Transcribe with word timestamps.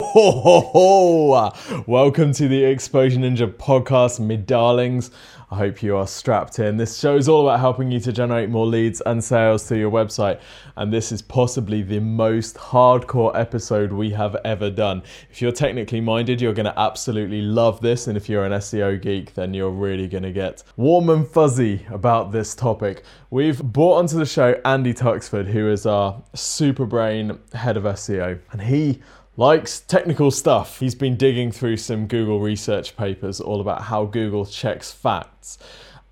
Ho, 0.00 0.30
ho, 0.30 0.60
ho. 0.60 1.82
Welcome 1.88 2.32
to 2.34 2.46
the 2.46 2.64
Exposure 2.64 3.18
Ninja 3.18 3.52
podcast, 3.52 4.20
me 4.20 4.36
darlings. 4.36 5.10
I 5.50 5.56
hope 5.56 5.82
you 5.82 5.96
are 5.96 6.06
strapped 6.06 6.60
in. 6.60 6.76
This 6.76 6.98
show 6.98 7.16
is 7.16 7.28
all 7.28 7.48
about 7.48 7.58
helping 7.58 7.90
you 7.90 7.98
to 8.00 8.12
generate 8.12 8.48
more 8.48 8.66
leads 8.66 9.00
and 9.00 9.24
sales 9.24 9.64
through 9.64 9.78
your 9.78 9.90
website. 9.90 10.40
And 10.76 10.92
this 10.92 11.10
is 11.10 11.20
possibly 11.20 11.82
the 11.82 11.98
most 11.98 12.56
hardcore 12.56 13.34
episode 13.34 13.90
we 13.90 14.10
have 14.10 14.36
ever 14.44 14.70
done. 14.70 15.02
If 15.30 15.42
you're 15.42 15.50
technically 15.50 16.00
minded, 16.00 16.40
you're 16.40 16.52
going 16.52 16.66
to 16.66 16.78
absolutely 16.78 17.42
love 17.42 17.80
this. 17.80 18.06
And 18.06 18.16
if 18.16 18.28
you're 18.28 18.44
an 18.44 18.52
SEO 18.52 19.02
geek, 19.02 19.34
then 19.34 19.52
you're 19.52 19.70
really 19.70 20.06
going 20.06 20.22
to 20.22 20.32
get 20.32 20.62
warm 20.76 21.08
and 21.08 21.26
fuzzy 21.26 21.86
about 21.90 22.30
this 22.30 22.54
topic. 22.54 23.02
We've 23.30 23.60
brought 23.62 23.96
onto 23.96 24.16
the 24.16 24.26
show 24.26 24.60
Andy 24.64 24.94
Tuxford, 24.94 25.46
who 25.46 25.70
is 25.70 25.86
our 25.86 26.22
super 26.34 26.86
brain 26.86 27.38
head 27.54 27.76
of 27.76 27.84
SEO. 27.84 28.38
And 28.52 28.62
he 28.62 29.00
likes 29.38 29.78
technical 29.78 30.32
stuff. 30.32 30.80
He's 30.80 30.96
been 30.96 31.16
digging 31.16 31.52
through 31.52 31.76
some 31.76 32.08
Google 32.08 32.40
research 32.40 32.96
papers 32.96 33.40
all 33.40 33.60
about 33.60 33.82
how 33.82 34.04
Google 34.04 34.44
checks 34.44 34.90
facts. 34.90 35.58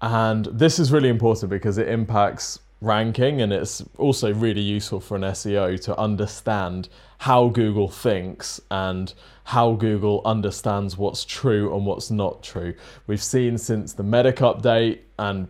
And 0.00 0.46
this 0.46 0.78
is 0.78 0.92
really 0.92 1.08
important 1.08 1.50
because 1.50 1.76
it 1.76 1.88
impacts 1.88 2.60
ranking 2.80 3.42
and 3.42 3.52
it's 3.52 3.82
also 3.98 4.32
really 4.32 4.60
useful 4.60 5.00
for 5.00 5.16
an 5.16 5.22
SEO 5.22 5.80
to 5.82 5.98
understand 5.98 6.88
how 7.18 7.48
Google 7.48 7.88
thinks 7.88 8.60
and 8.70 9.12
how 9.42 9.72
Google 9.72 10.22
understands 10.24 10.96
what's 10.96 11.24
true 11.24 11.74
and 11.74 11.84
what's 11.84 12.12
not 12.12 12.44
true. 12.44 12.74
We've 13.08 13.22
seen 13.22 13.58
since 13.58 13.92
the 13.92 14.04
Medic 14.04 14.36
update 14.36 15.00
and 15.18 15.48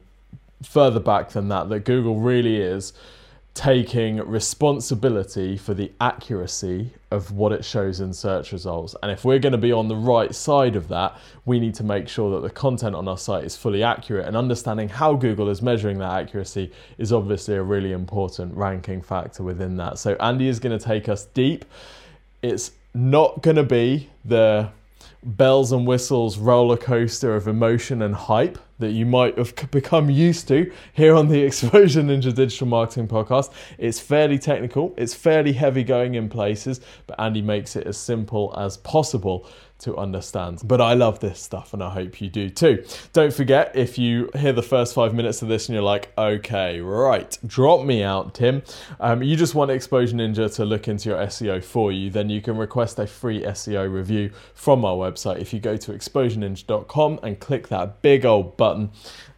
further 0.63 1.01
back 1.01 1.31
than 1.31 1.49
that 1.49 1.69
that 1.69 1.81
Google 1.81 2.21
really 2.21 2.57
is 2.57 2.95
taking 3.57 4.19
responsibility 4.19 5.57
for 5.57 5.73
the 5.73 5.91
accuracy 5.99 6.91
of 7.11 7.33
what 7.33 7.53
it 7.53 7.65
shows 7.65 8.01
in 8.01 8.13
search 8.13 8.53
results. 8.53 8.95
And 9.03 9.11
if 9.11 9.25
we're 9.25 9.39
going 9.39 9.53
to 9.53 9.59
be 9.59 9.73
on 9.73 9.89
the 9.89 9.97
right 9.97 10.35
side 10.35 10.77
of 10.77 10.89
that, 10.89 11.17
we 11.47 11.59
need 11.59 11.75
to 11.77 11.83
make 11.83 12.07
sure 12.07 12.31
that 12.33 12.47
the 12.47 12.53
content 12.53 12.95
on 12.95 13.09
our 13.09 13.17
site 13.17 13.45
is 13.45 13.57
fully 13.57 13.83
accurate. 13.83 14.27
And 14.27 14.37
understanding 14.37 14.91
how 14.91 15.15
Google 15.15 15.49
is 15.49 15.63
measuring 15.63 15.99
that 16.01 16.13
accuracy 16.13 16.71
is 16.99 17.15
obviously 17.15 17.55
a 17.55 17.63
really 17.63 17.93
important 17.93 18.55
ranking 18.55 19.01
factor 19.01 19.43
within 19.43 19.79
that. 19.79 19.99
So, 19.99 20.17
Andy 20.21 20.49
is 20.49 20.61
going 20.61 20.79
to 20.79 20.85
take 20.85 21.09
us 21.09 21.25
deep. 21.25 21.65
It's 22.43 22.73
not 22.93 23.41
going 23.41 23.57
to 23.57 23.65
be 23.65 24.11
the 24.23 24.69
bells 25.23 25.73
and 25.73 25.87
whistles 25.87 26.37
roller 26.37 26.77
coaster 26.77 27.35
of 27.35 27.49
emotion 27.49 28.03
and 28.03 28.15
hype 28.15 28.59
that 28.79 28.93
you 28.93 29.07
might 29.07 29.37
have 29.39 29.55
become 29.71 30.11
used 30.11 30.49
to 30.49 30.73
here 30.93 31.15
on 31.15 31.29
the 31.29 31.41
Exposure 31.47 32.03
Ninja 32.03 32.35
Digital 32.35 32.67
Marketing 32.67 33.09
Podcast. 33.09 33.53
It's 33.79 34.01
fairly 34.01 34.39
technical, 34.39 34.95
it's 34.97 35.15
fairly 35.15 35.53
heavy 35.53 35.85
going 35.85 36.15
in 36.15 36.29
places, 36.29 36.81
but 37.07 37.19
Andy 37.21 37.43
makes 37.43 37.77
it 37.77 37.87
as 37.87 37.97
simple 37.97 38.55
as 38.57 38.77
possible 38.77 39.47
to 39.79 39.97
understand. 39.97 40.63
But 40.65 40.81
I 40.81 40.95
love 40.95 41.21
this 41.21 41.39
stuff 41.39 41.75
and 41.75 41.83
I 41.83 41.91
hope 41.91 42.21
you 42.21 42.29
do 42.29 42.49
too. 42.49 42.85
Don't 43.13 43.33
forget, 43.33 43.73
if 43.75 43.99
you 43.99 44.31
hear 44.35 44.53
the 44.53 44.63
first 44.63 44.95
five 44.95 45.15
minutes 45.15 45.43
of 45.43 45.49
this 45.49 45.69
and 45.69 45.75
you're 45.75 45.83
like, 45.83 46.13
okay, 46.17 46.81
right, 46.81 47.39
drop 47.47 47.85
me 47.85 48.03
out, 48.03 48.35
Tim. 48.35 48.63
Um, 49.01 49.23
you 49.23 49.37
just 49.37 49.55
want 49.55 49.71
Exposure 49.71 50.17
Ninja 50.17 50.55
to 50.57 50.65
look 50.65 50.89
into 50.89 51.11
your 51.11 51.19
SEO 51.19 51.63
for 51.63 51.93
you, 51.93 52.11
then 52.11 52.31
you 52.31 52.41
can 52.41 52.57
request 52.57 52.99
a 52.99 53.07
free 53.07 53.43
SEO 53.43 53.93
review 53.93 54.31
from 54.55 54.85
our 54.85 54.97
website. 54.97 55.41
If 55.41 55.53
you 55.53 55.61
go 55.61 55.77
to 55.77 55.93
exposureninja.com 55.93 57.21
and 57.23 57.39
click 57.39 57.69
that 57.69 58.01
big 58.01 58.25
old 58.25 58.57
button, 58.57 58.66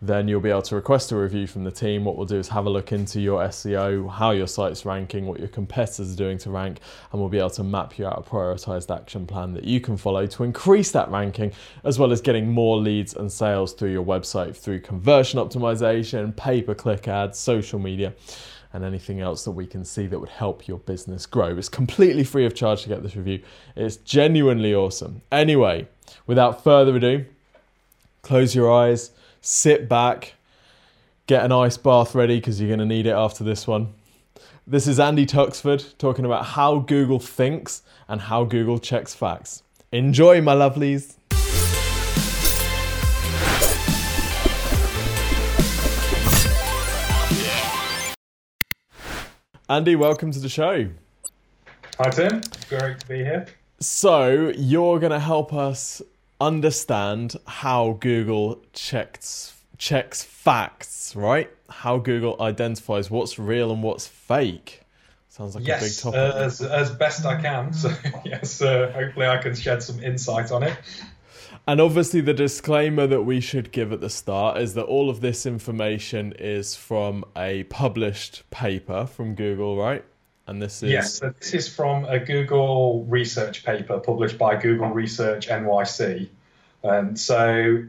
then 0.01 0.29
you'll 0.29 0.41
be 0.41 0.51
able 0.51 0.63
to 0.63 0.77
request 0.77 1.11
a 1.13 1.17
review 1.17 1.47
from 1.47 1.65
the 1.65 1.71
team. 1.71 2.05
What 2.05 2.17
we'll 2.17 2.27
do 2.27 2.39
is 2.39 2.49
have 2.49 2.67
a 2.67 2.71
look 2.71 2.93
into 2.93 3.21
your 3.21 3.41
SEO, 3.49 4.11
how 4.11 4.31
your 4.31 4.47
site's 4.47 4.85
ranking, 4.85 5.27
what 5.27 5.39
your 5.41 5.49
competitors 5.49 6.13
are 6.13 6.17
doing 6.17 6.39
to 6.39 6.51
rank, 6.51 6.81
and 7.11 7.21
we'll 7.21 7.29
be 7.29 7.39
able 7.39 7.51
to 7.51 7.65
map 7.65 7.99
you 7.99 8.07
out 8.07 8.19
a 8.19 8.23
prioritized 8.23 8.95
action 8.95 9.27
plan 9.27 9.55
that 9.55 9.65
you 9.65 9.81
can 9.81 9.97
follow 9.97 10.27
to 10.27 10.45
increase 10.45 10.91
that 10.93 11.11
ranking, 11.11 11.53
as 11.85 11.99
well 11.99 12.13
as 12.13 12.21
getting 12.21 12.49
more 12.49 12.77
leads 12.77 13.15
and 13.15 13.31
sales 13.31 13.73
through 13.73 13.91
your 13.91 14.05
website 14.05 14.57
through 14.57 14.81
conversion 14.81 15.41
optimization, 15.41 16.35
pay 16.37 16.63
per 16.63 16.75
click 16.75 17.09
ads, 17.09 17.39
social 17.39 17.79
media 17.79 18.15
and 18.73 18.85
anything 18.85 19.21
else 19.21 19.45
that 19.45 19.53
we 19.53 19.67
can 19.67 19.85
see 19.85 20.07
that 20.07 20.19
would 20.19 20.29
help 20.29 20.69
your 20.69 20.79
business 20.79 21.27
grow. 21.27 21.57
It's 21.57 21.69
completely 21.69 22.25
free 22.25 22.45
of 22.45 22.55
charge 22.55 22.83
to 22.83 22.89
get 22.89 23.03
this 23.03 23.17
review. 23.17 23.43
It's 23.77 23.97
genuinely 23.97 24.75
awesome. 24.75 25.23
Anyway, 25.33 25.89
without 26.27 26.63
further 26.63 26.95
ado, 26.97 27.25
close 28.23 28.55
your 28.55 28.71
eyes, 28.71 29.11
sit 29.41 29.89
back, 29.89 30.35
get 31.27 31.45
an 31.45 31.53
ice 31.53 31.77
bath 31.77 32.15
ready 32.15 32.37
because 32.37 32.61
you're 32.61 32.69
going 32.69 32.79
to 32.81 32.87
need 32.87 33.07
it 33.07 33.13
after 33.13 33.45
this 33.45 33.67
one. 33.67 33.95
This 34.67 34.87
is 34.87 35.01
Andy 35.01 35.25
Tuxford 35.25 35.97
talking 35.99 36.25
about 36.25 36.45
how 36.45 36.81
Google 36.81 37.19
thinks 37.19 37.83
and 38.07 38.21
how 38.21 38.45
Google 38.45 38.79
checks 38.79 39.15
facts. 39.15 39.63
Enjoy, 39.93 40.43
my 40.43 40.55
lovelies. 40.55 41.15
Andy, 49.71 49.97
welcome 49.97 50.33
to 50.33 50.39
the 50.39 50.49
show. 50.49 50.89
Hi, 51.99 52.11
Tim. 52.11 52.41
Great 52.69 53.01
to 53.01 53.09
be 53.09 53.19
here. 53.19 53.47
So, 53.81 54.53
you're 54.57 54.99
going 54.99 55.13
to 55.13 55.21
help 55.21 55.53
us 55.53 56.01
understand 56.41 57.37
how 57.47 57.99
Google 58.01 58.63
checks 58.73 59.55
checks 59.79 60.23
facts, 60.23 61.15
right? 61.15 61.51
How 61.69 61.99
Google 61.99 62.37
identifies 62.41 63.11
what's 63.11 63.39
real 63.39 63.71
and 63.71 63.83
what's 63.83 64.07
fake. 64.07 64.83
Sounds 65.29 65.55
like 65.55 65.67
yes, 65.67 65.81
a 65.81 65.85
big 65.85 66.15
topic. 66.15 66.35
Uh, 66.35 66.45
as, 66.45 66.61
as 66.61 66.91
best 66.91 67.25
I 67.25 67.41
can. 67.41 67.73
So, 67.73 67.93
yes, 68.25 68.61
uh, 68.61 68.91
hopefully 68.93 69.27
I 69.27 69.39
can 69.39 69.55
shed 69.55 69.83
some 69.83 70.03
insight 70.03 70.51
on 70.51 70.65
it. 70.65 70.77
And 71.67 71.81
obviously, 71.81 72.21
the 72.21 72.35
disclaimer 72.35 73.07
that 73.07 73.23
we 73.23 73.41
should 73.41 73.71
give 73.71 73.93
at 73.93 74.01
the 74.01 74.11
start 74.11 74.59
is 74.59 74.75
that 74.75 74.85
all 74.85 75.11
of 75.11 75.21
this 75.21 75.47
information 75.47 76.33
is 76.39 76.75
from 76.75 77.25
a 77.37 77.65
published 77.65 78.49
paper 78.51 79.07
from 79.07 79.35
Google, 79.35 79.77
right? 79.77 80.05
And 80.49 80.63
this 80.63 80.83
is 80.83 80.91
yes, 80.91 81.15
so 81.15 81.33
this 81.39 81.53
is 81.53 81.69
from 81.69 82.07
a 82.07 82.19
Google 82.19 83.05
research 83.05 83.65
paper 83.67 84.01
published 84.01 84.39
by 84.39 84.57
Google 84.57 84.89
Research 84.89 85.47
NYC. 85.47 86.29
And 86.83 87.09
um, 87.11 87.17
so, 87.17 87.85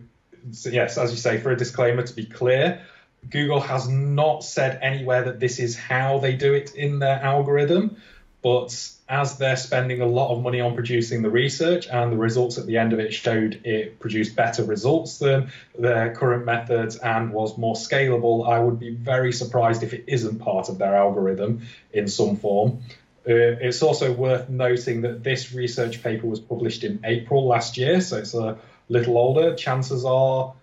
so, 0.52 0.70
yes, 0.70 0.98
as 0.98 1.12
you 1.12 1.18
say, 1.18 1.40
for 1.40 1.52
a 1.52 1.56
disclaimer 1.56 2.04
to 2.04 2.14
be 2.14 2.26
clear, 2.26 2.82
Google 3.30 3.62
has 3.62 3.88
not 3.88 4.44
said 4.44 4.78
anywhere 4.82 5.24
that 5.24 5.40
this 5.40 5.58
is 5.58 5.78
how 5.78 6.20
they 6.20 6.36
do 6.36 6.54
it 6.54 6.76
in 6.76 7.00
their 7.00 7.24
algorithm, 7.24 7.96
but 8.42 8.92
as 9.10 9.38
they're 9.38 9.58
spending 9.58 10.02
a 10.02 10.06
lot 10.06 10.32
of 10.32 10.44
money 10.44 10.62
on 10.62 10.76
producing 10.76 11.24
the 11.24 11.30
research 11.32 11.88
and 11.88 12.12
the 12.12 12.18
results 12.18 12.60
at 12.60 12.68
the 12.68 12.78
end 12.78 12.94
of 12.94 13.00
it 13.00 13.12
showed 13.12 13.60
it 13.66 14.00
produced 14.00 14.36
better 14.36 14.64
results 14.64 15.18
than 15.18 15.52
their 15.78 16.14
current 16.14 16.46
methods 16.46 16.96
and 16.96 17.34
was 17.34 17.58
more 17.58 17.74
scalable, 17.74 18.48
I 18.48 18.60
would 18.60 18.80
be 18.80 18.92
very 18.92 19.34
surprised 19.34 19.82
if 19.82 19.94
it 19.94 20.04
isn't 20.06 20.38
part 20.38 20.70
of 20.70 20.78
their 20.78 20.96
algorithm 20.96 21.64
in 21.92 22.08
some 22.08 22.38
form. 22.38 22.84
Uh, 23.28 23.58
it's 23.60 23.82
also 23.82 24.14
worth 24.14 24.48
noting 24.48 25.02
that 25.02 25.24
this 25.24 25.54
research 25.54 26.04
paper 26.04 26.28
was 26.28 26.40
published 26.40 26.84
in 26.84 27.00
April 27.04 27.48
last 27.48 27.78
year, 27.78 28.02
so 28.02 28.18
it's 28.18 28.36
a 28.36 28.60
little 28.90 29.18
older. 29.18 29.56
Chances 29.56 30.06
are 30.06 30.54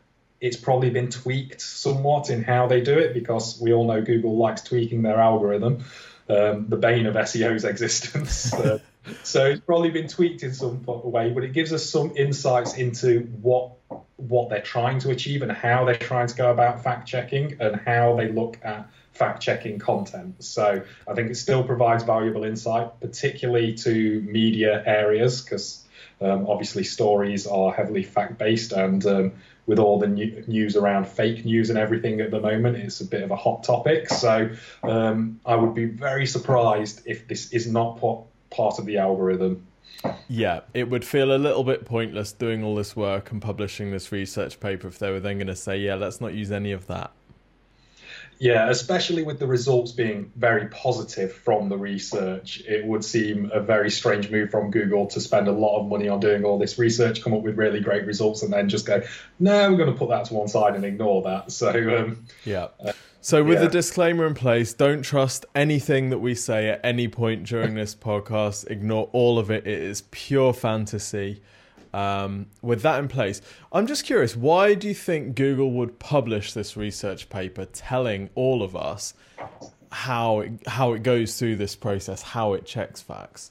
it's 0.40 0.56
probably 0.56 0.90
been 0.90 1.10
tweaked 1.10 1.60
somewhat 1.60 2.30
in 2.30 2.44
how 2.44 2.66
they 2.68 2.80
do 2.80 2.98
it 2.98 3.14
because 3.14 3.60
we 3.60 3.72
all 3.72 3.86
know 3.86 4.02
Google 4.02 4.36
likes 4.36 4.62
tweaking 4.62 5.02
their 5.02 5.18
algorithm 5.18 5.84
um, 6.28 6.66
the 6.69 6.76
bane 6.76 7.06
of 7.06 7.14
SEO's 7.14 7.64
existence. 7.64 8.53
Uh, 8.66 8.78
so 9.22 9.47
it's 9.47 9.60
probably 9.60 9.91
been 9.91 10.09
tweaked 10.09 10.42
in 10.42 10.53
some 10.53 10.82
way, 10.84 11.31
but 11.31 11.44
it 11.44 11.53
gives 11.53 11.72
us 11.72 11.88
some 11.88 12.16
insights 12.16 12.76
into 12.76 13.20
what 13.41 13.70
what 14.16 14.48
they're 14.48 14.62
trying 14.62 14.98
to 15.00 15.10
achieve 15.10 15.42
and 15.42 15.53
how 15.53 15.84
they're 15.84 15.94
trying 15.94 16.26
to 16.26 16.34
go 16.34 16.50
about 16.50 16.82
fact 16.82 17.06
checking 17.06 17.56
and 17.60 17.76
how 17.76 18.16
they 18.16 18.32
look 18.32 18.59
at 18.65 18.91
fact 19.12 19.42
checking 19.42 19.78
content. 19.78 20.42
So 20.42 20.82
I 21.06 21.15
think 21.15 21.31
it 21.31 21.36
still 21.36 21.62
provides 21.62 22.03
valuable 22.03 22.44
insight, 22.44 22.98
particularly 23.00 23.75
to 23.75 24.20
media 24.22 24.82
areas, 24.84 25.42
because 25.42 25.84
um, 26.20 26.47
obviously 26.48 26.84
stories 26.84 27.47
are 27.47 27.72
heavily 27.72 28.03
fact 28.03 28.39
based 28.39 28.72
and 28.72 29.04
um, 29.06 29.33
with 29.66 29.78
all 29.78 29.98
the 29.98 30.07
new, 30.07 30.45
news 30.47 30.77
around 30.77 31.07
fake 31.07 31.45
news 31.45 31.71
and 31.71 31.78
everything 31.78 32.21
at 32.21 32.30
the 32.30 32.41
moment, 32.41 32.77
it's 32.77 33.01
a 33.01 33.04
bit 33.04 33.22
of 33.22 33.30
a 33.30 33.36
hot 33.36 33.65
topic. 33.65 34.09
So 34.09 34.51
um, 34.84 35.41
I 35.45 35.57
would 35.57 35.74
be 35.74 35.86
very 35.86 36.27
surprised 36.27 37.03
if 37.04 37.27
this 37.27 37.53
is 37.53 37.71
not 37.71 38.01
part 38.51 38.78
of 38.78 38.86
the 38.86 38.98
algorithm. 38.98 39.66
Yeah, 40.28 40.60
it 40.74 40.89
would 40.89 41.04
feel 41.04 41.34
a 41.34 41.39
little 41.39 41.65
bit 41.65 41.84
pointless 41.84 42.33
doing 42.33 42.63
all 42.63 42.74
this 42.74 42.95
work 42.95 43.33
and 43.33 43.42
publishing 43.42 43.91
this 43.91 44.13
research 44.13 44.60
paper 44.60 44.89
if 44.89 44.98
they 44.98 45.10
were 45.10 45.21
then 45.21 45.39
going 45.39 45.47
to 45.48 45.57
say, 45.57 45.78
yeah, 45.78 45.95
let's 45.95 46.21
not 46.21 46.34
use 46.34 46.53
any 46.53 46.72
of 46.72 46.86
that. 46.86 47.10
Yeah, 48.38 48.68
especially 48.68 49.22
with 49.22 49.38
the 49.38 49.47
results 49.47 49.92
being 49.92 50.30
very 50.36 50.68
positive 50.68 51.33
from 51.33 51.68
the 51.68 51.78
research, 51.78 52.62
it 52.66 52.84
would 52.84 53.04
seem 53.04 53.50
a 53.53 53.60
very 53.60 53.91
strange 53.91 54.30
move 54.30 54.50
from 54.50 54.71
Google 54.71 55.06
to 55.06 55.21
spend 55.21 55.48
a 55.48 55.53
lot 55.53 55.80
of 55.80 55.88
money 55.88 56.09
on 56.09 56.21
doing 56.21 56.44
all 56.44 56.59
this 56.59 56.78
research, 56.78 57.22
come 57.22 57.33
up 57.33 57.42
with 57.42 57.56
really 57.56 57.80
great 57.80 58.04
results, 58.04 58.42
and 58.42 58.53
then 58.53 58.68
just 58.68 58.84
go, 58.86 59.03
no, 59.38 59.71
we're 59.71 59.78
going 59.78 59.92
to 59.92 59.98
put 59.98 60.10
that 60.10 60.27
to 60.27 60.34
one 60.34 60.48
side 60.48 60.74
and 60.74 60.84
ignore 60.84 61.22
that. 61.22 61.47
So, 61.56 61.71
um, 61.71 62.27
yeah. 62.44 62.68
Uh, 62.78 62.92
so, 63.22 63.42
with 63.42 63.59
yeah. 63.59 63.65
the 63.65 63.71
disclaimer 63.71 64.27
in 64.27 64.34
place, 64.34 64.74
don't 64.74 65.00
trust 65.03 65.47
anything 65.54 66.10
that 66.10 66.18
we 66.18 66.34
say 66.34 66.68
at 66.68 66.80
any 66.84 67.09
point 67.09 67.44
during 67.44 67.74
this 67.74 67.94
podcast. 67.94 68.71
Ignore 68.71 69.09
all 69.12 69.38
of 69.38 69.50
it. 69.50 69.66
It 69.66 69.80
is 69.80 70.03
pure 70.10 70.53
fantasy. 70.53 71.41
Um, 71.97 72.48
with 72.60 72.83
that 72.83 72.98
in 72.98 73.09
place, 73.09 73.41
I'm 73.72 73.87
just 73.87 74.04
curious, 74.04 74.37
why 74.37 74.75
do 74.75 74.87
you 74.87 74.93
think 74.93 75.34
Google 75.34 75.71
would 75.71 75.98
publish 75.98 76.53
this 76.53 76.77
research 76.77 77.31
paper 77.31 77.65
telling 77.65 78.28
all 78.34 78.63
of 78.63 78.77
us 78.77 79.15
how 79.91 80.41
it, 80.41 80.66
how 80.66 80.93
it 80.93 81.03
goes 81.03 81.39
through 81.39 81.57
this 81.57 81.75
process, 81.75 82.21
how 82.21 82.53
it 82.53 82.66
checks 82.66 83.01
facts? 83.01 83.51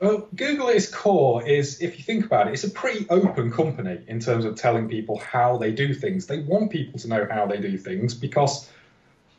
Well, 0.00 0.26
Google 0.34 0.70
at 0.70 0.76
its 0.76 0.92
core 0.92 1.46
is, 1.46 1.80
if 1.80 1.96
you 1.96 2.02
think 2.02 2.24
about 2.24 2.48
it, 2.48 2.54
it's 2.54 2.64
a 2.64 2.70
pretty 2.70 3.06
open 3.08 3.52
company 3.52 4.00
in 4.08 4.18
terms 4.18 4.44
of 4.44 4.56
telling 4.56 4.88
people 4.88 5.20
how 5.20 5.56
they 5.56 5.70
do 5.70 5.94
things. 5.94 6.26
They 6.26 6.40
want 6.40 6.72
people 6.72 6.98
to 6.98 7.06
know 7.06 7.28
how 7.30 7.46
they 7.46 7.58
do 7.58 7.78
things 7.78 8.14
because 8.14 8.68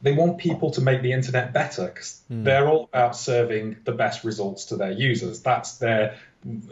they 0.02 0.14
want 0.14 0.38
people 0.38 0.72
to 0.72 0.82
make 0.82 1.02
the 1.02 1.12
internet 1.12 1.52
better 1.52 1.88
because 1.88 2.22
mm. 2.32 2.46
they're 2.46 2.68
all 2.70 2.86
about 2.94 3.18
serving 3.18 3.78
the 3.84 3.92
best 3.92 4.24
results 4.24 4.66
to 4.66 4.78
their 4.78 4.92
users. 4.92 5.42
That's 5.42 5.80
their, 5.80 6.18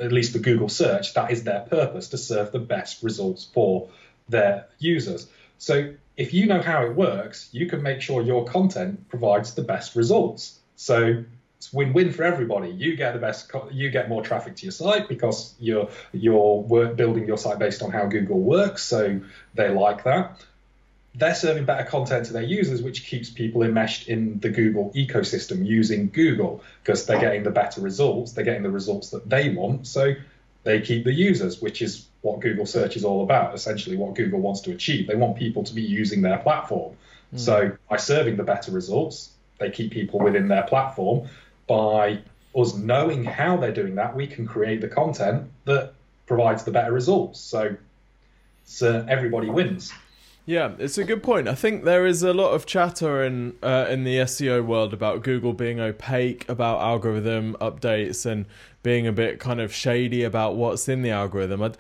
at 0.02 0.12
least 0.12 0.34
for 0.34 0.40
Google 0.40 0.70
search, 0.70 1.14
that 1.14 1.32
is 1.32 1.44
their 1.44 1.62
purpose 1.62 2.10
to 2.10 2.18
serve 2.18 2.52
the 2.52 2.60
best 2.60 3.04
results 3.04 3.48
for 3.54 3.90
their 4.28 4.68
users. 4.80 5.28
So 5.58 5.94
if 6.18 6.34
you 6.34 6.48
know 6.48 6.62
how 6.62 6.86
it 6.86 6.96
works, 6.96 7.50
you 7.52 7.68
can 7.68 7.84
make 7.84 8.02
sure 8.02 8.22
your 8.22 8.46
content 8.46 9.10
provides 9.10 9.54
the 9.54 9.62
best 9.62 9.96
results. 9.96 10.60
So 10.76 11.24
it's 11.58 11.74
win-win 11.74 12.14
for 12.14 12.24
everybody. 12.24 12.70
You 12.70 12.96
get 12.96 13.14
the 13.14 13.20
best, 13.20 13.52
you 13.72 13.90
get 13.90 14.08
more 14.08 14.24
traffic 14.24 14.56
to 14.58 14.66
your 14.66 14.72
site 14.72 15.10
because 15.10 15.56
you're 15.60 15.90
you're 16.14 16.64
building 16.96 17.28
your 17.28 17.38
site 17.38 17.60
based 17.60 17.82
on 17.82 17.92
how 17.92 18.06
Google 18.06 18.40
works. 18.40 18.84
So 18.84 19.20
they 19.56 19.70
like 19.70 20.06
that 20.06 20.40
they're 21.16 21.36
serving 21.36 21.66
better 21.66 21.84
content 21.90 22.26
to 22.28 22.34
their 22.34 22.44
users, 22.44 22.82
which 22.82 23.06
keeps 23.06 23.30
people 23.30 23.64
enmeshed 23.64 24.08
in 24.08 24.40
the 24.40 24.50
Google 24.50 24.92
ecosystem 24.96 25.66
using 25.66 26.10
Google 26.10 26.64
because 26.84 27.06
they're 27.06 27.20
getting 27.20 27.44
the 27.44 27.52
better 27.52 27.82
results, 27.82 28.34
they're 28.34 28.46
getting 28.46 28.64
the 28.64 28.70
results 28.70 29.10
that 29.10 29.28
they 29.28 29.50
want. 29.50 29.88
So 29.88 30.14
they 30.64 30.82
keep 30.82 31.06
the 31.06 31.14
users, 31.14 31.62
which 31.62 31.82
is 31.82 32.06
what 32.22 32.42
Google 32.42 32.66
search 32.66 32.96
is 32.96 33.04
all 33.04 33.24
about, 33.24 33.56
essentially 33.56 33.98
what 33.98 34.16
Google 34.16 34.40
wants 34.40 34.62
to 34.62 34.72
achieve. 34.72 35.08
They 35.08 35.16
want 35.16 35.38
people 35.38 35.64
to 35.64 35.74
be 35.74 35.82
using 35.82 36.22
their 36.22 36.38
platform. 36.38 36.96
Mm. 37.34 37.40
So 37.40 37.78
by 37.90 37.98
serving 37.98 38.38
the 38.38 38.44
better 38.44 38.72
results, 38.72 39.32
they 39.58 39.72
keep 39.72 39.92
people 39.92 40.20
within 40.20 40.48
their 40.48 40.64
platform. 40.64 41.28
By 41.68 42.20
us 42.56 42.76
knowing 42.76 43.24
how 43.24 43.58
they're 43.58 43.74
doing 43.74 43.96
that, 43.96 44.16
we 44.16 44.28
can 44.28 44.46
create 44.46 44.82
the 44.82 44.88
content 44.88 45.50
that 45.66 45.94
provides 46.28 46.64
the 46.64 46.72
better 46.72 46.92
results. 46.92 47.40
So, 47.40 47.76
so 48.66 49.06
everybody 49.08 49.50
wins. 49.50 49.92
Yeah, 50.46 50.72
it's 50.80 50.98
a 50.98 51.04
good 51.04 51.22
point. 51.22 51.48
I 51.48 51.54
think 51.54 51.84
there 51.84 52.08
is 52.08 52.24
a 52.24 52.34
lot 52.34 52.54
of 52.54 52.66
chatter 52.66 53.24
in 53.24 53.54
uh, 53.62 53.86
in 53.90 54.04
the 54.04 54.18
SEO 54.18 54.66
world 54.66 54.94
about 54.94 55.24
Google 55.24 55.54
being 55.54 55.80
opaque 55.80 56.48
about 56.50 56.82
algorithm 56.82 57.56
updates 57.62 58.26
and 58.26 58.46
being 58.82 59.06
a 59.06 59.12
bit 59.12 59.40
kind 59.40 59.62
of 59.62 59.74
shady 59.74 60.24
about 60.24 60.56
what's 60.56 60.90
in 60.90 61.02
the 61.04 61.12
algorithm. 61.12 61.62
i 61.62 61.72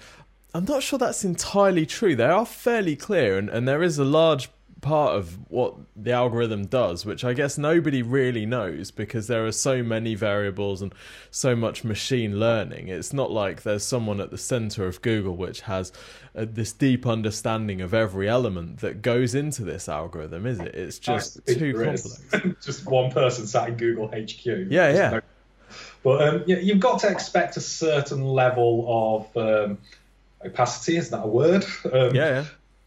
am 0.53 0.65
not 0.65 0.83
sure 0.83 1.00
that's 1.00 1.23
entirely 1.23 1.85
true. 1.85 2.15
They 2.15 2.25
are 2.25 2.45
fairly 2.45 2.95
clear, 2.95 3.38
and, 3.38 3.50
and 3.50 3.67
there 3.67 3.81
is 3.81 3.97
a 3.97 4.06
large 4.06 4.50
part 4.81 5.16
of 5.16 5.38
what 5.50 5.76
the 5.96 6.12
algorithm 6.12 6.66
does, 6.66 7.06
which 7.06 7.24
I 7.24 7.34
guess 7.34 7.58
nobody 7.58 8.02
really 8.02 8.46
knows 8.46 8.92
because 8.92 9.28
there 9.28 9.46
are 9.46 9.52
so 9.52 9.84
many 9.84 10.16
variables 10.16 10.81
and 10.81 10.94
so 11.31 11.56
much 11.56 11.84
machine 11.84 12.40
learning. 12.40 12.88
It's 12.88 13.14
not 13.14 13.31
like 13.31 13.64
there's 13.64 13.84
someone 13.84 14.22
at 14.22 14.31
the 14.31 14.38
center 14.38 14.86
of 14.86 15.02
Google 15.02 15.36
which 15.36 15.62
has 15.62 15.92
uh, 16.36 16.46
this 16.50 16.72
deep 16.72 17.06
understanding 17.06 17.81
of 17.81 17.94
every 17.94 18.30
element 18.30 18.80
that 18.80 19.02
goes 19.02 19.36
into 19.36 19.64
this 19.64 19.90
algorithm, 19.90 20.46
is 20.46 20.60
it? 20.60 20.76
It's 20.76 21.00
just 21.00 21.46
too 21.46 21.74
complex. 21.74 22.22
just 22.64 22.86
one 22.86 23.12
person 23.12 23.48
sat 23.48 23.70
in 23.70 23.76
Google 23.76 24.08
HQ. 24.08 24.46
Yeah, 24.46 24.94
yeah. 24.94 25.10
No... 25.10 25.22
But 26.04 26.28
um, 26.28 26.44
you've 26.48 26.80
got 26.80 27.00
to 27.02 27.10
expect 27.10 27.58
a 27.58 27.62
certain 27.62 28.24
level 28.24 29.28
of 29.36 29.38
um, 29.38 29.78
opacity. 30.46 30.98
Is 30.98 31.10
that 31.10 31.24
a 31.24 31.28
word? 31.28 31.66
Um, 31.92 32.16
yeah. 32.16 32.46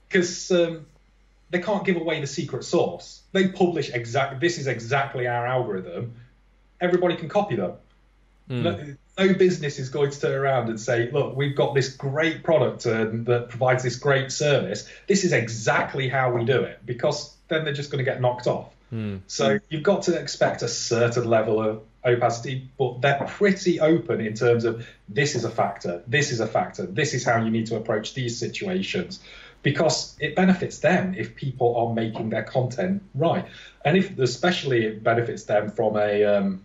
Because 0.08 0.50
um, 0.50 0.86
they 1.52 1.60
can't 1.60 1.84
give 1.84 1.96
away 1.96 2.20
the 2.20 2.26
secret 2.26 2.64
source. 2.64 3.22
They 3.32 3.48
publish 3.48 3.90
exactly 3.90 4.38
this 4.40 4.58
is 4.58 4.66
exactly 4.66 5.28
our 5.28 5.46
algorithm. 5.46 6.14
Everybody 6.80 7.14
can 7.14 7.28
copy 7.28 7.56
them. 7.56 7.74
Mm. 8.50 8.62
No, 8.62 9.26
no, 9.26 9.34
business 9.34 9.78
is 9.78 9.90
going 9.90 10.10
to 10.10 10.20
turn 10.20 10.32
around 10.32 10.70
and 10.70 10.80
say, 10.80 11.10
"Look, 11.12 11.36
we've 11.36 11.54
got 11.54 11.74
this 11.74 11.94
great 11.94 12.42
product 12.42 12.86
and 12.86 13.26
that 13.26 13.50
provides 13.50 13.82
this 13.84 13.96
great 13.96 14.32
service. 14.32 14.88
This 15.06 15.24
is 15.24 15.32
exactly 15.32 16.08
how 16.08 16.32
we 16.32 16.44
do 16.44 16.62
it," 16.62 16.80
because 16.84 17.36
then 17.48 17.64
they're 17.64 17.74
just 17.74 17.90
going 17.90 18.04
to 18.04 18.10
get 18.10 18.20
knocked 18.20 18.46
off. 18.46 18.74
Mm. 18.90 19.20
So 19.26 19.58
you've 19.68 19.82
got 19.82 20.02
to 20.04 20.18
expect 20.18 20.62
a 20.62 20.68
certain 20.68 21.24
level 21.24 21.62
of 21.62 21.82
opacity, 22.04 22.68
but 22.78 23.02
they're 23.02 23.24
pretty 23.28 23.78
open 23.78 24.20
in 24.22 24.34
terms 24.34 24.64
of 24.64 24.86
this 25.08 25.34
is 25.34 25.44
a 25.44 25.50
factor, 25.50 26.02
this 26.06 26.32
is 26.32 26.40
a 26.40 26.46
factor, 26.46 26.86
this 26.86 27.14
is 27.14 27.24
how 27.24 27.42
you 27.42 27.50
need 27.50 27.66
to 27.66 27.76
approach 27.76 28.14
these 28.14 28.38
situations 28.38 29.20
because 29.62 30.16
it 30.20 30.34
benefits 30.34 30.78
them 30.78 31.14
if 31.16 31.34
people 31.36 31.76
are 31.76 31.94
making 31.94 32.30
their 32.30 32.42
content 32.42 33.02
right, 33.14 33.46
and 33.84 33.96
if 33.96 34.18
especially 34.18 34.84
it 34.84 35.02
benefits 35.02 35.44
them 35.44 35.70
from 35.70 35.96
a 35.96 36.24
um, 36.24 36.62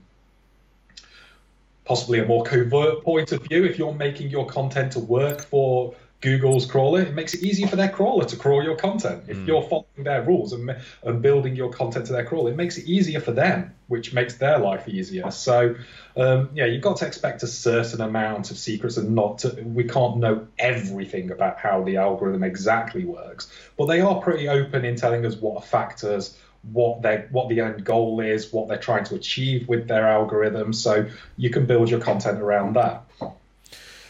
possibly 1.86 2.20
a 2.20 2.26
more 2.26 2.44
covert 2.44 3.04
point 3.04 3.32
of 3.32 3.44
view. 3.44 3.64
If 3.66 3.78
you're 3.78 3.94
making 3.94 4.30
your 4.30 4.46
content 4.46 4.92
to 4.94 5.00
work 5.00 5.42
for 5.42 5.96
Google's 6.20 6.66
crawler, 6.66 7.02
it 7.02 7.14
makes 7.14 7.36
it 7.36 7.44
easier 7.44 7.68
for 7.68 7.76
their 7.76 7.90
crawler 7.90 8.26
to 8.26 8.36
crawl 8.36 8.64
your 8.64 8.76
content. 8.76 9.26
If 9.28 9.38
mm. 9.38 9.48
you're 9.48 9.62
following 9.62 10.04
their 10.04 10.24
rules 10.24 10.52
and, 10.52 10.76
and 11.04 11.22
building 11.22 11.56
your 11.56 11.70
content 11.70 12.08
to 12.08 12.14
their 12.14 12.26
crawler, 12.26 12.52
it 12.52 12.56
makes 12.56 12.78
it 12.78 12.86
easier 12.86 13.20
for 13.20 13.32
them, 13.32 13.76
which 13.88 14.14
makes 14.14 14.36
their 14.36 14.58
life 14.58 14.88
easier. 14.88 15.30
So, 15.30 15.76
um, 16.16 16.50
yeah, 16.56 16.66
you've 16.66 16.82
got 16.82 16.98
to 16.98 17.06
expect 17.06 17.44
a 17.44 17.48
certain 17.48 18.02
amount 18.02 18.50
of 18.50 18.58
secrets 18.58 18.98
and 18.98 19.14
not 19.14 19.38
to, 19.40 19.50
we 19.64 19.84
can't 19.84 20.18
know 20.18 20.48
everything 20.58 21.30
about 21.30 21.60
how 21.60 21.84
the 21.84 21.98
algorithm 21.98 22.44
exactly 22.44 23.06
works, 23.06 23.52
but 23.78 23.86
they 23.86 24.02
are 24.02 24.20
pretty 24.20 24.50
open 24.50 24.86
in 24.86 24.96
telling 24.96 25.24
us 25.24 25.36
what 25.36 25.64
factors, 25.66 26.36
what 26.72 27.04
they 27.04 27.28
what 27.30 27.48
the 27.48 27.62
end 27.62 27.86
goal 27.86 28.20
is, 28.20 28.52
what 28.52 28.68
they're 28.68 28.78
trying 28.78 29.04
to 29.06 29.16
achieve 29.16 29.68
with 29.70 29.88
their 29.88 30.08
algorithm. 30.08 30.74
So 30.74 31.08
you 31.38 31.52
can 31.52 31.68
build 31.68 31.90
your 31.90 32.02
content 32.02 32.42
around 32.42 32.76
that. 32.76 33.04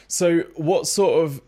So, 0.08 0.40
what 0.56 0.88
sort 0.88 1.26
of 1.26 1.42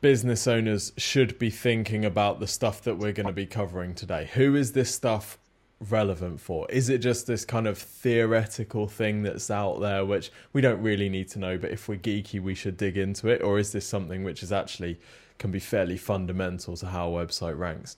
business 0.00 0.46
owners 0.46 0.92
should 0.96 1.38
be 1.38 1.50
thinking 1.50 2.04
about 2.04 2.40
the 2.40 2.46
stuff 2.46 2.82
that 2.82 2.98
we're 2.98 3.12
going 3.12 3.26
to 3.26 3.32
be 3.32 3.46
covering 3.46 3.94
today? 3.94 4.30
Who 4.34 4.54
is 4.54 4.72
this 4.72 4.94
stuff 4.94 5.38
relevant 5.90 6.40
for? 6.40 6.70
Is 6.70 6.88
it 6.88 6.98
just 6.98 7.26
this 7.26 7.44
kind 7.44 7.66
of 7.66 7.78
theoretical 7.78 8.88
thing 8.88 9.22
that's 9.22 9.50
out 9.50 9.80
there, 9.80 10.04
which 10.04 10.30
we 10.52 10.60
don't 10.60 10.82
really 10.82 11.08
need 11.08 11.28
to 11.28 11.38
know, 11.38 11.58
but 11.58 11.70
if 11.70 11.88
we're 11.88 11.98
geeky, 11.98 12.40
we 12.40 12.54
should 12.54 12.76
dig 12.76 12.96
into 12.96 13.28
it? 13.28 13.42
Or 13.42 13.58
is 13.58 13.72
this 13.72 13.86
something 13.86 14.24
which 14.24 14.42
is 14.42 14.52
actually 14.52 14.98
can 15.38 15.50
be 15.50 15.60
fairly 15.60 15.96
fundamental 15.96 16.76
to 16.76 16.86
how 16.86 17.14
a 17.14 17.26
website 17.26 17.58
ranks? 17.58 17.96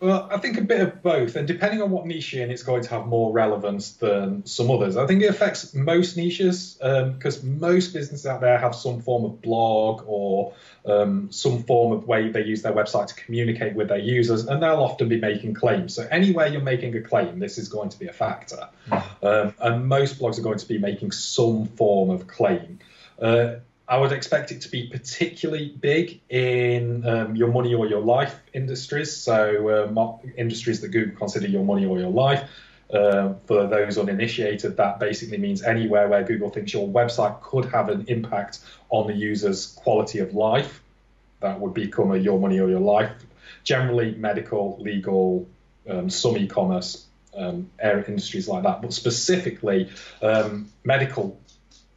Well, 0.00 0.28
I 0.32 0.38
think 0.38 0.56
a 0.56 0.62
bit 0.62 0.80
of 0.80 1.02
both, 1.02 1.36
and 1.36 1.46
depending 1.46 1.82
on 1.82 1.90
what 1.90 2.06
niche 2.06 2.32
you're 2.32 2.42
in, 2.42 2.50
it's 2.50 2.62
going 2.62 2.82
to 2.84 2.88
have 2.88 3.06
more 3.06 3.32
relevance 3.32 3.92
than 3.92 4.46
some 4.46 4.70
others. 4.70 4.96
I 4.96 5.06
think 5.06 5.22
it 5.22 5.26
affects 5.26 5.74
most 5.74 6.16
niches 6.16 6.78
because 6.80 7.44
um, 7.44 7.60
most 7.60 7.92
businesses 7.92 8.24
out 8.24 8.40
there 8.40 8.56
have 8.56 8.74
some 8.74 9.02
form 9.02 9.26
of 9.26 9.42
blog 9.42 10.04
or 10.06 10.54
um, 10.86 11.30
some 11.30 11.64
form 11.64 11.92
of 11.92 12.06
way 12.06 12.30
they 12.30 12.44
use 12.44 12.62
their 12.62 12.72
website 12.72 13.08
to 13.08 13.14
communicate 13.14 13.74
with 13.74 13.88
their 13.88 13.98
users, 13.98 14.46
and 14.46 14.62
they'll 14.62 14.82
often 14.82 15.10
be 15.10 15.20
making 15.20 15.52
claims. 15.52 15.96
So 15.96 16.08
anywhere 16.10 16.46
you're 16.46 16.62
making 16.62 16.96
a 16.96 17.02
claim, 17.02 17.38
this 17.38 17.58
is 17.58 17.68
going 17.68 17.90
to 17.90 17.98
be 17.98 18.06
a 18.06 18.12
factor, 18.14 18.70
hmm. 18.88 18.94
um, 19.22 19.54
and 19.60 19.86
most 19.86 20.18
blogs 20.18 20.38
are 20.38 20.42
going 20.42 20.58
to 20.58 20.68
be 20.68 20.78
making 20.78 21.12
some 21.12 21.66
form 21.66 22.08
of 22.08 22.26
claim. 22.26 22.78
Uh, 23.20 23.56
I 23.90 23.98
would 23.98 24.12
expect 24.12 24.52
it 24.52 24.60
to 24.60 24.70
be 24.70 24.86
particularly 24.86 25.74
big 25.80 26.20
in 26.28 27.04
um, 27.04 27.34
your 27.34 27.48
money 27.48 27.74
or 27.74 27.88
your 27.88 28.00
life 28.00 28.40
industries. 28.52 29.16
So, 29.16 29.68
uh, 29.68 30.18
industries 30.38 30.80
that 30.82 30.88
Google 30.88 31.16
consider 31.16 31.48
your 31.48 31.64
money 31.64 31.86
or 31.86 31.98
your 31.98 32.10
life. 32.10 32.48
Uh, 32.94 33.34
for 33.46 33.66
those 33.66 33.98
uninitiated, 33.98 34.76
that 34.76 35.00
basically 35.00 35.38
means 35.38 35.62
anywhere 35.62 36.06
where 36.08 36.22
Google 36.22 36.50
thinks 36.50 36.72
your 36.72 36.86
website 36.86 37.40
could 37.42 37.64
have 37.64 37.88
an 37.88 38.04
impact 38.06 38.60
on 38.90 39.08
the 39.08 39.14
user's 39.14 39.66
quality 39.66 40.20
of 40.20 40.34
life. 40.34 40.82
That 41.40 41.58
would 41.58 41.74
become 41.74 42.12
a 42.12 42.16
your 42.16 42.38
money 42.38 42.60
or 42.60 42.68
your 42.68 42.80
life. 42.80 43.10
Generally, 43.64 44.14
medical, 44.14 44.78
legal, 44.80 45.48
um, 45.88 46.10
some 46.10 46.36
e 46.36 46.46
commerce 46.46 47.06
um, 47.36 47.68
industries 47.82 48.46
like 48.46 48.62
that, 48.62 48.82
but 48.82 48.92
specifically 48.92 49.90
um, 50.22 50.68
medical 50.84 51.40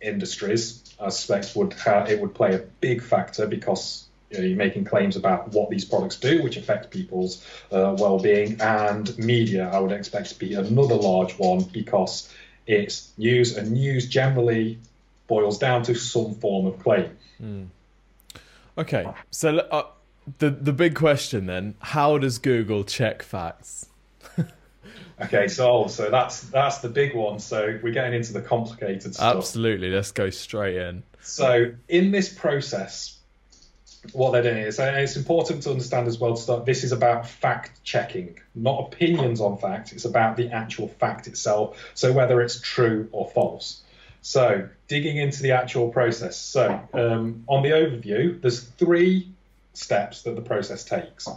industries 0.02 0.83
I 1.04 1.44
would 1.56 1.74
ha- 1.74 2.06
it 2.06 2.20
would 2.22 2.34
play 2.34 2.56
a 2.56 2.60
big 2.60 3.02
factor 3.02 3.48
because 3.48 4.06
you 4.32 4.38
know, 4.38 4.44
you're 4.46 4.58
making 4.58 4.86
claims 4.86 5.16
about 5.16 5.50
what 5.50 5.70
these 5.70 5.86
products 5.86 6.18
do, 6.18 6.42
which 6.42 6.58
affect 6.58 6.90
people's 6.90 7.46
uh, 7.72 7.96
well-being, 7.98 8.60
and 8.62 9.16
media. 9.18 9.70
I 9.72 9.80
would 9.80 9.92
expect 9.92 10.30
to 10.30 10.40
be 10.40 10.54
another 10.56 10.96
large 10.96 11.34
one 11.34 11.64
because 11.64 12.34
it's 12.66 13.12
news, 13.18 13.58
and 13.58 13.72
news 13.72 14.08
generally 14.08 14.80
boils 15.28 15.60
down 15.60 15.84
to 15.84 15.96
some 15.96 16.36
form 16.36 16.66
of 16.66 16.80
claim. 16.80 17.18
Mm. 17.42 17.68
Okay, 18.78 19.08
so 19.30 19.58
uh, 19.58 19.88
the 20.40 20.50
the 20.50 20.74
big 20.74 20.96
question 20.96 21.46
then: 21.46 21.76
How 21.80 22.18
does 22.18 22.40
Google 22.40 22.84
check 22.84 23.22
facts? 23.22 23.88
okay, 25.22 25.48
so 25.48 25.88
so 25.88 26.10
that's 26.10 26.42
that's 26.42 26.80
the 26.80 26.90
big 26.90 27.16
one. 27.16 27.40
So 27.40 27.80
we're 27.82 27.94
getting 27.94 28.14
into 28.14 28.34
the 28.34 28.42
complicated 28.42 29.16
stuff. 29.16 29.38
Absolutely, 29.38 29.90
let's 29.90 30.12
go 30.12 30.30
straight 30.30 30.76
in. 30.76 31.04
So 31.22 31.74
in 31.88 32.12
this 32.12 32.34
process, 32.34 33.18
what 34.12 34.32
they're 34.32 34.44
doing 34.44 34.58
is, 34.58 34.80
and 34.80 34.98
it's 34.98 35.16
important 35.16 35.64
to 35.64 35.72
understand 35.72 36.08
as 36.08 36.20
well. 36.20 36.36
To 36.36 36.42
start, 36.42 36.66
this 36.66 36.84
is 36.84 36.92
about 36.92 37.28
fact 37.28 37.84
checking, 37.84 38.40
not 38.56 38.94
opinions 38.94 39.40
on 39.40 39.58
fact. 39.58 39.94
It's 39.94 40.06
about 40.06 40.36
the 40.36 40.52
actual 40.52 40.90
fact 40.90 41.28
itself. 41.28 41.78
So 41.94 42.12
whether 42.12 42.42
it's 42.42 42.60
true 42.60 43.08
or 43.12 43.30
false. 43.30 43.82
So 44.22 44.70
digging 44.88 45.18
into 45.18 45.42
the 45.42 45.52
actual 45.52 45.90
process. 45.90 46.38
So 46.38 46.82
um, 46.94 47.44
on 47.48 47.64
the 47.64 47.70
overview, 47.70 48.42
there's 48.42 48.62
three 48.62 49.30
steps 49.74 50.22
that 50.24 50.36
the 50.36 50.42
process 50.42 50.84
takes 50.84 51.28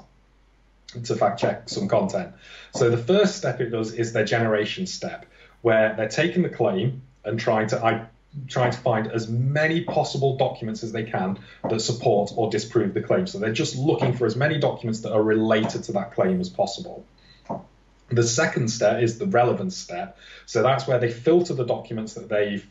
to 1.05 1.17
fact 1.17 1.41
check 1.41 1.69
some 1.69 1.89
content. 1.89 2.33
So 2.75 2.91
the 2.91 2.99
first 2.99 3.37
step 3.37 3.61
it 3.61 3.71
does 3.71 3.93
is 3.93 4.13
their 4.13 4.25
generation 4.25 4.87
step, 4.87 5.27
where 5.63 5.95
they're 5.97 6.09
taking 6.09 6.43
the 6.43 6.49
claim 6.49 7.03
and 7.25 7.39
trying 7.39 7.69
to 7.69 7.85
I, 7.85 8.07
trying 8.49 8.71
to 8.71 8.79
find 8.79 9.07
as 9.07 9.29
many 9.29 9.83
possible 9.83 10.37
documents 10.37 10.83
as 10.83 10.93
they 10.93 11.05
can 11.05 11.39
that 11.69 11.81
support 11.81 12.33
or 12.37 12.51
disprove 12.51 12.95
the 12.95 13.01
claim. 13.01 13.27
So 13.27 13.39
they're 13.39 13.53
just 13.53 13.77
looking 13.77 14.13
for 14.13 14.27
as 14.27 14.37
many 14.37 14.59
documents 14.59 15.01
that 15.01 15.13
are 15.13 15.23
related 15.23 15.85
to 15.85 15.93
that 15.93 16.13
claim 16.13 16.41
as 16.41 16.49
possible. 16.49 17.05
The 18.09 18.23
second 18.23 18.69
step 18.69 19.03
is 19.03 19.19
the 19.19 19.27
relevance 19.27 19.77
step. 19.77 20.19
So 20.45 20.63
that's 20.63 20.87
where 20.87 20.99
they 20.99 21.11
filter 21.11 21.55
the 21.55 21.65
documents 21.65 22.15
that 22.15 22.29
they've 22.29 22.65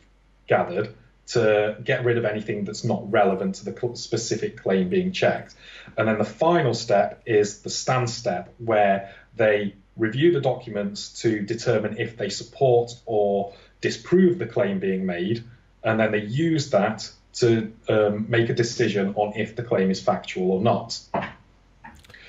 gathered 0.46 0.94
to 1.28 1.76
get 1.82 2.04
rid 2.04 2.18
of 2.18 2.24
anything 2.24 2.64
that's 2.64 2.84
not 2.84 3.10
relevant 3.10 3.56
to 3.56 3.64
the 3.64 3.96
specific 3.96 4.56
claim 4.56 4.88
being 4.88 5.12
checked. 5.12 5.54
And 5.96 6.06
then 6.06 6.18
the 6.18 6.24
final 6.24 6.74
step 6.74 7.22
is 7.26 7.62
the 7.62 7.70
stance 7.70 8.14
step, 8.14 8.54
where 8.58 9.14
they 9.34 9.74
review 9.96 10.32
the 10.32 10.40
documents 10.40 11.20
to 11.22 11.40
determine 11.40 11.98
if 11.98 12.16
they 12.16 12.28
support 12.28 12.92
or 13.06 13.54
disprove 13.80 14.38
the 14.38 14.46
claim 14.46 14.78
being 14.78 15.06
made, 15.06 15.42
and 15.82 15.98
then 15.98 16.12
they 16.12 16.22
use 16.22 16.70
that 16.70 17.10
to 17.34 17.72
um, 17.88 18.26
make 18.28 18.48
a 18.48 18.54
decision 18.54 19.14
on 19.16 19.32
if 19.36 19.56
the 19.56 19.62
claim 19.62 19.90
is 19.90 20.00
factual 20.00 20.52
or 20.52 20.60
not. 20.60 20.98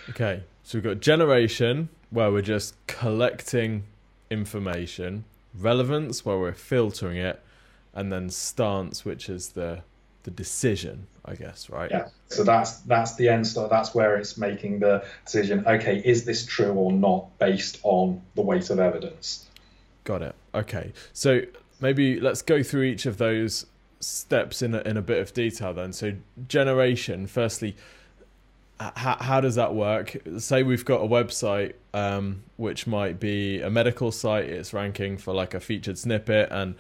Okay, 0.10 0.44
so 0.64 0.78
we've 0.78 0.84
got 0.84 1.00
generation, 1.00 1.90
where 2.10 2.32
we're 2.32 2.42
just 2.42 2.76
collecting 2.88 3.84
information, 4.30 5.26
relevance, 5.58 6.26
where 6.26 6.38
we're 6.38 6.54
filtering 6.54 7.18
it, 7.18 7.42
and 7.98 8.14
then 8.14 8.30
stance, 8.30 9.04
which 9.04 9.28
is 9.28 9.50
the 9.50 9.82
the 10.24 10.32
decision, 10.32 11.08
I 11.26 11.36
guess, 11.36 11.70
right? 11.70 11.90
Yeah. 11.90 12.10
So 12.28 12.44
that's 12.44 12.80
that's 12.82 13.16
the 13.16 13.28
end 13.28 13.48
start. 13.48 13.70
That's 13.70 13.96
where 13.96 14.18
it's 14.18 14.38
making 14.38 14.80
the 14.80 15.06
decision. 15.26 15.66
Okay, 15.66 16.02
is 16.06 16.26
this 16.26 16.46
true 16.46 16.74
or 16.74 16.92
not, 16.92 17.38
based 17.40 17.80
on 17.84 18.22
the 18.36 18.42
weight 18.42 18.70
of 18.70 18.80
evidence? 18.80 19.46
Got 20.04 20.22
it. 20.22 20.36
Okay. 20.54 20.94
So 21.14 21.42
maybe 21.82 22.20
let's 22.20 22.42
go 22.42 22.62
through 22.62 22.84
each 22.84 23.06
of 23.06 23.18
those 23.18 23.66
steps 24.00 24.62
in 24.62 24.76
a, 24.76 24.82
in 24.82 24.96
a 24.96 25.02
bit 25.02 25.20
of 25.20 25.34
detail 25.34 25.74
then. 25.74 25.92
So 25.92 26.14
generation, 26.48 27.26
firstly, 27.26 27.76
how, 28.80 29.18
how 29.20 29.42
does 29.42 29.56
that 29.56 29.74
work? 29.74 30.18
Say 30.38 30.62
we've 30.62 30.86
got 30.86 31.02
a 31.02 31.08
website 31.08 31.74
um, 31.94 32.44
which 32.58 32.86
might 32.86 33.20
be 33.20 33.62
a 33.62 33.70
medical 33.70 34.12
site. 34.12 34.46
It's 34.46 34.74
ranking 34.74 35.18
for 35.18 35.34
like 35.34 35.54
a 35.54 35.60
featured 35.60 35.98
snippet 35.98 36.50
and 36.52 36.76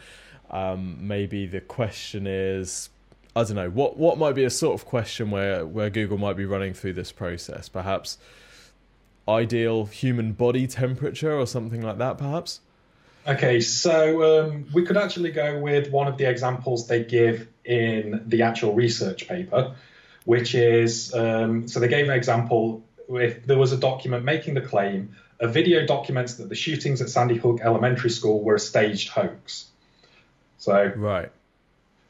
um, 0.50 1.08
maybe 1.08 1.46
the 1.46 1.62
question 1.62 2.28
is, 2.28 2.90
I 3.36 3.44
don't 3.44 3.56
know, 3.56 3.70
what 3.70 3.98
what 3.98 4.18
might 4.18 4.34
be 4.34 4.44
a 4.44 4.50
sort 4.50 4.80
of 4.80 4.86
question 4.86 5.32
where 5.32 5.66
where 5.66 5.90
Google 5.90 6.18
might 6.18 6.38
be 6.38 6.46
running 6.46 6.74
through 6.74 6.94
this 6.94 7.12
process? 7.12 7.70
Perhaps 7.70 8.18
ideal 9.28 9.86
human 9.86 10.32
body 10.32 10.68
temperature 10.68 11.34
or 11.34 11.46
something 11.46 11.82
like 11.82 11.98
that, 11.98 12.18
perhaps. 12.18 12.62
Okay, 13.28 13.60
so 13.60 14.46
um, 14.46 14.66
we 14.74 14.86
could 14.86 14.96
actually 14.96 15.32
go 15.32 15.60
with 15.60 15.92
one 15.92 16.08
of 16.08 16.18
the 16.18 16.30
examples 16.30 16.88
they 16.88 17.04
give 17.04 17.48
in 17.66 18.24
the 18.26 18.44
actual 18.44 18.74
research 18.74 19.28
paper, 19.28 19.76
which 20.24 20.56
is 20.56 21.14
um, 21.14 21.68
so 21.68 21.82
they 21.82 21.90
gave 21.90 22.06
an 22.06 22.16
example 22.16 22.84
if 23.10 23.46
there 23.46 23.58
was 23.58 23.74
a 23.74 23.78
document 23.78 24.24
making 24.24 24.54
the 24.54 24.62
claim, 24.62 25.16
a 25.40 25.48
video 25.48 25.86
documents 25.86 26.36
that 26.36 26.50
the 26.50 26.56
shootings 26.56 27.02
at 27.02 27.10
Sandy 27.10 27.36
Hook 27.36 27.60
Elementary 27.62 28.10
School 28.10 28.42
were 28.42 28.56
a 28.56 28.60
staged 28.60 29.10
hoax. 29.10 29.66
So 30.58 30.92
right, 30.96 31.32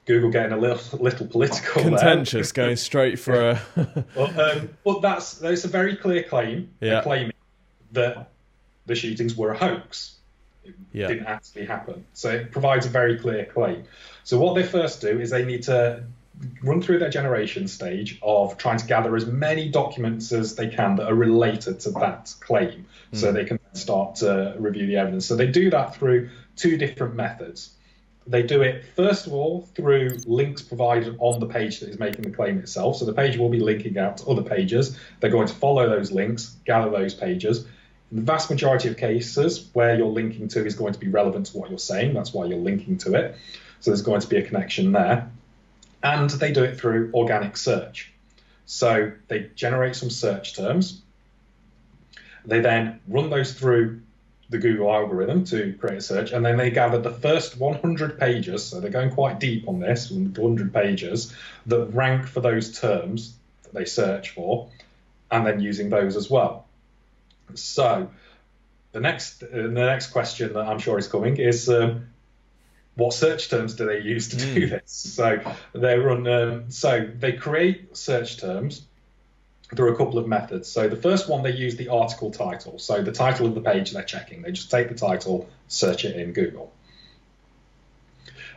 Google 0.06 0.30
getting 0.30 0.54
a 0.54 0.58
little 0.58 1.00
little 1.00 1.28
political, 1.28 1.84
contentious, 1.84 2.52
going 2.54 2.78
straight 2.78 3.20
for 3.20 3.50
a. 3.50 3.62
well, 4.16 4.40
um, 4.40 4.70
but 4.84 5.02
that's 5.02 5.36
that's 5.36 5.66
a 5.66 5.68
very 5.68 5.96
clear 5.96 6.24
claim. 6.24 6.70
Yeah. 6.80 7.02
claiming 7.02 7.34
that 7.92 8.30
the 8.86 8.96
shootings 8.96 9.36
were 9.36 9.52
a 9.52 9.58
hoax. 9.58 10.16
It 10.64 10.76
yeah. 10.92 11.08
didn't 11.08 11.28
actually 11.28 11.66
happen. 11.66 12.06
So 12.14 12.30
it 12.32 12.52
provides 12.52 12.86
a 12.86 12.90
very 12.90 13.18
clear 13.18 13.46
claim. 13.46 13.84
So 14.24 14.40
what 14.40 14.56
they 14.56 14.64
first 14.64 15.02
do 15.02 15.20
is 15.20 15.30
they 15.30 15.46
need 15.46 15.64
to 15.64 16.04
run 16.64 16.82
through 16.82 17.00
their 17.00 17.10
generation 17.10 17.68
stage 17.68 18.20
of 18.22 18.58
trying 18.58 18.78
to 18.78 18.86
gather 18.86 19.16
as 19.16 19.26
many 19.26 19.70
documents 19.70 20.32
as 20.32 20.56
they 20.56 20.68
can 20.68 20.96
that 20.98 21.08
are 21.08 21.16
related 21.16 21.80
to 21.82 21.92
that 21.92 22.34
claim 22.40 22.86
mm. 23.12 23.18
so 23.18 23.30
hmm. 23.30 23.36
they 23.36 23.46
can 23.46 23.60
start 23.74 24.16
to 24.16 24.56
review 24.60 24.86
the 24.86 24.98
evidence. 24.98 25.26
So 25.26 25.36
they 25.36 25.48
do 25.48 25.70
that 25.72 25.96
through 25.96 26.30
two 26.56 26.78
different 26.78 27.16
methods. 27.16 27.72
They 28.28 28.44
do 28.44 28.62
it 28.62 28.84
first 28.96 29.26
of 29.26 29.34
all 29.34 29.62
through 29.74 30.18
links 30.26 30.62
provided 30.62 31.16
on 31.20 31.40
the 31.40 31.46
page 31.46 31.80
that 31.80 31.90
is 31.90 31.98
making 31.98 32.24
the 32.24 32.32
claim 32.32 32.58
itself. 32.60 32.98
So 32.98 33.06
the 33.06 33.14
page 33.14 33.38
will 33.38 33.50
be 33.50 33.60
linking 33.60 33.98
out 33.98 34.18
to 34.18 34.28
other 34.28 34.44
pages. 34.44 35.00
They're 35.20 35.32
going 35.32 35.48
to 35.48 35.54
follow 35.54 35.90
those 35.90 36.12
links, 36.12 36.58
gather 36.66 36.92
those 36.92 37.14
pages. 37.14 37.66
In 38.12 38.18
the 38.18 38.22
vast 38.22 38.50
majority 38.50 38.90
of 38.90 38.98
cases, 38.98 39.70
where 39.74 39.98
you're 39.98 40.08
linking 40.08 40.48
to 40.50 40.66
is 40.66 40.76
going 40.76 40.94
to 40.94 41.00
be 41.00 41.08
relevant 41.08 41.48
to 41.48 41.58
what 41.58 41.70
you're 41.70 41.80
saying. 41.80 42.14
That's 42.14 42.34
why 42.34 42.46
you're 42.46 42.58
linking 42.58 42.98
to 43.00 43.16
it. 43.16 43.36
So 43.80 43.92
there's 43.92 44.02
going 44.02 44.22
to 44.22 44.28
be 44.28 44.38
a 44.38 44.44
connection 44.44 44.92
there. 44.92 45.30
And 46.04 46.30
they 46.30 46.52
do 46.52 46.64
it 46.64 46.80
through 46.80 47.12
organic 47.14 47.58
search. 47.58 48.12
So 48.66 49.12
they 49.28 49.50
generate 49.56 49.96
some 49.96 50.10
search 50.10 50.56
terms. 50.56 51.02
They 52.46 52.62
then 52.62 53.00
run 53.08 53.30
those 53.30 53.54
through 53.54 54.02
the 54.50 54.58
Google 54.58 54.94
algorithm 54.94 55.44
to 55.46 55.74
create 55.80 55.98
a 55.98 56.02
search, 56.02 56.32
and 56.32 56.46
then 56.46 56.58
they 56.58 56.70
gather 56.70 57.00
the 57.00 57.12
first 57.12 57.58
100 57.58 58.20
pages. 58.20 58.64
So 58.64 58.80
they're 58.80 58.92
going 58.92 59.12
quite 59.12 59.40
deep 59.40 59.68
on 59.68 59.80
this, 59.80 60.10
100 60.10 60.74
pages 60.74 61.36
that 61.66 61.86
rank 61.94 62.28
for 62.28 62.40
those 62.40 62.80
terms 62.80 63.36
that 63.64 63.74
they 63.74 63.86
search 63.86 64.30
for, 64.30 64.70
and 65.32 65.46
then 65.46 65.60
using 65.60 65.90
those 65.90 66.16
as 66.16 66.30
well. 66.30 66.66
So 67.56 68.10
the 68.94 69.00
next 69.00 69.44
uh, 69.44 69.48
the 69.52 69.68
next 69.68 70.08
question 70.08 70.54
that 70.54 70.68
I'm 70.68 70.80
sure 70.80 70.98
is 70.98 71.08
coming 71.08 71.38
is. 71.38 71.70
Um, 71.70 72.08
what 72.96 73.14
search 73.14 73.52
terms 73.52 73.76
do 73.76 73.86
they 73.86 74.00
use 74.00 74.30
to 74.30 74.38
do 74.38 74.68
mm. 74.68 74.70
this? 74.72 74.92
So 74.92 75.40
they 75.74 76.00
run. 76.00 76.28
Um, 76.28 76.72
so 76.72 77.08
they 77.20 77.34
create 77.34 77.96
search 77.96 78.38
terms 78.38 78.88
through 79.76 79.94
a 79.94 79.98
couple 79.98 80.18
of 80.18 80.28
methods. 80.28 80.70
So 80.70 80.88
the 80.88 80.96
first 80.96 81.30
one, 81.30 81.44
they 81.44 81.52
use 81.52 81.76
the 81.76 81.90
article 81.90 82.32
title. 82.32 82.80
So 82.80 83.02
the 83.02 83.12
title 83.12 83.48
of 83.48 83.56
the 83.56 83.62
page 83.62 83.92
they're 83.92 84.04
checking. 84.04 84.42
They 84.42 84.52
just 84.52 84.72
take 84.72 84.90
the 84.90 84.96
title, 84.96 85.50
search 85.68 86.06
it 86.06 86.16
in 86.16 86.34
Google. 86.34 86.72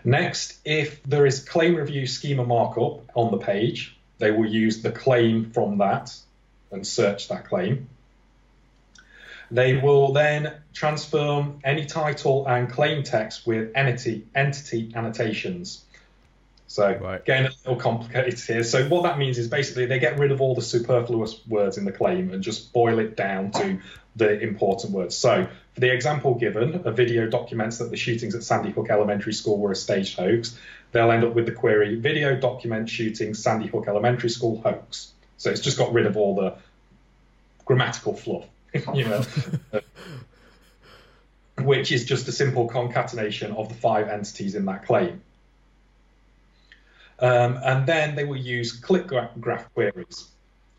Next, 0.05 0.59
if 0.65 1.03
there 1.03 1.27
is 1.27 1.41
claim 1.41 1.75
review 1.75 2.07
schema 2.07 2.45
markup 2.45 3.03
on 3.15 3.31
the 3.31 3.39
page, 3.39 3.97
they 4.19 4.31
will 4.31 4.47
use 4.47 4.83
the 4.83 4.93
claim 4.93 5.51
from 5.51 5.79
that 5.79 6.17
and 6.71 6.87
search 6.87 7.29
that 7.29 7.47
claim. 7.47 7.89
They 9.51 9.77
will 9.77 10.13
then 10.13 10.55
transform 10.73 11.61
any 11.65 11.85
title 11.85 12.47
and 12.47 12.71
claim 12.71 13.03
text 13.03 13.47
with 13.47 13.73
entity, 13.75 14.27
entity 14.35 14.93
annotations. 14.95 15.85
So 16.71 16.97
right. 17.01 17.25
getting 17.25 17.47
a 17.47 17.51
little 17.65 17.75
complicated 17.75 18.39
here. 18.39 18.63
So 18.63 18.87
what 18.87 19.03
that 19.03 19.19
means 19.19 19.39
is 19.39 19.49
basically 19.49 19.87
they 19.87 19.99
get 19.99 20.21
rid 20.21 20.31
of 20.31 20.41
all 20.41 20.55
the 20.55 20.63
superfluous 20.63 21.45
words 21.49 21.79
in 21.79 21.85
the 21.85 21.91
claim 21.91 22.33
and 22.33 22.45
just 22.45 22.73
boil 22.73 23.01
it 23.01 23.17
down 23.17 23.51
to 23.51 23.81
the 24.15 24.39
important 24.39 24.93
words. 24.93 25.17
So 25.17 25.49
for 25.75 25.81
the 25.81 25.93
example 25.93 26.37
given, 26.37 26.83
a 26.85 26.93
video 26.93 27.27
documents 27.29 27.79
that 27.79 27.91
the 27.91 27.97
shootings 27.97 28.37
at 28.37 28.45
Sandy 28.45 28.71
Hook 28.71 28.87
Elementary 28.89 29.33
School 29.33 29.59
were 29.59 29.73
a 29.73 29.75
staged 29.75 30.17
hoax. 30.17 30.57
They'll 30.93 31.11
end 31.11 31.25
up 31.25 31.35
with 31.35 31.47
the 31.47 31.53
query 31.53 31.97
video 31.97 32.39
document 32.39 32.89
shooting 32.89 33.35
Sandy 33.35 33.67
Hook 33.67 33.87
Elementary 33.89 34.31
School 34.31 34.61
hoax. 34.61 35.11
So 35.39 35.51
it's 35.51 35.63
just 35.63 35.77
got 35.77 35.93
rid 35.93 36.07
of 36.07 36.17
all 36.17 36.37
the 36.37 36.55
grammatical 37.65 38.15
fluff, 38.15 38.45
you 38.95 39.07
know. 39.07 39.25
which 41.59 41.91
is 41.91 42.05
just 42.05 42.29
a 42.29 42.33
simple 42.33 42.69
concatenation 42.69 43.51
of 43.51 43.69
the 43.69 43.75
five 43.75 44.09
entities 44.09 44.55
in 44.55 44.67
that 44.67 44.87
claim. 44.87 45.21
Um, 47.21 47.59
and 47.63 47.87
then 47.87 48.15
they 48.15 48.25
will 48.25 48.37
use 48.37 48.73
click 48.73 49.07
graph 49.07 49.73
queries. 49.75 50.29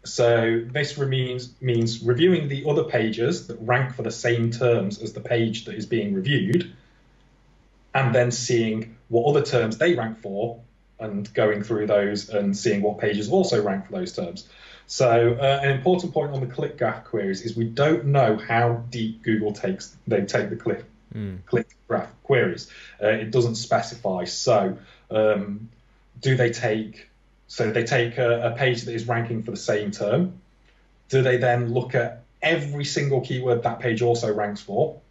So 0.04 0.64
this 0.66 0.98
means 0.98 1.54
means 1.62 2.02
reviewing 2.02 2.48
the 2.48 2.66
other 2.68 2.86
pages 2.86 3.48
that 3.48 3.58
rank 3.62 3.94
for 3.94 4.02
the 4.02 4.12
same 4.12 4.50
terms 4.50 5.00
as 5.02 5.14
the 5.14 5.22
page 5.22 5.66
that 5.66 5.76
is 5.76 5.86
being 5.86 6.16
reviewed, 6.16 6.74
and 7.94 8.16
then 8.16 8.32
seeing 8.32 8.98
what 9.10 9.30
other 9.30 9.46
terms 9.46 9.78
they 9.78 9.94
rank 9.94 10.18
for, 10.18 10.60
and 11.00 11.32
going 11.36 11.62
through 11.62 11.86
those 11.86 12.30
and 12.30 12.58
seeing 12.58 12.82
what 12.82 12.98
pages 12.98 13.30
also 13.30 13.62
rank 13.62 13.86
for 13.86 13.92
those 13.92 14.14
terms. 14.16 14.48
So 14.88 15.38
uh, 15.40 15.60
an 15.64 15.70
important 15.72 16.14
point 16.14 16.34
on 16.34 16.42
the 16.42 16.48
click 16.48 16.78
graph 16.78 17.06
queries 17.06 17.42
is 17.42 17.56
we 17.56 17.66
don't 17.66 18.06
know 18.06 18.38
how 18.38 18.84
deep 18.90 19.22
Google 19.22 19.54
takes 19.54 19.96
they 20.08 20.26
take 20.26 20.50
the 20.50 20.56
click 20.56 20.84
mm. 21.14 21.46
click 21.46 21.68
graph 21.88 22.12
queries. 22.24 22.70
Uh, 23.02 23.08
it 23.08 23.32
doesn't 23.32 23.56
specify. 23.56 24.26
So 24.26 24.78
um, 25.10 25.70
do 26.22 26.36
they 26.36 26.52
take 26.52 27.10
so 27.48 27.70
they 27.70 27.84
take 27.84 28.18
a, 28.18 28.54
a 28.54 28.56
page 28.56 28.84
that 28.84 28.94
is 28.94 29.08
ranking 29.08 29.44
for 29.44 29.52
the 29.52 29.58
same 29.58 29.92
term? 29.92 30.40
Do 31.10 31.22
they 31.22 31.36
then 31.36 31.74
look 31.74 31.96
at 31.96 32.24
every 32.42 32.86
single 32.86 33.20
keyword 33.20 33.64
that 33.64 33.80
page 33.80 34.02
also 34.02 34.34
ranks 34.34 34.62
for? 34.62 35.02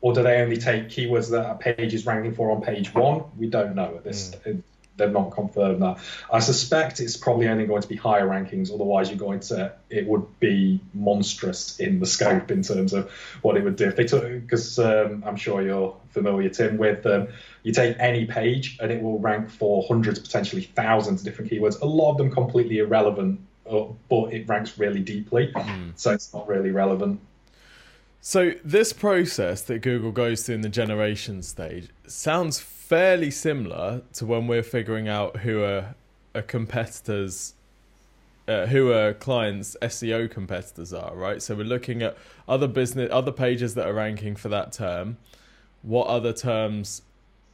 Or 0.00 0.14
do 0.14 0.22
they 0.22 0.40
only 0.40 0.56
take 0.56 0.88
keywords 0.88 1.30
that 1.32 1.50
a 1.50 1.54
page 1.56 1.92
is 1.92 2.06
ranking 2.06 2.32
for 2.32 2.52
on 2.52 2.62
page 2.62 2.94
one? 2.94 3.24
We 3.36 3.48
don't 3.48 3.74
know 3.74 3.96
at 3.96 4.04
this 4.04 4.30
mm 4.46 4.62
they've 4.96 5.10
not 5.10 5.30
confirmed 5.30 5.82
that. 5.82 5.98
I 6.32 6.40
suspect 6.40 7.00
it's 7.00 7.16
probably 7.16 7.48
only 7.48 7.66
going 7.66 7.82
to 7.82 7.88
be 7.88 7.96
higher 7.96 8.26
rankings. 8.26 8.72
Otherwise, 8.72 9.10
you're 9.10 9.18
going 9.18 9.40
to 9.40 9.72
it 9.88 10.06
would 10.06 10.38
be 10.40 10.80
monstrous 10.94 11.80
in 11.80 12.00
the 12.00 12.06
scope 12.06 12.50
in 12.50 12.62
terms 12.62 12.92
of 12.92 13.10
what 13.42 13.56
it 13.56 13.64
would 13.64 13.76
do 13.76 13.86
if 13.86 13.96
they 13.96 14.04
took. 14.04 14.22
Because 14.22 14.78
um, 14.78 15.24
I'm 15.26 15.36
sure 15.36 15.62
you're 15.62 15.96
familiar, 16.10 16.48
Tim, 16.48 16.76
with 16.76 17.06
um, 17.06 17.28
you 17.62 17.72
take 17.72 17.96
any 17.98 18.26
page 18.26 18.78
and 18.80 18.90
it 18.90 19.02
will 19.02 19.18
rank 19.18 19.50
for 19.50 19.84
hundreds, 19.86 20.18
potentially 20.18 20.62
thousands 20.62 21.20
of 21.20 21.24
different 21.24 21.50
keywords. 21.50 21.80
A 21.80 21.86
lot 21.86 22.12
of 22.12 22.18
them 22.18 22.30
completely 22.30 22.78
irrelevant, 22.78 23.40
uh, 23.68 23.84
but 24.08 24.32
it 24.32 24.48
ranks 24.48 24.78
really 24.78 25.00
deeply, 25.00 25.52
mm. 25.54 25.92
so 25.96 26.12
it's 26.12 26.32
not 26.32 26.46
really 26.48 26.70
relevant. 26.70 27.20
So 28.22 28.52
this 28.62 28.92
process 28.92 29.62
that 29.62 29.80
Google 29.80 30.12
goes 30.12 30.42
through 30.42 30.56
in 30.56 30.60
the 30.60 30.68
generation 30.68 31.42
stage 31.42 31.88
sounds 32.06 32.60
fairly 32.90 33.30
similar 33.30 34.02
to 34.12 34.26
when 34.26 34.48
we're 34.48 34.64
figuring 34.64 35.06
out 35.06 35.36
who 35.36 35.62
are 35.62 35.94
a 36.34 36.42
competitors 36.42 37.54
uh, 38.48 38.66
who 38.66 38.90
a 38.90 39.14
clients 39.14 39.76
SEO 39.80 40.28
competitors 40.28 40.92
are, 40.92 41.14
right? 41.14 41.40
So 41.40 41.54
we're 41.54 41.62
looking 41.62 42.02
at 42.02 42.16
other 42.48 42.66
business 42.66 43.08
other 43.12 43.30
pages 43.30 43.76
that 43.76 43.86
are 43.86 43.94
ranking 43.94 44.34
for 44.34 44.48
that 44.48 44.72
term, 44.72 45.18
what 45.82 46.08
other 46.08 46.32
terms 46.32 47.02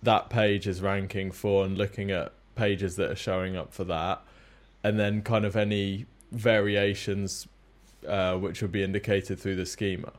that 0.03 0.31
page 0.31 0.67
is 0.67 0.81
ranking 0.81 1.31
for 1.31 1.67
and 1.67 1.77
looking 1.77 2.11
at 2.11 2.33
pages 2.55 2.97
that 2.97 3.11
are 3.11 3.17
showing 3.17 3.57
up 3.57 3.75
for 3.75 3.85
that 3.85 4.23
and 4.83 4.99
then 4.99 5.21
kind 5.21 5.45
of 5.45 5.55
any 5.55 6.07
variations 6.33 7.47
uh, 8.09 8.37
which 8.37 8.63
would 8.63 8.73
be 8.73 8.83
indicated 8.83 9.39
through 9.39 9.57
the 9.57 9.67
schema. 9.67 10.15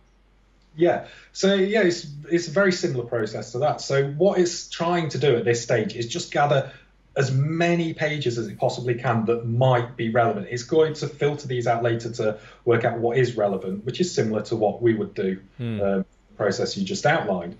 Yeah. 0.77 1.07
So 1.33 1.55
yeah, 1.55 1.81
it's 1.81 2.07
it's 2.29 2.47
a 2.47 2.51
very 2.51 2.71
similar 2.71 3.03
process 3.03 3.51
to 3.51 3.59
that. 3.59 3.81
So 3.81 4.05
what 4.11 4.39
it's 4.39 4.69
trying 4.69 5.09
to 5.09 5.17
do 5.17 5.35
at 5.35 5.43
this 5.43 5.61
stage 5.61 5.95
is 5.95 6.07
just 6.07 6.31
gather 6.31 6.71
as 7.17 7.31
many 7.31 7.95
pages 7.95 8.37
as 8.37 8.47
it 8.47 8.59
possibly 8.59 8.93
can 8.93 9.25
that 9.25 9.43
might 9.43 9.97
be 9.97 10.11
relevant. 10.11 10.47
It's 10.51 10.63
going 10.63 10.93
to 10.95 11.07
filter 11.07 11.47
these 11.47 11.65
out 11.65 11.81
later 11.81 12.11
to 12.11 12.37
work 12.63 12.85
out 12.85 12.99
what 12.99 13.17
is 13.17 13.35
relevant, 13.35 13.85
which 13.85 13.99
is 13.99 14.13
similar 14.13 14.43
to 14.43 14.55
what 14.55 14.83
we 14.83 14.93
would 14.93 15.15
do, 15.15 15.41
hmm. 15.57 15.81
um, 15.81 16.05
process 16.37 16.77
you 16.77 16.85
just 16.85 17.07
outlined. 17.07 17.57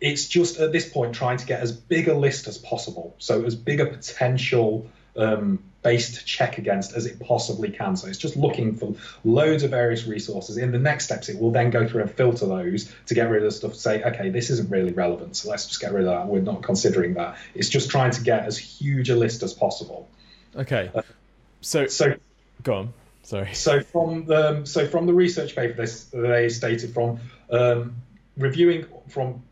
It's 0.00 0.28
just 0.28 0.60
at 0.60 0.70
this 0.70 0.88
point 0.88 1.16
trying 1.16 1.38
to 1.38 1.46
get 1.46 1.60
as 1.60 1.72
big 1.72 2.06
a 2.06 2.14
list 2.14 2.46
as 2.46 2.58
possible, 2.58 3.16
so 3.18 3.44
as 3.44 3.56
big 3.56 3.80
a 3.80 3.86
potential 3.86 4.88
um, 5.18 5.62
base 5.82 6.18
to 6.18 6.24
check 6.24 6.58
against 6.58 6.94
as 6.94 7.06
it 7.06 7.20
possibly 7.20 7.70
can. 7.70 7.96
So 7.96 8.08
it's 8.08 8.18
just 8.18 8.36
looking 8.36 8.74
for 8.74 8.94
loads 9.24 9.62
of 9.62 9.70
various 9.70 10.06
resources. 10.06 10.56
In 10.56 10.72
the 10.72 10.78
next 10.78 11.04
steps, 11.04 11.28
it 11.28 11.40
will 11.40 11.52
then 11.52 11.70
go 11.70 11.86
through 11.86 12.02
and 12.02 12.10
filter 12.10 12.46
those 12.46 12.92
to 13.06 13.14
get 13.14 13.30
rid 13.30 13.42
of 13.42 13.44
the 13.44 13.56
stuff. 13.56 13.74
Say, 13.74 14.02
okay, 14.02 14.30
this 14.30 14.50
isn't 14.50 14.68
really 14.68 14.92
relevant, 14.92 15.36
so 15.36 15.48
let's 15.48 15.66
just 15.66 15.80
get 15.80 15.92
rid 15.92 16.06
of 16.06 16.10
that. 16.10 16.26
We're 16.26 16.40
not 16.40 16.62
considering 16.62 17.14
that. 17.14 17.38
It's 17.54 17.68
just 17.68 17.90
trying 17.90 18.10
to 18.12 18.22
get 18.22 18.44
as 18.44 18.58
huge 18.58 19.10
a 19.10 19.16
list 19.16 19.42
as 19.42 19.54
possible. 19.54 20.08
Okay. 20.56 20.90
Uh, 20.94 21.02
so 21.60 21.86
so 21.86 22.14
go 22.62 22.74
on. 22.74 22.92
Sorry. 23.22 23.54
So 23.54 23.80
from 23.80 24.24
the 24.24 24.64
so 24.64 24.86
from 24.86 25.06
the 25.06 25.14
research 25.14 25.54
paper, 25.54 25.84
they, 25.84 26.20
they 26.20 26.48
stated 26.48 26.94
from 26.94 27.20
um, 27.50 27.96
reviewing 28.36 28.86
from 29.08 29.42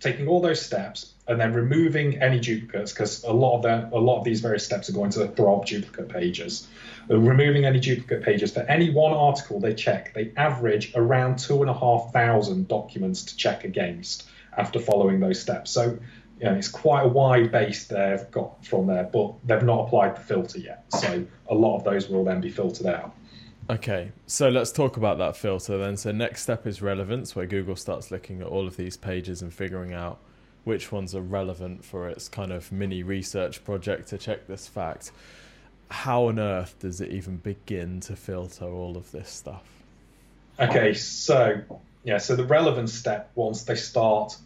taking 0.00 0.26
all 0.28 0.40
those 0.40 0.60
steps 0.60 1.12
and 1.28 1.40
then 1.40 1.52
removing 1.52 2.20
any 2.20 2.40
duplicates 2.40 2.92
because 2.92 3.22
a 3.22 3.32
lot 3.32 3.56
of 3.56 3.62
them, 3.62 3.92
a 3.92 3.98
lot 3.98 4.18
of 4.18 4.24
these 4.24 4.40
various 4.40 4.64
steps 4.64 4.88
are 4.88 4.92
going 4.92 5.10
to 5.10 5.28
throw 5.28 5.60
up 5.60 5.66
duplicate 5.66 6.08
pages. 6.08 6.66
Uh, 7.08 7.18
removing 7.18 7.64
any 7.66 7.78
duplicate 7.78 8.22
pages 8.22 8.52
for 8.52 8.60
any 8.60 8.90
one 8.90 9.12
article 9.12 9.60
they 9.60 9.74
check, 9.74 10.12
they 10.14 10.32
average 10.36 10.92
around 10.94 11.38
two 11.38 11.60
and 11.60 11.70
a 11.70 11.74
half 11.74 12.12
thousand 12.12 12.66
documents 12.66 13.24
to 13.24 13.36
check 13.36 13.64
against 13.64 14.26
after 14.56 14.80
following 14.80 15.20
those 15.20 15.40
steps. 15.40 15.70
So 15.70 15.98
you 16.40 16.46
know, 16.46 16.54
it's 16.54 16.68
quite 16.68 17.02
a 17.02 17.08
wide 17.08 17.52
base 17.52 17.86
they've 17.86 18.28
got 18.30 18.64
from 18.64 18.86
there, 18.86 19.04
but 19.04 19.34
they've 19.44 19.62
not 19.62 19.86
applied 19.86 20.16
the 20.16 20.20
filter 20.20 20.58
yet. 20.58 20.84
So 20.88 21.26
a 21.48 21.54
lot 21.54 21.76
of 21.76 21.84
those 21.84 22.08
will 22.08 22.24
then 22.24 22.40
be 22.40 22.48
filtered 22.48 22.86
out. 22.86 23.14
Okay, 23.70 24.10
so 24.26 24.48
let's 24.48 24.72
talk 24.72 24.96
about 24.96 25.18
that 25.18 25.36
filter 25.36 25.78
then. 25.78 25.96
So 25.96 26.10
next 26.10 26.42
step 26.42 26.66
is 26.66 26.82
relevance, 26.82 27.36
where 27.36 27.46
Google 27.46 27.76
starts 27.76 28.10
looking 28.10 28.40
at 28.40 28.48
all 28.48 28.66
of 28.66 28.76
these 28.76 28.96
pages 28.96 29.42
and 29.42 29.54
figuring 29.54 29.92
out 29.92 30.18
which 30.64 30.90
ones 30.90 31.14
are 31.14 31.20
relevant 31.20 31.84
for 31.84 32.08
its 32.08 32.28
kind 32.28 32.50
of 32.50 32.72
mini 32.72 33.04
research 33.04 33.64
project 33.64 34.08
to 34.08 34.18
check 34.18 34.48
this 34.48 34.66
fact. 34.66 35.12
How 35.88 36.26
on 36.26 36.40
earth 36.40 36.74
does 36.80 37.00
it 37.00 37.12
even 37.12 37.36
begin 37.36 38.00
to 38.00 38.16
filter 38.16 38.64
all 38.64 38.96
of 38.96 39.12
this 39.12 39.30
stuff? 39.30 39.62
Okay, 40.58 40.92
so 40.92 41.62
yeah, 42.02 42.18
so 42.18 42.34
the 42.34 42.44
relevance 42.44 42.92
step 42.92 43.30
once 43.36 43.62
they 43.62 43.76
start 43.76 44.36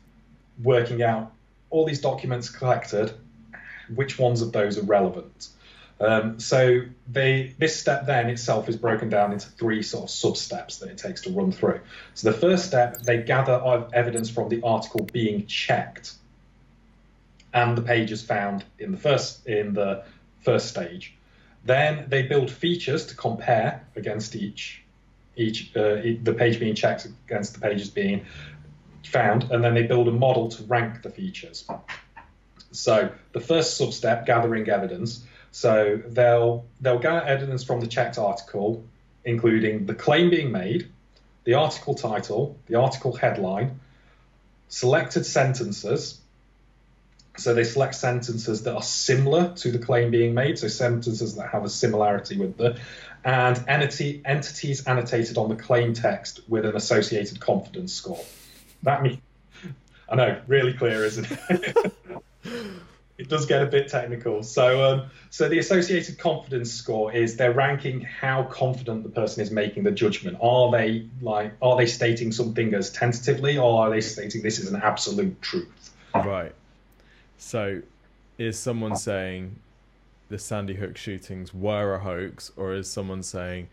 working 0.62 1.02
out 1.02 1.32
all 1.70 1.86
these 1.86 2.02
documents 2.02 2.50
collected, 2.50 3.14
which 3.94 4.18
ones 4.18 4.42
of 4.42 4.52
those 4.52 4.76
are 4.76 4.84
relevant. 4.84 5.48
Um, 6.00 6.40
so 6.40 6.82
they, 7.10 7.54
this 7.58 7.78
step 7.78 8.06
then 8.06 8.28
itself 8.28 8.68
is 8.68 8.76
broken 8.76 9.08
down 9.08 9.32
into 9.32 9.48
three 9.48 9.82
sort 9.82 10.04
of 10.04 10.10
sub 10.10 10.36
steps 10.36 10.78
that 10.78 10.90
it 10.90 10.98
takes 10.98 11.22
to 11.22 11.30
run 11.30 11.52
through. 11.52 11.80
So 12.14 12.30
the 12.30 12.36
first 12.36 12.66
step, 12.66 13.02
they 13.02 13.22
gather 13.22 13.86
evidence 13.92 14.28
from 14.28 14.48
the 14.48 14.60
article 14.62 15.08
being 15.12 15.46
checked 15.46 16.14
and 17.54 17.78
the 17.78 17.82
pages 17.82 18.22
found 18.22 18.64
in 18.78 18.90
the 18.90 18.98
first 18.98 19.46
in 19.46 19.72
the 19.72 20.02
first 20.42 20.68
stage. 20.68 21.14
Then 21.64 22.06
they 22.08 22.22
build 22.22 22.50
features 22.50 23.06
to 23.06 23.14
compare 23.14 23.86
against 23.96 24.36
each 24.36 24.82
each 25.36 25.74
uh, 25.76 25.96
the 26.22 26.34
page 26.36 26.60
being 26.60 26.74
checked 26.74 27.06
against 27.26 27.54
the 27.54 27.60
pages 27.60 27.88
being 27.88 28.26
found, 29.06 29.44
and 29.50 29.64
then 29.64 29.74
they 29.74 29.84
build 29.84 30.08
a 30.08 30.12
model 30.12 30.48
to 30.48 30.62
rank 30.64 31.02
the 31.02 31.10
features. 31.10 31.66
So 32.72 33.10
the 33.32 33.40
first 33.40 33.76
sub 33.76 33.92
step, 33.92 34.26
gathering 34.26 34.68
evidence, 34.68 35.24
so 35.54 36.02
they'll 36.08 36.66
they'll 36.80 36.98
gather 36.98 37.24
evidence 37.24 37.62
from 37.62 37.78
the 37.78 37.86
checked 37.86 38.18
article, 38.18 38.84
including 39.24 39.86
the 39.86 39.94
claim 39.94 40.28
being 40.28 40.50
made, 40.50 40.88
the 41.44 41.54
article 41.54 41.94
title, 41.94 42.58
the 42.66 42.74
article 42.74 43.14
headline, 43.14 43.78
selected 44.66 45.24
sentences. 45.24 46.20
So 47.36 47.54
they 47.54 47.62
select 47.62 47.94
sentences 47.94 48.64
that 48.64 48.74
are 48.74 48.82
similar 48.82 49.54
to 49.58 49.70
the 49.70 49.78
claim 49.78 50.10
being 50.10 50.34
made, 50.34 50.58
so 50.58 50.66
sentences 50.66 51.36
that 51.36 51.50
have 51.50 51.64
a 51.64 51.68
similarity 51.68 52.36
with 52.36 52.56
the, 52.56 52.76
and 53.24 53.62
entity, 53.68 54.22
entities 54.24 54.84
annotated 54.88 55.38
on 55.38 55.48
the 55.48 55.56
claim 55.56 55.94
text 55.94 56.40
with 56.48 56.64
an 56.64 56.74
associated 56.74 57.38
confidence 57.38 57.92
score. 57.92 58.24
That 58.82 59.04
means, 59.04 59.20
I 60.08 60.16
know, 60.16 60.40
really 60.48 60.72
clear, 60.72 61.04
isn't 61.04 61.28
it? 61.30 61.92
it 63.16 63.28
does 63.28 63.46
get 63.46 63.62
a 63.62 63.66
bit 63.66 63.88
technical. 63.88 64.42
So, 64.42 64.84
um, 64.84 65.10
so 65.30 65.48
the 65.48 65.58
associated 65.58 66.18
confidence 66.18 66.72
score 66.72 67.12
is 67.12 67.36
they're 67.36 67.52
ranking 67.52 68.00
how 68.00 68.44
confident 68.44 69.04
the 69.04 69.08
person 69.08 69.42
is 69.42 69.50
making 69.50 69.84
the 69.84 69.92
judgment. 69.92 70.38
Are 70.40 70.70
they 70.72 71.06
like 71.22 71.52
are 71.62 71.76
they 71.76 71.86
stating 71.86 72.32
something 72.32 72.74
as 72.74 72.90
tentatively, 72.90 73.56
or 73.56 73.84
are 73.84 73.90
they 73.90 74.00
stating 74.00 74.42
this 74.42 74.58
is 74.58 74.72
an 74.72 74.80
absolute 74.82 75.40
truth? 75.40 75.90
Right. 76.14 76.54
So, 77.38 77.82
is 78.38 78.58
someone 78.58 78.96
saying 78.96 79.56
the 80.28 80.38
Sandy 80.38 80.74
Hook 80.74 80.96
shootings 80.96 81.54
were 81.54 81.94
a 81.94 82.00
hoax, 82.00 82.50
or 82.56 82.74
is 82.74 82.90
someone 82.90 83.22
saying 83.22 83.68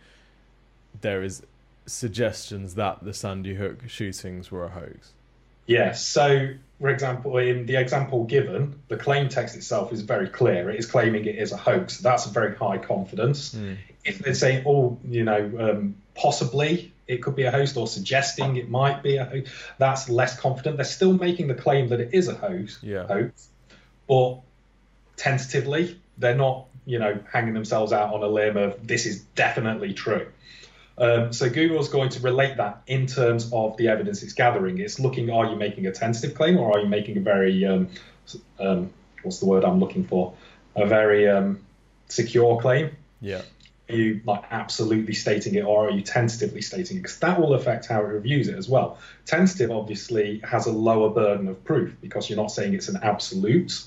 there 0.99 1.23
is 1.23 1.43
suggestions 1.87 2.75
that 2.75 3.03
the 3.03 3.13
Sandy 3.13 3.55
Hook 3.55 3.87
shootings 3.87 4.51
were 4.51 4.65
a 4.65 4.69
hoax? 4.69 5.13
Yes. 5.65 6.05
So, 6.05 6.49
for 6.81 6.89
example, 6.89 7.37
in 7.37 7.67
the 7.67 7.75
example 7.75 8.23
given, 8.23 8.79
the 8.87 8.97
claim 8.97 9.29
text 9.29 9.55
itself 9.55 9.93
is 9.93 10.01
very 10.01 10.27
clear. 10.27 10.69
It 10.71 10.79
is 10.79 10.87
claiming 10.87 11.25
it 11.25 11.35
is 11.35 11.51
a 11.51 11.57
hoax. 11.57 11.99
That's 11.99 12.25
a 12.25 12.29
very 12.29 12.55
high 12.55 12.79
confidence. 12.79 13.53
Mm. 13.53 13.77
If 14.03 14.19
they're 14.19 14.33
saying, 14.33 14.63
oh, 14.65 14.97
you 15.07 15.23
know, 15.23 15.51
um, 15.59 15.95
possibly 16.15 16.91
it 17.07 17.21
could 17.21 17.35
be 17.35 17.43
a 17.43 17.51
hoax 17.51 17.77
or 17.77 17.87
suggesting 17.87 18.57
it 18.57 18.69
might 18.69 19.03
be 19.03 19.17
a 19.17 19.25
hoax, 19.25 19.51
that's 19.77 20.09
less 20.09 20.39
confident. 20.39 20.77
They're 20.77 20.85
still 20.85 21.13
making 21.13 21.47
the 21.47 21.55
claim 21.55 21.89
that 21.89 21.99
it 21.99 22.09
is 22.13 22.27
a 22.27 22.33
hoax. 22.33 22.79
Yeah. 22.81 23.05
Hoax, 23.05 23.47
but 24.07 24.39
tentatively, 25.17 25.99
they're 26.17 26.35
not 26.35 26.65
you 26.85 26.99
know, 26.99 27.19
hanging 27.31 27.53
themselves 27.53 27.93
out 27.93 28.13
on 28.13 28.23
a 28.23 28.27
limb 28.27 28.57
of 28.57 28.85
this 28.85 29.05
is 29.05 29.21
definitely 29.35 29.93
true. 29.93 30.27
Um, 30.97 31.33
so 31.33 31.49
Google's 31.49 31.89
going 31.89 32.09
to 32.09 32.19
relate 32.19 32.57
that 32.57 32.81
in 32.87 33.07
terms 33.07 33.49
of 33.53 33.77
the 33.77 33.87
evidence 33.87 34.23
it's 34.23 34.33
gathering. 34.33 34.79
It's 34.79 34.99
looking, 34.99 35.29
are 35.29 35.45
you 35.45 35.55
making 35.55 35.87
a 35.87 35.91
tentative 35.91 36.35
claim 36.35 36.57
or 36.57 36.71
are 36.77 36.79
you 36.79 36.87
making 36.87 37.17
a 37.17 37.21
very, 37.21 37.65
um, 37.65 37.89
um, 38.59 38.91
what's 39.23 39.39
the 39.39 39.45
word 39.45 39.63
I'm 39.63 39.79
looking 39.79 40.05
for? 40.05 40.33
A 40.75 40.85
very 40.85 41.27
um, 41.27 41.59
secure 42.07 42.59
claim. 42.59 42.95
Yeah. 43.19 43.41
Are 43.89 43.95
you 43.95 44.21
like 44.25 44.43
absolutely 44.51 45.13
stating 45.13 45.55
it 45.55 45.63
or 45.65 45.87
are 45.87 45.91
you 45.91 46.01
tentatively 46.01 46.61
stating 46.61 46.97
it? 46.97 47.01
Because 47.01 47.19
that 47.19 47.39
will 47.39 47.53
affect 47.55 47.87
how 47.87 47.99
it 48.01 48.05
reviews 48.07 48.47
it 48.47 48.57
as 48.57 48.69
well. 48.69 48.99
Tentative 49.25 49.71
obviously 49.71 50.39
has 50.43 50.65
a 50.65 50.71
lower 50.71 51.09
burden 51.09 51.47
of 51.47 51.63
proof 51.63 51.93
because 51.99 52.29
you're 52.29 52.37
not 52.37 52.51
saying 52.51 52.73
it's 52.73 52.87
an 52.87 52.99
absolute. 53.01 53.83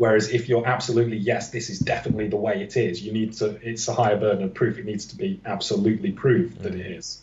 Whereas 0.00 0.30
if 0.30 0.48
you're 0.48 0.66
absolutely 0.66 1.18
yes, 1.18 1.50
this 1.50 1.68
is 1.68 1.78
definitely 1.78 2.26
the 2.26 2.36
way 2.38 2.62
it 2.62 2.74
is, 2.74 3.02
you 3.02 3.12
need 3.12 3.34
to. 3.34 3.60
It's 3.62 3.86
a 3.86 3.92
higher 3.92 4.16
burden 4.16 4.44
of 4.44 4.54
proof. 4.54 4.78
It 4.78 4.86
needs 4.86 5.04
to 5.04 5.14
be 5.14 5.38
absolutely 5.44 6.10
proved 6.10 6.62
that 6.62 6.74
it 6.74 6.86
is. 6.86 7.20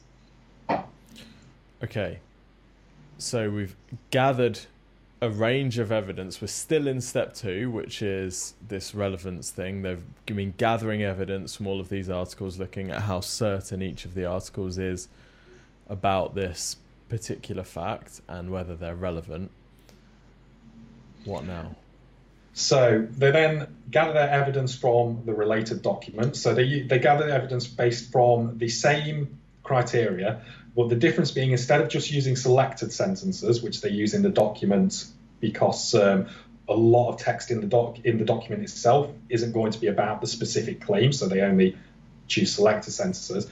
Okay. 1.84 2.20
So 3.18 3.50
we've 3.50 3.76
gathered 4.12 4.60
a 5.24 5.28
range 5.32 5.80
of 5.80 5.92
evidence. 5.92 6.40
We're 6.40 6.50
still 6.50 6.88
in 6.88 7.02
step 7.02 7.34
two, 7.34 7.72
which 7.72 8.04
is 8.04 8.54
this 8.68 8.94
relevance 8.94 9.50
thing. 9.50 9.82
They've 9.82 10.04
been 10.28 10.54
gathering 10.58 11.02
evidence 11.02 11.56
from 11.56 11.66
all 11.66 11.80
of 11.80 11.90
these 11.90 12.12
articles, 12.12 12.60
looking 12.60 12.92
at 12.92 13.02
how 13.02 13.22
certain 13.22 13.82
each 13.82 14.06
of 14.06 14.14
the 14.14 14.26
articles 14.26 14.78
is 14.78 15.08
about 15.90 16.36
this 16.36 16.76
particular 17.10 17.64
fact 17.64 18.22
and 18.28 18.52
whether 18.52 18.76
they're 18.76 18.94
relevant. 18.94 19.50
What 21.26 21.44
now? 21.44 21.76
So 22.58 23.08
they 23.12 23.30
then 23.30 23.68
gather 23.92 24.14
their 24.14 24.32
evidence 24.32 24.76
from 24.76 25.22
the 25.28 25.34
related 25.36 25.84
documents. 25.84 26.42
So 26.42 26.56
they 26.56 26.82
they 26.82 26.98
gather 26.98 27.30
evidence 27.30 27.68
based 27.68 28.12
from 28.12 28.58
the 28.58 28.68
same 28.68 29.38
criteria, 29.62 30.42
but 30.76 30.90
the 30.90 30.96
difference 30.96 31.30
being 31.30 31.52
instead 31.52 31.82
of 31.82 31.88
just 31.88 32.10
using 32.10 32.36
selected 32.36 32.92
sentences, 32.92 33.62
which 33.62 33.82
they 33.82 33.90
use 33.90 34.16
in 34.16 34.24
the 34.24 34.30
document 34.30 35.06
because 35.40 35.94
um, 35.94 36.30
a 36.68 36.74
lot 36.74 37.10
of 37.10 37.20
text 37.20 37.52
in 37.52 37.62
the 37.62 37.68
doc 37.68 38.00
in 38.04 38.18
the 38.18 38.26
document 38.26 38.64
itself 38.64 39.12
isn't 39.30 39.52
going 39.52 39.72
to 39.74 39.80
be 39.80 39.86
about 39.86 40.22
the 40.22 40.28
specific 40.28 40.82
claim, 40.82 41.14
so 41.14 41.28
they 41.28 41.42
only 41.42 41.78
choose 42.28 42.56
selected 42.56 42.90
sentences. 42.90 43.48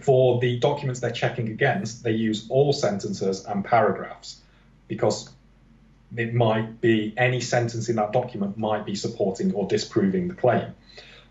For 0.00 0.40
the 0.40 0.58
documents 0.58 1.00
they're 1.00 1.10
checking 1.10 1.48
against, 1.48 2.02
they 2.02 2.12
use 2.12 2.46
all 2.48 2.72
sentences 2.72 3.44
and 3.44 3.62
paragraphs 3.62 4.40
because 4.88 5.28
it 6.14 6.34
might 6.34 6.80
be 6.80 7.14
any 7.16 7.40
sentence 7.40 7.88
in 7.88 7.96
that 7.96 8.12
document 8.12 8.56
might 8.56 8.84
be 8.84 8.94
supporting 8.94 9.54
or 9.54 9.66
disproving 9.66 10.28
the 10.28 10.34
claim. 10.34 10.74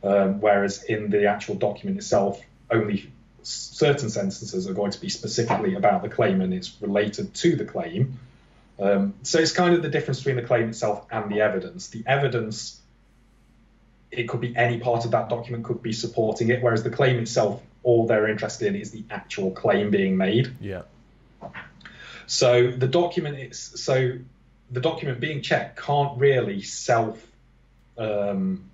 Um, 0.04 0.40
whereas 0.42 0.84
in 0.84 1.10
the 1.10 1.26
actual 1.28 1.56
document 1.56 1.98
itself, 1.98 2.42
only 2.70 3.12
certain 3.42 4.10
sentences 4.10 4.68
are 4.68 4.74
going 4.74 4.92
to 4.92 5.00
be 5.00 5.10
specifically 5.10 5.76
about 5.76 6.02
the 6.02 6.10
claim 6.10 6.42
and 6.42 6.54
it's 6.54 6.76
related 6.82 7.34
to 7.36 7.56
the 7.56 7.66
claim. 7.66 8.20
Um, 8.80 9.14
so 9.24 9.40
it's 9.40 9.52
kind 9.52 9.74
of 9.74 9.82
the 9.82 9.90
difference 9.90 10.20
between 10.20 10.36
the 10.36 10.42
claim 10.42 10.70
itself 10.70 11.06
and 11.12 11.32
the 11.32 11.42
evidence. 11.42 11.88
The 11.88 12.04
evidence, 12.06 12.82
it 14.12 14.28
could 14.28 14.42
be 14.42 14.56
any 14.56 14.80
part 14.80 15.06
of 15.06 15.12
that 15.12 15.30
document 15.30 15.64
could 15.64 15.82
be 15.82 15.94
supporting 15.94 16.50
it, 16.50 16.62
whereas 16.62 16.84
the 16.84 16.90
claim 16.90 17.18
itself, 17.18 17.62
all 17.84 18.08
they're 18.08 18.28
interested 18.28 18.68
in 18.68 18.76
is 18.76 18.92
the 18.92 19.06
actual 19.10 19.52
claim 19.52 19.92
being 19.92 20.18
made. 20.18 20.56
Yeah. 20.60 20.84
So 22.28 22.72
the 22.72 22.88
document 22.88 23.38
is 23.38 23.60
so 23.60 24.18
the 24.72 24.82
document 24.82 25.20
being 25.20 25.42
checked 25.42 25.82
can't 25.82 26.18
really 26.18 26.62
self 26.62 27.26
um, 27.98 28.70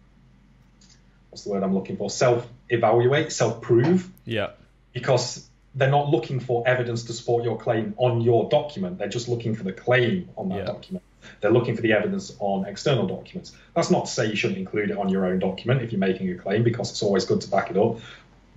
what's 1.29 1.43
the 1.43 1.49
word 1.51 1.63
I'm 1.63 1.73
looking 1.73 1.97
for? 1.97 2.09
Self 2.09 2.47
evaluate 2.69 3.31
self 3.31 3.61
prove 3.61 4.09
Yeah. 4.25 4.51
because 4.93 5.47
they're 5.75 5.89
not 5.91 6.09
looking 6.09 6.39
for 6.39 6.67
evidence 6.67 7.03
to 7.03 7.13
support 7.13 7.43
your 7.43 7.57
claim 7.57 7.93
on 7.97 8.21
your 8.21 8.49
document. 8.49 8.97
They're 8.97 9.07
just 9.07 9.29
looking 9.29 9.55
for 9.55 9.63
the 9.63 9.71
claim 9.71 10.29
on 10.35 10.49
that 10.49 10.57
Yeah. 10.59 10.65
document. 10.65 11.03
They're 11.39 11.51
looking 11.51 11.75
for 11.75 11.81
the 11.81 11.93
evidence 11.93 12.35
on 12.39 12.65
external 12.65 13.07
documents. 13.07 13.55
That's 13.75 13.91
not 13.91 14.05
to 14.05 14.11
say 14.11 14.27
you 14.27 14.35
shouldn't 14.35 14.59
include 14.59 14.89
it 14.89 14.97
on 14.97 15.07
your 15.09 15.25
own 15.25 15.39
document 15.39 15.81
if 15.81 15.91
you're 15.91 15.99
making 15.99 16.29
a 16.31 16.35
claim 16.35 16.63
because 16.63 16.91
it's 16.91 17.03
always 17.03 17.25
good 17.25 17.41
to 17.41 17.49
back 17.49 17.69
it 17.69 17.77
up 17.77 17.99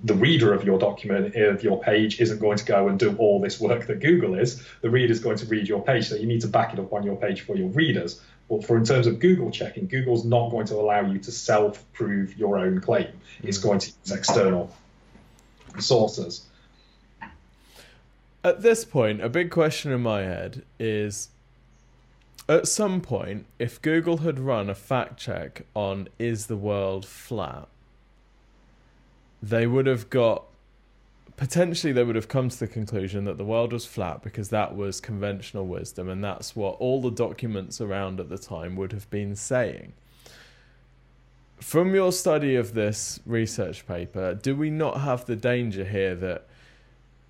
the 0.04 0.14
reader 0.14 0.52
of 0.52 0.64
your 0.64 0.78
document 0.78 1.34
of 1.34 1.64
your 1.64 1.80
page 1.80 2.20
isn't 2.20 2.38
going 2.38 2.58
to 2.58 2.64
go 2.64 2.88
and 2.88 2.98
do 2.98 3.16
all 3.16 3.40
this 3.40 3.58
work 3.58 3.86
that 3.86 4.00
Google 4.00 4.34
is. 4.34 4.62
The 4.82 4.90
reader 4.90 5.10
is 5.10 5.18
going 5.18 5.38
to 5.38 5.46
read 5.46 5.66
your 5.66 5.82
page, 5.82 6.08
so 6.08 6.14
you 6.14 6.26
need 6.26 6.42
to 6.42 6.48
back 6.48 6.74
it 6.74 6.78
up 6.78 6.92
on 6.92 7.04
your 7.04 7.16
page 7.16 7.40
for 7.40 7.56
your 7.56 7.68
readers. 7.68 8.20
But 8.50 8.66
for 8.66 8.76
in 8.76 8.84
terms 8.84 9.06
of 9.06 9.18
Google 9.18 9.50
checking, 9.50 9.86
Google's 9.86 10.26
not 10.26 10.50
going 10.50 10.66
to 10.66 10.74
allow 10.74 11.00
you 11.00 11.18
to 11.20 11.32
self-prove 11.32 12.36
your 12.36 12.58
own 12.58 12.82
claim. 12.82 13.08
It's 13.42 13.56
hmm. 13.56 13.68
going 13.68 13.78
to 13.80 13.92
use 14.04 14.12
external 14.12 14.74
sources. 15.78 16.44
At 18.44 18.60
this 18.60 18.84
point, 18.84 19.22
a 19.22 19.30
big 19.30 19.50
question 19.50 19.90
in 19.90 20.02
my 20.02 20.20
head 20.20 20.64
is 20.78 21.30
at 22.46 22.68
some 22.68 23.00
point, 23.00 23.46
if 23.58 23.80
Google 23.80 24.18
had 24.18 24.38
run 24.38 24.68
a 24.68 24.74
fact 24.74 25.18
check 25.18 25.64
on 25.74 26.08
is 26.18 26.44
the 26.46 26.58
world 26.58 27.06
flat, 27.06 27.68
they 29.48 29.66
would 29.66 29.86
have 29.86 30.08
got 30.08 30.44
potentially 31.36 31.92
they 31.92 32.04
would 32.04 32.16
have 32.16 32.28
come 32.28 32.48
to 32.48 32.58
the 32.58 32.66
conclusion 32.66 33.24
that 33.24 33.36
the 33.36 33.44
world 33.44 33.72
was 33.72 33.84
flat 33.84 34.22
because 34.22 34.48
that 34.48 34.74
was 34.74 35.00
conventional 35.00 35.66
wisdom 35.66 36.08
and 36.08 36.22
that's 36.22 36.56
what 36.56 36.76
all 36.78 37.02
the 37.02 37.10
documents 37.10 37.80
around 37.80 38.20
at 38.20 38.28
the 38.28 38.38
time 38.38 38.74
would 38.76 38.92
have 38.92 39.08
been 39.10 39.34
saying. 39.36 39.92
From 41.58 41.94
your 41.94 42.12
study 42.12 42.56
of 42.56 42.74
this 42.74 43.20
research 43.26 43.86
paper, 43.86 44.34
do 44.34 44.54
we 44.56 44.70
not 44.70 45.00
have 45.00 45.26
the 45.26 45.36
danger 45.36 45.84
here 45.84 46.14
that 46.14 46.46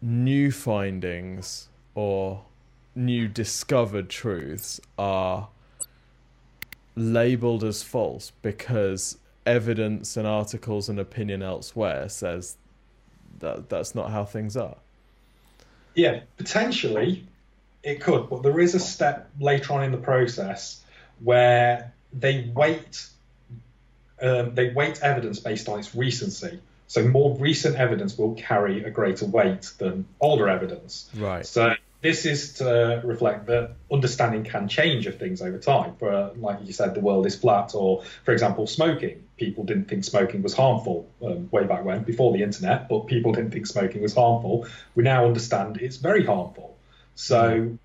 new 0.00 0.52
findings 0.52 1.68
or 1.94 2.44
new 2.94 3.26
discovered 3.26 4.08
truths 4.08 4.80
are 4.98 5.48
labeled 6.94 7.64
as 7.64 7.82
false 7.82 8.30
because 8.42 9.18
evidence 9.46 10.16
and 10.16 10.26
articles 10.26 10.88
and 10.88 10.98
opinion 10.98 11.42
elsewhere 11.42 12.08
says 12.08 12.56
that 13.40 13.68
that's 13.68 13.94
not 13.94 14.10
how 14.10 14.24
things 14.24 14.56
are. 14.56 14.76
Yeah, 15.94 16.20
potentially 16.36 17.26
it 17.82 18.00
could, 18.00 18.28
but 18.30 18.42
there 18.42 18.58
is 18.58 18.74
a 18.74 18.80
step 18.80 19.30
later 19.38 19.74
on 19.74 19.84
in 19.84 19.92
the 19.92 19.98
process 19.98 20.82
where 21.20 21.92
they 22.12 22.50
weight 22.54 23.06
um, 24.20 24.54
they 24.54 24.70
weight 24.70 25.00
evidence 25.02 25.40
based 25.40 25.68
on 25.68 25.78
its 25.78 25.94
recency. 25.94 26.60
So 26.86 27.06
more 27.06 27.36
recent 27.36 27.76
evidence 27.76 28.16
will 28.16 28.34
carry 28.34 28.84
a 28.84 28.90
greater 28.90 29.26
weight 29.26 29.70
than 29.78 30.06
older 30.20 30.48
evidence. 30.48 31.10
Right. 31.16 31.44
So 31.44 31.74
this 32.00 32.24
is 32.24 32.54
to 32.54 33.00
reflect 33.04 33.46
that 33.46 33.72
understanding 33.90 34.44
can 34.44 34.68
change 34.68 35.06
of 35.06 35.18
things 35.18 35.42
over 35.42 35.58
time. 35.58 35.96
For 35.96 36.12
uh, 36.12 36.30
like 36.36 36.58
you 36.64 36.72
said, 36.72 36.94
the 36.94 37.00
world 37.00 37.26
is 37.26 37.34
flat, 37.36 37.74
or 37.74 38.04
for 38.24 38.32
example, 38.32 38.66
smoking. 38.66 39.23
People 39.36 39.64
didn't 39.64 39.86
think 39.86 40.04
smoking 40.04 40.42
was 40.42 40.54
harmful 40.54 41.08
um, 41.22 41.48
way 41.50 41.64
back 41.64 41.84
when, 41.84 42.04
before 42.04 42.32
the 42.32 42.42
internet, 42.42 42.88
but 42.88 43.06
people 43.06 43.32
didn't 43.32 43.50
think 43.50 43.66
smoking 43.66 44.00
was 44.00 44.14
harmful. 44.14 44.66
We 44.94 45.02
now 45.02 45.26
understand 45.26 45.78
it's 45.78 45.96
very 45.96 46.24
harmful. 46.24 46.76
So 47.14 47.78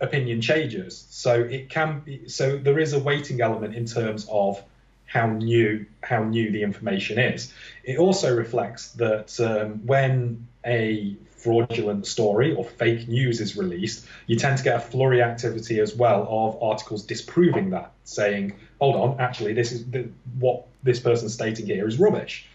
opinion 0.00 0.40
changes. 0.40 1.06
So 1.10 1.40
it 1.40 1.68
can 1.68 2.00
be. 2.00 2.28
So 2.28 2.56
there 2.56 2.78
is 2.78 2.92
a 2.92 2.98
weighting 2.98 3.40
element 3.40 3.74
in 3.74 3.86
terms 3.86 4.26
of 4.30 4.62
how 5.06 5.26
new 5.26 5.86
how 6.02 6.24
new 6.24 6.50
the 6.50 6.62
information 6.62 7.18
is. 7.18 7.52
It 7.84 7.98
also 7.98 8.34
reflects 8.34 8.92
that 8.92 9.38
um, 9.40 9.86
when 9.86 10.46
a 10.66 11.16
fraudulent 11.36 12.06
story 12.06 12.54
or 12.54 12.64
fake 12.64 13.06
news 13.06 13.40
is 13.40 13.56
released, 13.56 14.06
you 14.26 14.36
tend 14.36 14.56
to 14.56 14.64
get 14.64 14.76
a 14.76 14.80
flurry 14.80 15.22
activity 15.22 15.78
as 15.78 15.94
well 15.94 16.26
of 16.28 16.62
articles 16.62 17.04
disproving 17.04 17.70
that, 17.70 17.92
saying, 18.04 18.54
"Hold 18.80 18.96
on, 18.96 19.20
actually, 19.20 19.52
this 19.52 19.72
is 19.72 19.84
the, 19.90 20.08
what 20.38 20.66
this 20.82 21.00
person's 21.00 21.34
stating 21.34 21.66
here 21.66 21.86
is 21.86 21.98
rubbish." 21.98 22.46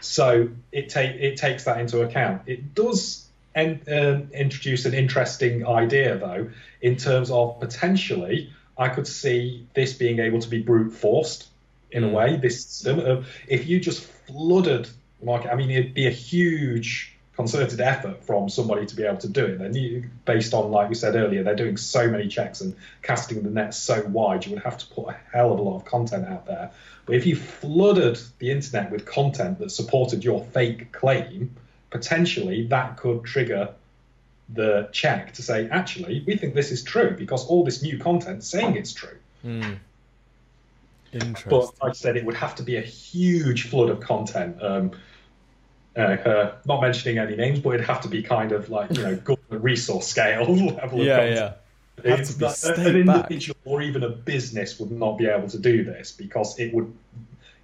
So 0.00 0.48
it 0.72 0.88
take 0.88 1.14
it 1.16 1.36
takes 1.36 1.64
that 1.64 1.78
into 1.80 2.00
account. 2.02 2.42
It 2.46 2.74
does 2.74 3.28
en- 3.54 3.82
um, 3.86 4.30
introduce 4.32 4.86
an 4.86 4.94
interesting 4.94 5.66
idea, 5.66 6.16
though, 6.16 6.50
in 6.80 6.96
terms 6.96 7.30
of 7.30 7.60
potentially, 7.60 8.50
I 8.78 8.88
could 8.88 9.06
see 9.06 9.66
this 9.74 9.92
being 9.92 10.20
able 10.20 10.40
to 10.40 10.48
be 10.48 10.62
brute 10.62 10.92
forced 10.92 11.48
in 11.90 12.04
a 12.04 12.08
way. 12.08 12.36
This 12.36 12.86
if 13.46 13.66
you 13.66 13.80
just 13.80 14.04
flooded, 14.04 14.88
like, 15.20 15.46
I 15.46 15.54
mean, 15.54 15.70
it'd 15.70 15.94
be 15.94 16.06
a 16.06 16.10
huge 16.10 17.14
concerted 17.34 17.80
effort 17.80 18.24
from 18.24 18.48
somebody 18.48 18.84
to 18.84 18.96
be 18.96 19.04
able 19.04 19.16
to 19.18 19.28
do 19.28 19.44
it. 19.44 19.58
Then, 19.58 19.72
you, 19.74 20.10
based 20.24 20.54
on, 20.54 20.72
like 20.72 20.88
we 20.88 20.96
said 20.96 21.14
earlier, 21.14 21.44
they're 21.44 21.54
doing 21.54 21.76
so 21.76 22.10
many 22.10 22.26
checks 22.26 22.60
and 22.60 22.74
casting 23.02 23.42
the 23.44 23.50
net 23.50 23.74
so 23.74 24.02
wide, 24.06 24.44
you 24.44 24.54
would 24.54 24.64
have 24.64 24.76
to 24.78 24.86
put 24.86 25.10
a 25.10 25.16
hell 25.32 25.52
of 25.52 25.60
a 25.60 25.62
lot 25.62 25.76
of 25.76 25.84
content 25.84 26.26
out 26.26 26.46
there. 26.46 26.72
But 27.06 27.14
if 27.14 27.26
you 27.26 27.36
flooded 27.36 28.18
the 28.40 28.50
internet 28.50 28.90
with 28.90 29.06
content 29.06 29.60
that 29.60 29.70
supported 29.70 30.24
your 30.24 30.44
fake 30.46 30.90
claim, 30.90 31.54
potentially 31.90 32.66
that 32.66 32.96
could 32.96 33.22
trigger 33.24 33.70
the 34.48 34.88
check 34.92 35.34
to 35.34 35.42
say, 35.42 35.68
actually, 35.68 36.24
we 36.26 36.36
think 36.36 36.54
this 36.54 36.72
is 36.72 36.82
true 36.82 37.14
because 37.16 37.46
all 37.46 37.64
this 37.64 37.82
new 37.82 37.98
content 37.98 38.42
saying 38.42 38.76
it's 38.76 38.92
true. 38.92 39.16
Mm. 39.44 39.78
But 41.48 41.82
like 41.82 41.90
I 41.90 41.92
said, 41.92 42.16
it 42.16 42.24
would 42.24 42.36
have 42.36 42.54
to 42.56 42.62
be 42.62 42.76
a 42.76 42.82
huge 42.82 43.68
flood 43.68 43.90
of 43.90 44.00
content. 44.00 44.62
Um, 44.62 44.92
uh, 45.96 46.00
uh, 46.00 46.54
not 46.64 46.80
mentioning 46.80 47.18
any 47.18 47.34
names, 47.34 47.58
but 47.58 47.70
it'd 47.70 47.86
have 47.86 48.02
to 48.02 48.08
be 48.08 48.22
kind 48.22 48.52
of 48.52 48.70
like 48.70 48.96
you 48.96 49.02
know 49.02 49.16
government 49.24 49.64
resource 49.64 50.06
scale 50.06 50.46
level 50.54 51.04
yeah, 51.04 51.16
of 51.16 51.18
content. 51.18 51.34
yeah. 51.34 51.52
Have 52.10 52.20
It's 52.20 52.34
to 52.34 52.74
be 52.76 52.82
an 52.82 52.96
individual 52.96 53.58
or 53.64 53.82
even 53.82 54.04
a 54.04 54.08
business 54.08 54.78
would 54.78 54.92
not 54.92 55.18
be 55.18 55.26
able 55.26 55.48
to 55.48 55.58
do 55.58 55.82
this 55.82 56.12
because 56.12 56.58
it 56.58 56.72
would 56.72 56.92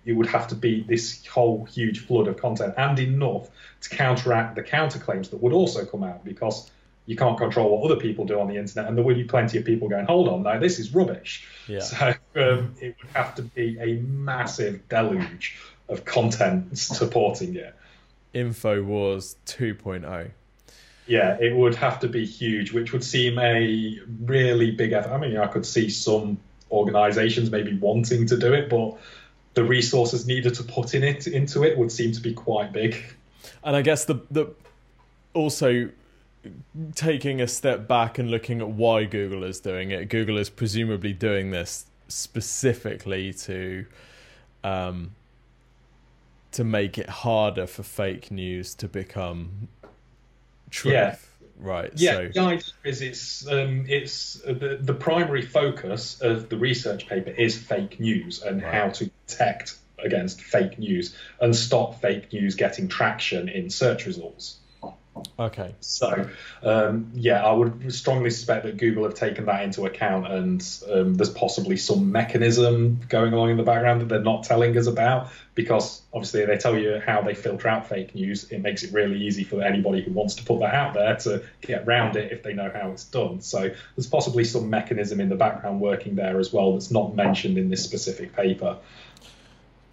it 0.05 0.13
would 0.13 0.27
have 0.27 0.49
to 0.49 0.55
be 0.55 0.83
this 0.83 1.25
whole 1.27 1.65
huge 1.65 2.01
flood 2.01 2.29
of 2.29 2.37
content 2.37 2.75
and 2.77 2.99
enough 2.99 3.49
to 3.83 3.89
counteract 3.91 4.57
the 4.57 4.63
counterclaims 4.63 5.31
that 5.31 5.43
would 5.43 5.53
also 5.53 5.85
come 5.85 6.03
out 6.03 6.25
because 6.25 6.71
you 7.07 7.17
can't 7.17 7.37
control 7.37 7.77
what 7.77 7.91
other 7.91 8.01
people 8.01 8.25
do 8.25 8.41
on 8.41 8.49
the 8.49 8.57
internet 8.57 8.89
and 8.89 8.97
there 8.97 9.05
will 9.05 9.15
be 9.15 9.25
plenty 9.25 9.59
of 9.59 9.65
people 9.65 9.89
going 9.89 10.07
hold 10.07 10.29
on 10.29 10.43
now 10.43 10.59
this 10.59 10.79
is 10.79 10.95
rubbish 10.95 11.47
Yeah. 11.69 11.81
so 11.81 12.09
um, 12.37 12.75
it 12.81 12.97
would 13.01 13.11
have 13.15 13.35
to 13.37 13.43
be 13.43 13.79
a 13.81 13.95
massive 14.03 14.89
deluge 14.89 15.57
of 15.89 16.05
content 16.05 16.79
supporting 16.79 17.57
it 17.57 17.75
Infowars 18.35 19.37
2.0. 19.47 20.31
Yeah, 21.07 21.37
it 21.39 21.55
would 21.55 21.75
have 21.77 22.01
to 22.01 22.09
be 22.09 22.25
huge, 22.25 22.73
which 22.73 22.93
would 22.93 23.05
seem 23.05 23.39
a 23.39 23.99
really 24.23 24.71
big 24.71 24.93
effort. 24.93 25.11
I 25.11 25.19
mean, 25.19 25.37
I 25.37 25.47
could 25.47 25.67
see 25.67 25.91
some 25.91 26.39
organisations 26.71 27.51
maybe 27.51 27.77
wanting 27.77 28.27
to 28.27 28.37
do 28.37 28.53
it, 28.55 28.69
but 28.71 28.97
the 29.53 29.63
resources 29.63 30.27
needed 30.27 30.55
to 30.55 30.65
put 30.65 30.95
in 30.95 31.05
it 31.05 31.27
into 31.27 31.63
it 31.63 31.79
would 31.79 31.93
seem 31.93 32.13
to 32.13 32.21
be 32.21 32.33
quite 32.33 32.73
big. 32.73 32.97
And 33.63 33.77
I 33.77 33.83
guess 33.83 34.07
the 34.07 34.17
the 34.31 34.47
also 35.35 35.91
taking 36.95 37.41
a 37.41 37.49
step 37.49 37.87
back 37.89 38.19
and 38.19 38.31
looking 38.31 38.61
at 38.61 38.69
why 38.69 39.05
Google 39.05 39.45
is 39.45 39.61
doing 39.61 39.91
it. 39.91 40.09
Google 40.09 40.39
is 40.39 40.51
presumably 40.51 41.13
doing 41.13 41.51
this 41.51 41.87
specifically 42.09 43.33
to 43.33 43.87
um, 44.63 45.13
to 46.53 46.65
make 46.65 46.99
it 46.99 47.09
harder 47.09 47.67
for 47.67 47.83
fake 47.83 48.31
news 48.31 48.75
to 48.77 48.89
become 48.89 49.69
truth. 50.71 50.95
Yeah. 50.95 51.17
Right. 51.57 51.93
Yeah, 51.95 52.13
So 52.13 52.29
the 52.35 52.41
idea 52.41 52.63
is 52.85 53.01
it's 53.01 53.47
um, 53.47 53.87
it's 53.89 54.43
uh, 54.45 54.55
the 54.55 54.79
the 54.81 54.95
primary 54.95 55.43
focus 55.43 56.21
of 56.21 56.49
the 56.49 56.57
research 56.57 57.07
paper 57.07 57.31
is 57.31 57.57
fake 57.57 58.01
news 58.01 58.43
and 58.43 58.61
Right. 58.61 58.75
how 58.75 58.89
to 58.89 59.11
protect 59.27 59.77
against 59.99 60.41
fake 60.41 60.79
news 60.79 61.17
and 61.41 61.55
stop 61.55 62.01
fake 62.01 62.33
news 62.33 62.57
getting 62.57 62.89
traction 62.89 63.49
in 63.49 63.71
search 63.71 64.05
results. 64.07 64.59
Okay. 65.39 65.75
So, 65.81 66.29
um, 66.63 67.11
yeah, 67.15 67.45
I 67.45 67.53
would 67.53 67.93
strongly 67.93 68.31
suspect 68.31 68.65
that 68.65 68.77
Google 68.77 69.05
have 69.05 69.15
taken 69.15 69.47
that 69.47 69.63
into 69.63 69.85
account, 69.87 70.27
and 70.27 70.79
um, 70.91 71.15
there's 71.15 71.31
possibly 71.31 71.77
some 71.77 72.13
mechanism 72.13 73.01
going 73.09 73.33
along 73.33 73.51
in 73.51 73.57
the 73.57 73.63
background 73.63 74.01
that 74.01 74.09
they're 74.09 74.21
not 74.21 74.45
telling 74.45 74.77
us 74.77 74.87
about. 74.87 75.31
Because 75.55 76.03
obviously, 76.13 76.45
they 76.47 76.57
tell 76.57 76.77
you 76.77 77.01
how 77.05 77.23
they 77.23 77.35
filter 77.35 77.69
out 77.69 77.89
fake 77.89 78.15
news. 78.15 78.51
It 78.51 78.61
makes 78.61 78.83
it 78.83 78.93
really 78.93 79.23
easy 79.23 79.45
for 79.45 79.63
anybody 79.63 80.03
who 80.03 80.11
wants 80.11 80.35
to 80.37 80.45
put 80.45 80.61
that 80.61 80.75
out 80.75 80.95
there 80.95 81.15
to 81.17 81.45
get 81.61 81.87
round 81.87 82.17
it 82.17 82.33
if 82.33 82.43
they 82.43 82.55
know 82.55 82.71
how 82.75 82.91
it's 82.91 83.05
done. 83.05 83.41
So, 83.41 83.71
there's 83.97 84.09
possibly 84.09 84.45
some 84.45 84.69
mechanism 84.69 85.21
in 85.21 85.29
the 85.29 85.37
background 85.37 85.81
working 85.81 86.17
there 86.17 86.39
as 86.41 86.53
well 86.53 86.73
that's 86.73 86.91
not 86.91 87.15
mentioned 87.15 87.57
in 87.57 87.71
this 87.71 87.85
specific 87.85 88.35
paper. 88.35 88.79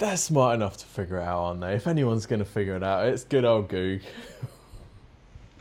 They're 0.01 0.17
smart 0.17 0.55
enough 0.55 0.77
to 0.77 0.85
figure 0.87 1.19
it 1.19 1.23
out, 1.23 1.43
aren't 1.43 1.61
they? 1.61 1.75
If 1.75 1.85
anyone's 1.85 2.25
going 2.25 2.39
to 2.39 2.45
figure 2.45 2.75
it 2.75 2.81
out, 2.81 3.05
it's 3.05 3.23
good 3.23 3.45
old 3.45 3.69
Goog. 3.69 4.01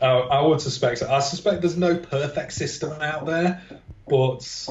Uh, 0.01 0.27
I 0.27 0.41
would 0.41 0.59
suspect 0.59 0.99
so. 0.99 1.11
I 1.11 1.19
suspect 1.19 1.61
there's 1.61 1.77
no 1.77 1.95
perfect 1.95 2.53
system 2.53 2.91
out 3.01 3.25
there, 3.25 3.61
but 4.07 4.67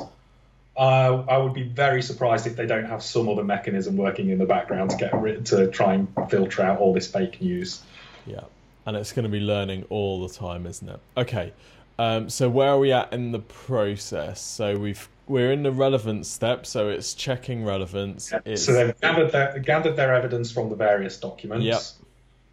I, 0.77 1.07
I 1.07 1.39
would 1.39 1.55
be 1.55 1.63
very 1.63 2.03
surprised 2.03 2.47
if 2.47 2.57
they 2.57 2.67
don't 2.67 2.87
have 2.87 3.03
some 3.03 3.29
other 3.29 3.45
mechanism 3.45 3.97
working 3.97 4.31
in 4.31 4.39
the 4.39 4.47
background 4.47 4.91
to 4.91 4.97
get 4.97 5.15
rid 5.15 5.47
to 5.47 5.69
try 5.69 5.95
and 5.95 6.09
filter 6.29 6.63
out 6.63 6.81
all 6.81 6.93
this 6.93 7.07
fake 7.07 7.41
news. 7.41 7.83
Yeah, 8.27 8.41
and 8.87 8.97
it's 8.97 9.13
going 9.13 9.25
to 9.25 9.31
be 9.31 9.41
learning 9.41 9.85
all 9.89 10.27
the 10.27 10.35
time, 10.35 10.67
isn't 10.67 10.89
it? 10.89 11.01
Okay, 11.17 11.53
um, 11.99 12.29
so 12.29 12.49
where 12.49 12.71
are 12.71 12.79
we 12.79 12.93
at 12.93 13.13
in 13.13 13.31
the 13.31 13.41
process? 13.41 14.41
So 14.41 14.79
we've 14.79 15.09
we're 15.29 15.53
in 15.53 15.63
the 15.63 15.71
relevance 15.71 16.29
step, 16.29 16.67
so 16.67 16.89
it's 16.89 17.15
checking 17.15 17.65
relevance. 17.65 18.33
It's, 18.45 18.65
So 18.65 18.73
they've 18.73 19.01
gathered 19.01 19.31
their, 19.31 19.59
gathered 19.61 19.95
their 19.95 20.13
evidence 20.13 20.51
from 20.51 20.71
the 20.71 20.75
various 20.75 21.19
documents, 21.19 21.65
Yep. 21.67 21.81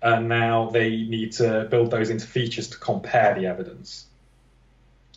And 0.02 0.30
now 0.30 0.70
they 0.70 0.90
need 0.90 1.32
to 1.34 1.68
build 1.70 1.92
those 1.92 2.10
into 2.10 2.28
features 2.28 2.70
to 2.70 2.78
compare 2.78 3.34
the 3.36 3.48
evidence. 3.48 4.06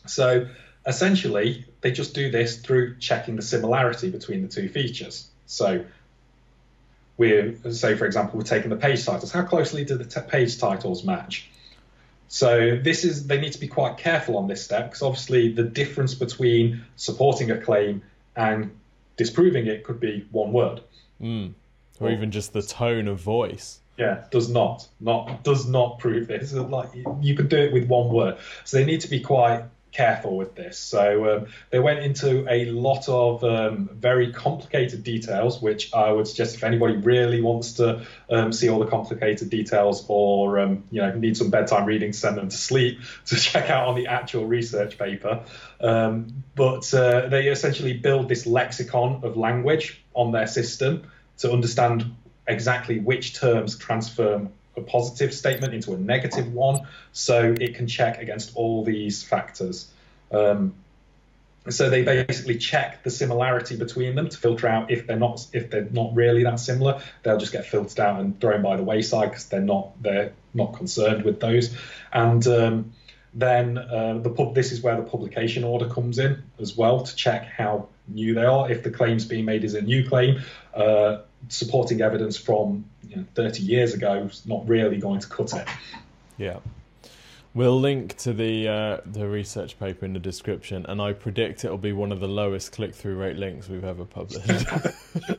So 0.06 0.48
essentially, 0.86 1.66
they 1.82 1.92
just 1.92 2.14
do 2.14 2.30
this 2.30 2.58
through 2.60 2.96
checking 2.98 3.36
the 3.36 3.42
similarity 3.42 4.10
between 4.10 4.42
the 4.42 4.48
two 4.48 4.68
features. 4.68 5.28
So 5.46 5.84
we're, 7.16 7.54
say 7.70 7.96
for 7.96 8.06
example, 8.06 8.38
we're 8.38 8.44
taking 8.44 8.70
the 8.70 8.76
page 8.76 9.04
titles. 9.04 9.30
How 9.30 9.42
closely 9.42 9.84
do 9.84 9.96
the 9.96 10.04
t- 10.04 10.20
page 10.26 10.58
titles 10.58 11.04
match? 11.04 11.50
So 12.28 12.78
this 12.82 13.04
is 13.04 13.26
they 13.26 13.40
need 13.40 13.52
to 13.52 13.60
be 13.60 13.66
quite 13.68 13.98
careful 13.98 14.38
on 14.38 14.46
this 14.46 14.64
step 14.64 14.86
because 14.86 15.02
obviously 15.02 15.52
the 15.52 15.64
difference 15.64 16.14
between 16.14 16.84
supporting 16.96 17.50
a 17.50 17.58
claim 17.58 18.02
and 18.36 18.70
disproving 19.16 19.66
it 19.66 19.84
could 19.84 20.00
be 20.00 20.26
one 20.30 20.52
word. 20.52 20.80
mm, 21.20 21.52
or 21.98 22.10
even 22.10 22.30
just 22.30 22.52
the 22.52 22.62
tone 22.62 23.08
of 23.08 23.20
voice. 23.20 23.80
Yeah, 24.00 24.24
does 24.30 24.48
not 24.48 24.88
not 24.98 25.44
does 25.44 25.68
not 25.68 25.98
prove 25.98 26.26
this. 26.26 26.54
Like 26.54 26.88
you 27.20 27.36
could 27.36 27.50
do 27.50 27.58
it 27.58 27.70
with 27.70 27.86
one 27.86 28.08
word. 28.08 28.38
So 28.64 28.78
they 28.78 28.86
need 28.86 29.02
to 29.02 29.08
be 29.08 29.20
quite 29.20 29.64
careful 29.92 30.38
with 30.38 30.54
this. 30.54 30.78
So 30.78 31.36
um, 31.36 31.46
they 31.68 31.80
went 31.80 31.98
into 31.98 32.50
a 32.50 32.64
lot 32.70 33.10
of 33.10 33.44
um, 33.44 33.90
very 33.92 34.32
complicated 34.32 35.04
details, 35.04 35.60
which 35.60 35.92
I 35.92 36.12
would 36.12 36.26
suggest 36.26 36.54
if 36.54 36.64
anybody 36.64 36.96
really 36.96 37.42
wants 37.42 37.74
to 37.74 38.06
um, 38.30 38.54
see 38.54 38.70
all 38.70 38.78
the 38.78 38.86
complicated 38.86 39.50
details 39.50 40.06
or 40.08 40.60
um, 40.60 40.84
you 40.90 41.02
know 41.02 41.12
need 41.12 41.36
some 41.36 41.50
bedtime 41.50 41.84
reading 41.84 42.12
to 42.12 42.18
send 42.18 42.38
them 42.38 42.48
to 42.48 42.56
sleep 42.56 43.00
to 43.26 43.36
check 43.36 43.68
out 43.68 43.86
on 43.86 43.96
the 43.96 44.06
actual 44.06 44.46
research 44.46 44.96
paper. 44.96 45.44
Um, 45.78 46.42
but 46.54 46.92
uh, 46.94 47.28
they 47.28 47.48
essentially 47.48 47.92
build 47.92 48.30
this 48.30 48.46
lexicon 48.46 49.24
of 49.24 49.36
language 49.36 50.02
on 50.14 50.32
their 50.32 50.46
system 50.46 51.10
to 51.40 51.52
understand 51.52 52.14
exactly 52.46 52.98
which 52.98 53.34
terms 53.34 53.76
transform 53.78 54.50
a 54.76 54.80
positive 54.80 55.34
statement 55.34 55.74
into 55.74 55.94
a 55.94 55.98
negative 55.98 56.52
one, 56.52 56.86
so 57.12 57.54
it 57.60 57.74
can 57.74 57.86
check 57.86 58.20
against 58.20 58.56
all 58.56 58.84
these 58.84 59.22
factors. 59.22 59.90
Um, 60.30 60.74
so 61.68 61.90
they 61.90 62.02
basically 62.02 62.56
check 62.56 63.02
the 63.02 63.10
similarity 63.10 63.76
between 63.76 64.14
them 64.14 64.28
to 64.28 64.36
filter 64.36 64.66
out 64.66 64.90
if 64.90 65.06
they're 65.06 65.18
not 65.18 65.46
if 65.52 65.70
they're 65.70 65.88
not 65.90 66.14
really 66.14 66.42
that 66.44 66.58
similar, 66.58 67.02
they'll 67.22 67.38
just 67.38 67.52
get 67.52 67.66
filtered 67.66 68.00
out 68.00 68.20
and 68.20 68.40
thrown 68.40 68.62
by 68.62 68.76
the 68.76 68.82
wayside 68.82 69.30
because 69.30 69.46
they're 69.46 69.60
not 69.60 70.02
they're 70.02 70.32
not 70.54 70.74
concerned 70.74 71.24
with 71.24 71.38
those. 71.40 71.76
And 72.12 72.46
um, 72.46 72.92
then 73.34 73.76
uh, 73.76 74.18
the 74.18 74.30
pub 74.30 74.54
this 74.54 74.72
is 74.72 74.80
where 74.80 74.96
the 74.96 75.02
publication 75.02 75.62
order 75.62 75.88
comes 75.88 76.18
in 76.18 76.42
as 76.58 76.76
well 76.76 77.02
to 77.02 77.14
check 77.14 77.44
how 77.44 77.88
new 78.08 78.32
they 78.32 78.44
are. 78.44 78.70
If 78.70 78.82
the 78.82 78.90
claims 78.90 79.26
being 79.26 79.44
made 79.44 79.62
is 79.62 79.74
a 79.74 79.82
new 79.82 80.08
claim, 80.08 80.42
uh, 80.74 81.18
supporting 81.48 82.00
evidence 82.00 82.36
from 82.36 82.84
you 83.08 83.16
know, 83.16 83.24
30 83.34 83.62
years 83.62 83.94
ago 83.94 84.28
is 84.30 84.46
not 84.46 84.68
really 84.68 84.98
going 84.98 85.20
to 85.20 85.28
cut 85.28 85.52
it. 85.54 85.66
Yeah. 86.38 86.58
We'll 87.52 87.80
link 87.80 88.16
to 88.18 88.32
the 88.32 88.68
uh, 88.68 88.98
the 89.04 89.28
research 89.28 89.76
paper 89.80 90.06
in 90.06 90.12
the 90.12 90.20
description, 90.20 90.86
and 90.86 91.02
I 91.02 91.12
predict 91.12 91.64
it'll 91.64 91.78
be 91.78 91.92
one 91.92 92.12
of 92.12 92.20
the 92.20 92.28
lowest 92.28 92.70
click 92.70 92.94
through 92.94 93.16
rate 93.16 93.38
links 93.38 93.68
we've 93.68 93.82
ever 93.82 94.04
published. 94.04 94.68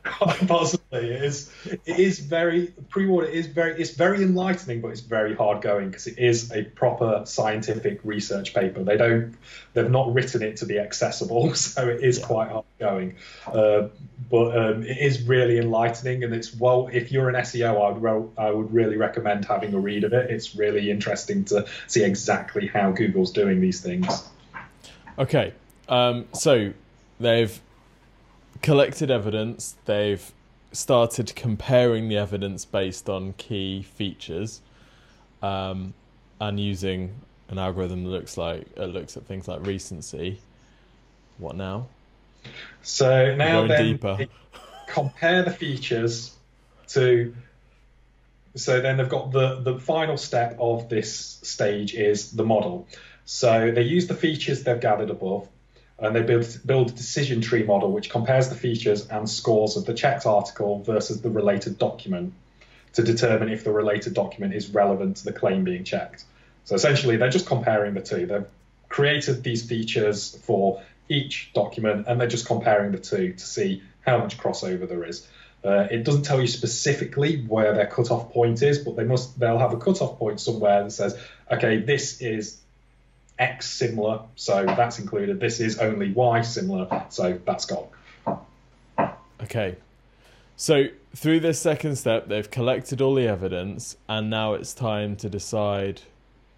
Quite 0.04 0.38
possibly, 0.46 1.08
it 1.08 1.22
is. 1.22 1.50
It 1.64 1.98
is 1.98 2.18
very 2.18 2.66
pre-order 2.90 3.26
is 3.26 3.46
very. 3.46 3.80
It's 3.80 3.92
very 3.92 4.22
enlightening, 4.22 4.82
but 4.82 4.88
it's 4.88 5.00
very 5.00 5.34
hard 5.34 5.62
going 5.62 5.86
because 5.86 6.06
it 6.06 6.18
is 6.18 6.52
a 6.52 6.64
proper 6.64 7.22
scientific 7.24 8.00
research 8.04 8.52
paper. 8.52 8.84
They 8.84 8.98
don't. 8.98 9.34
They've 9.74 9.90
not 9.90 10.12
written 10.12 10.42
it 10.42 10.58
to 10.58 10.66
be 10.66 10.78
accessible, 10.78 11.54
so 11.54 11.88
it 11.88 12.02
is 12.02 12.18
Yeah. 12.18 12.26
quite 12.26 12.50
hard 12.50 12.64
going. 12.78 13.16
Uh, 13.46 13.88
but 14.30 14.56
um, 14.56 14.82
it 14.84 14.98
is 14.98 15.22
really 15.22 15.58
enlightening, 15.58 16.24
and 16.24 16.34
it's 16.34 16.54
well. 16.54 16.88
If 16.92 17.10
you're 17.10 17.28
an 17.28 17.34
SEO, 17.36 17.82
I 17.82 17.90
would 17.90 18.02
re- 18.02 18.30
I 18.38 18.50
would 18.50 18.72
really 18.72 18.96
recommend 18.96 19.44
having 19.44 19.74
a 19.74 19.78
read 19.78 20.04
of 20.04 20.12
it. 20.12 20.30
It's 20.30 20.54
really 20.54 20.90
interesting 20.90 21.44
to 21.46 21.66
see 21.86 22.04
exactly 22.04 22.66
how 22.66 22.92
Google's 22.92 23.32
doing 23.32 23.60
these 23.60 23.80
things. 23.80 24.28
Okay, 25.18 25.52
um, 25.88 26.26
so 26.32 26.72
they've 27.20 27.60
collected 28.62 29.10
evidence. 29.10 29.76
They've 29.86 30.32
started 30.72 31.34
comparing 31.34 32.08
the 32.08 32.16
evidence 32.16 32.64
based 32.64 33.08
on 33.08 33.34
key 33.34 33.82
features, 33.82 34.60
um, 35.42 35.92
and 36.40 36.58
using 36.58 37.14
an 37.52 37.58
algorithm 37.58 38.02
that 38.04 38.10
looks 38.10 38.36
like 38.36 38.66
it 38.76 38.86
looks 38.86 39.16
at 39.16 39.24
things 39.26 39.46
like 39.46 39.64
recency. 39.64 40.40
What 41.38 41.54
now? 41.54 41.86
So 42.82 43.36
now 43.36 43.66
then, 43.66 43.84
deeper. 43.84 44.26
compare 44.88 45.44
the 45.44 45.52
features 45.52 46.34
to. 46.88 47.34
So 48.56 48.80
then 48.80 48.96
they've 48.96 49.08
got 49.08 49.32
the 49.32 49.60
the 49.60 49.78
final 49.78 50.16
step 50.16 50.56
of 50.58 50.88
this 50.88 51.38
stage 51.42 51.94
is 51.94 52.32
the 52.32 52.44
model. 52.44 52.88
So 53.24 53.70
they 53.70 53.82
use 53.82 54.08
the 54.08 54.14
features 54.14 54.64
they've 54.64 54.80
gathered 54.80 55.10
above. 55.10 55.48
and 55.98 56.16
they 56.16 56.22
build, 56.22 56.58
build 56.66 56.90
a 56.90 56.92
decision 56.92 57.40
tree 57.40 57.62
model 57.62 57.92
which 57.92 58.10
compares 58.10 58.48
the 58.48 58.56
features 58.56 59.06
and 59.08 59.28
scores 59.30 59.76
of 59.76 59.84
the 59.84 59.94
checked 59.94 60.26
article 60.26 60.82
versus 60.82 61.22
the 61.22 61.30
related 61.30 61.78
document 61.78 62.32
to 62.94 63.02
determine 63.02 63.48
if 63.48 63.62
the 63.62 63.70
related 63.70 64.12
document 64.12 64.52
is 64.52 64.70
relevant 64.70 65.18
to 65.18 65.24
the 65.24 65.32
claim 65.32 65.62
being 65.64 65.84
checked. 65.84 66.24
So 66.64 66.74
essentially, 66.74 67.16
they're 67.16 67.30
just 67.30 67.46
comparing 67.46 67.94
the 67.94 68.00
two. 68.00 68.26
They've 68.26 68.46
created 68.88 69.42
these 69.42 69.66
features 69.66 70.38
for 70.44 70.82
each 71.08 71.50
document, 71.54 72.06
and 72.08 72.20
they're 72.20 72.28
just 72.28 72.46
comparing 72.46 72.92
the 72.92 72.98
two 72.98 73.32
to 73.32 73.44
see 73.44 73.82
how 74.00 74.18
much 74.18 74.38
crossover 74.38 74.88
there 74.88 75.04
is. 75.04 75.26
Uh, 75.64 75.86
it 75.90 76.04
doesn't 76.04 76.22
tell 76.22 76.40
you 76.40 76.46
specifically 76.46 77.42
where 77.42 77.72
their 77.72 77.86
cutoff 77.86 78.32
point 78.32 78.62
is, 78.62 78.78
but 78.78 78.96
they 78.96 79.04
must 79.04 79.38
they'll 79.38 79.58
have 79.58 79.72
a 79.72 79.76
cutoff 79.76 80.18
point 80.18 80.40
somewhere 80.40 80.82
that 80.82 80.90
says, 80.90 81.16
okay, 81.50 81.78
this 81.78 82.20
is 82.20 82.60
X 83.38 83.68
similar, 83.68 84.22
so 84.34 84.64
that's 84.64 84.98
included. 84.98 85.38
This 85.40 85.60
is 85.60 85.78
only 85.78 86.12
Y 86.12 86.40
similar, 86.42 87.06
so 87.10 87.38
that's 87.44 87.66
gone. 87.66 87.86
Okay. 89.42 89.76
So 90.56 90.86
through 91.14 91.40
this 91.40 91.60
second 91.60 91.96
step, 91.96 92.28
they've 92.28 92.50
collected 92.50 93.00
all 93.00 93.14
the 93.14 93.26
evidence, 93.26 93.96
and 94.08 94.30
now 94.30 94.54
it's 94.54 94.74
time 94.74 95.16
to 95.16 95.28
decide 95.28 96.02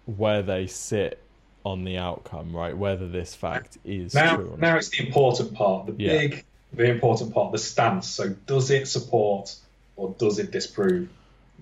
where 0.05 0.41
they 0.41 0.67
sit 0.67 1.21
on 1.63 1.83
the 1.83 1.97
outcome, 1.97 2.55
right? 2.55 2.77
Whether 2.77 3.07
this 3.07 3.33
fact 3.33 3.77
is 3.83 4.13
now, 4.13 4.35
true 4.35 4.45
or 4.45 4.49
not. 4.51 4.59
Now 4.59 4.77
it's 4.77 4.89
the 4.89 5.05
important 5.05 5.53
part, 5.53 5.87
the 5.87 5.93
Yeah. 5.97 6.17
big, 6.17 6.45
the 6.73 6.85
important 6.85 7.33
part, 7.33 7.51
the 7.51 7.57
stance. 7.57 8.07
So 8.07 8.29
does 8.45 8.69
it 8.69 8.87
support 8.87 9.55
or 9.95 10.13
does 10.17 10.37
it 10.39 10.51
disprove 10.51 11.09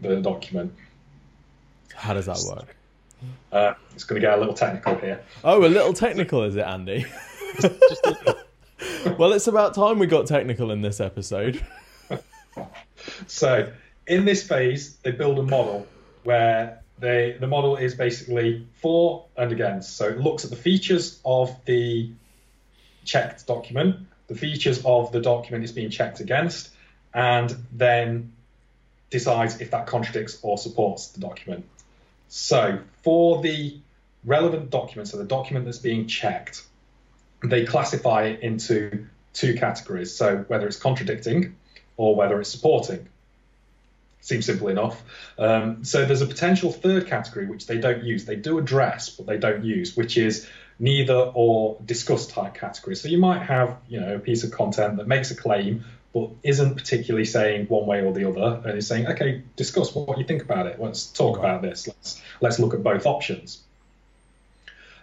the 0.02 0.18
document? 0.22 0.74
How 1.96 2.14
does 2.14 2.26
that 2.26 2.40
work? 2.48 2.76
Uh, 3.52 3.74
it's 3.94 4.04
going 4.04 4.20
to 4.22 4.28
get 4.28 4.38
a 4.38 4.40
little 4.40 4.54
technical 4.56 4.96
here. 4.96 5.22
Oh, 5.44 5.66
a 5.66 5.68
little 5.68 5.94
technical, 5.94 6.44
is 6.44 6.56
it, 6.56 6.66
Andy? 6.66 7.06
Well, 9.18 9.34
it's 9.34 9.48
about 9.48 9.74
time 9.76 10.00
we 10.00 10.08
got 10.08 10.28
technical 10.28 10.72
in 10.72 10.82
this 10.82 11.00
episode. 11.00 11.64
So 13.28 13.70
in 14.08 14.24
this 14.26 14.48
phase, 14.48 14.96
they 14.98 15.12
build 15.12 15.40
a 15.40 15.44
model 15.44 15.88
where 16.24 16.82
they 17.00 17.38
the 17.40 17.48
model 17.48 17.76
is 17.76 17.96
basically 17.96 18.68
for 18.82 19.26
and 19.36 19.52
against. 19.52 19.98
So 19.98 20.08
it 20.08 20.20
looks 20.20 20.44
at 20.44 20.50
the 20.50 20.56
features 20.56 21.20
of 21.26 21.54
the 21.66 22.12
checked 23.04 23.46
document, 23.48 24.08
the 24.28 24.36
features 24.36 24.84
of 24.86 25.12
the 25.12 25.22
document 25.22 25.64
is 25.64 25.72
being 25.72 25.90
checked 25.90 26.20
against, 26.20 26.70
and 27.14 27.56
then 27.72 28.34
decides 29.10 29.62
if 29.62 29.72
that 29.72 29.88
contradicts 29.88 30.40
or 30.42 30.58
supports 30.58 31.10
the 31.10 31.20
document. 31.20 31.66
So 32.30 32.80
for 33.04 33.42
the 33.42 33.78
relevant 34.26 34.70
document, 34.70 35.10
so 35.10 35.18
the 35.18 35.26
document 35.26 35.66
that's 35.66 35.78
being 35.78 36.08
checked, 36.08 36.64
they 37.44 37.66
classify 37.66 38.24
it 38.24 38.42
into 38.42 39.08
two 39.34 39.56
categories. 39.56 40.16
So 40.16 40.38
whether 40.48 40.68
it's 40.68 40.78
contradicting 40.78 41.56
or 41.98 42.16
whether 42.16 42.40
it's 42.40 42.50
supporting. 42.50 43.08
Seems 44.24 44.46
simple 44.46 44.70
enough. 44.70 45.04
Um, 45.38 45.84
so 45.84 46.06
there's 46.06 46.22
a 46.22 46.26
potential 46.26 46.72
third 46.72 47.08
category 47.08 47.46
which 47.46 47.68
they 47.68 47.78
don't 47.78 48.06
use. 48.06 48.24
They 48.24 48.38
do 48.38 48.58
address, 48.58 49.10
but 49.10 49.26
they 49.26 49.38
don't 49.38 49.66
use, 49.66 49.98
which 49.98 50.18
is 50.18 50.50
neither 50.80 51.14
or 51.14 51.78
discuss 51.86 52.26
type 52.26 52.56
category. 52.56 52.96
So 52.96 53.10
you 53.10 53.18
might 53.18 53.42
have, 53.42 53.78
you 53.90 54.00
know, 54.00 54.16
a 54.16 54.20
piece 54.20 54.46
of 54.46 54.52
content 54.52 54.96
that 54.96 55.08
makes 55.08 55.30
a 55.32 55.36
claim 55.36 55.84
but 56.14 56.30
isn't 56.44 56.76
particularly 56.76 57.26
saying 57.26 57.66
one 57.66 57.86
way 57.86 58.02
or 58.02 58.14
the 58.14 58.30
other, 58.30 58.62
and 58.64 58.78
is 58.78 58.88
saying, 58.88 59.08
okay, 59.08 59.42
discuss 59.56 59.94
what 59.94 60.18
you 60.18 60.24
think 60.24 60.44
about 60.44 60.68
it. 60.68 60.80
Let's 60.80 61.08
talk 61.08 61.38
about 61.38 61.62
this. 61.62 61.88
Let's 61.88 62.22
let's 62.40 62.60
look 62.60 62.74
at 62.74 62.84
both 62.84 63.06
options. 63.06 63.62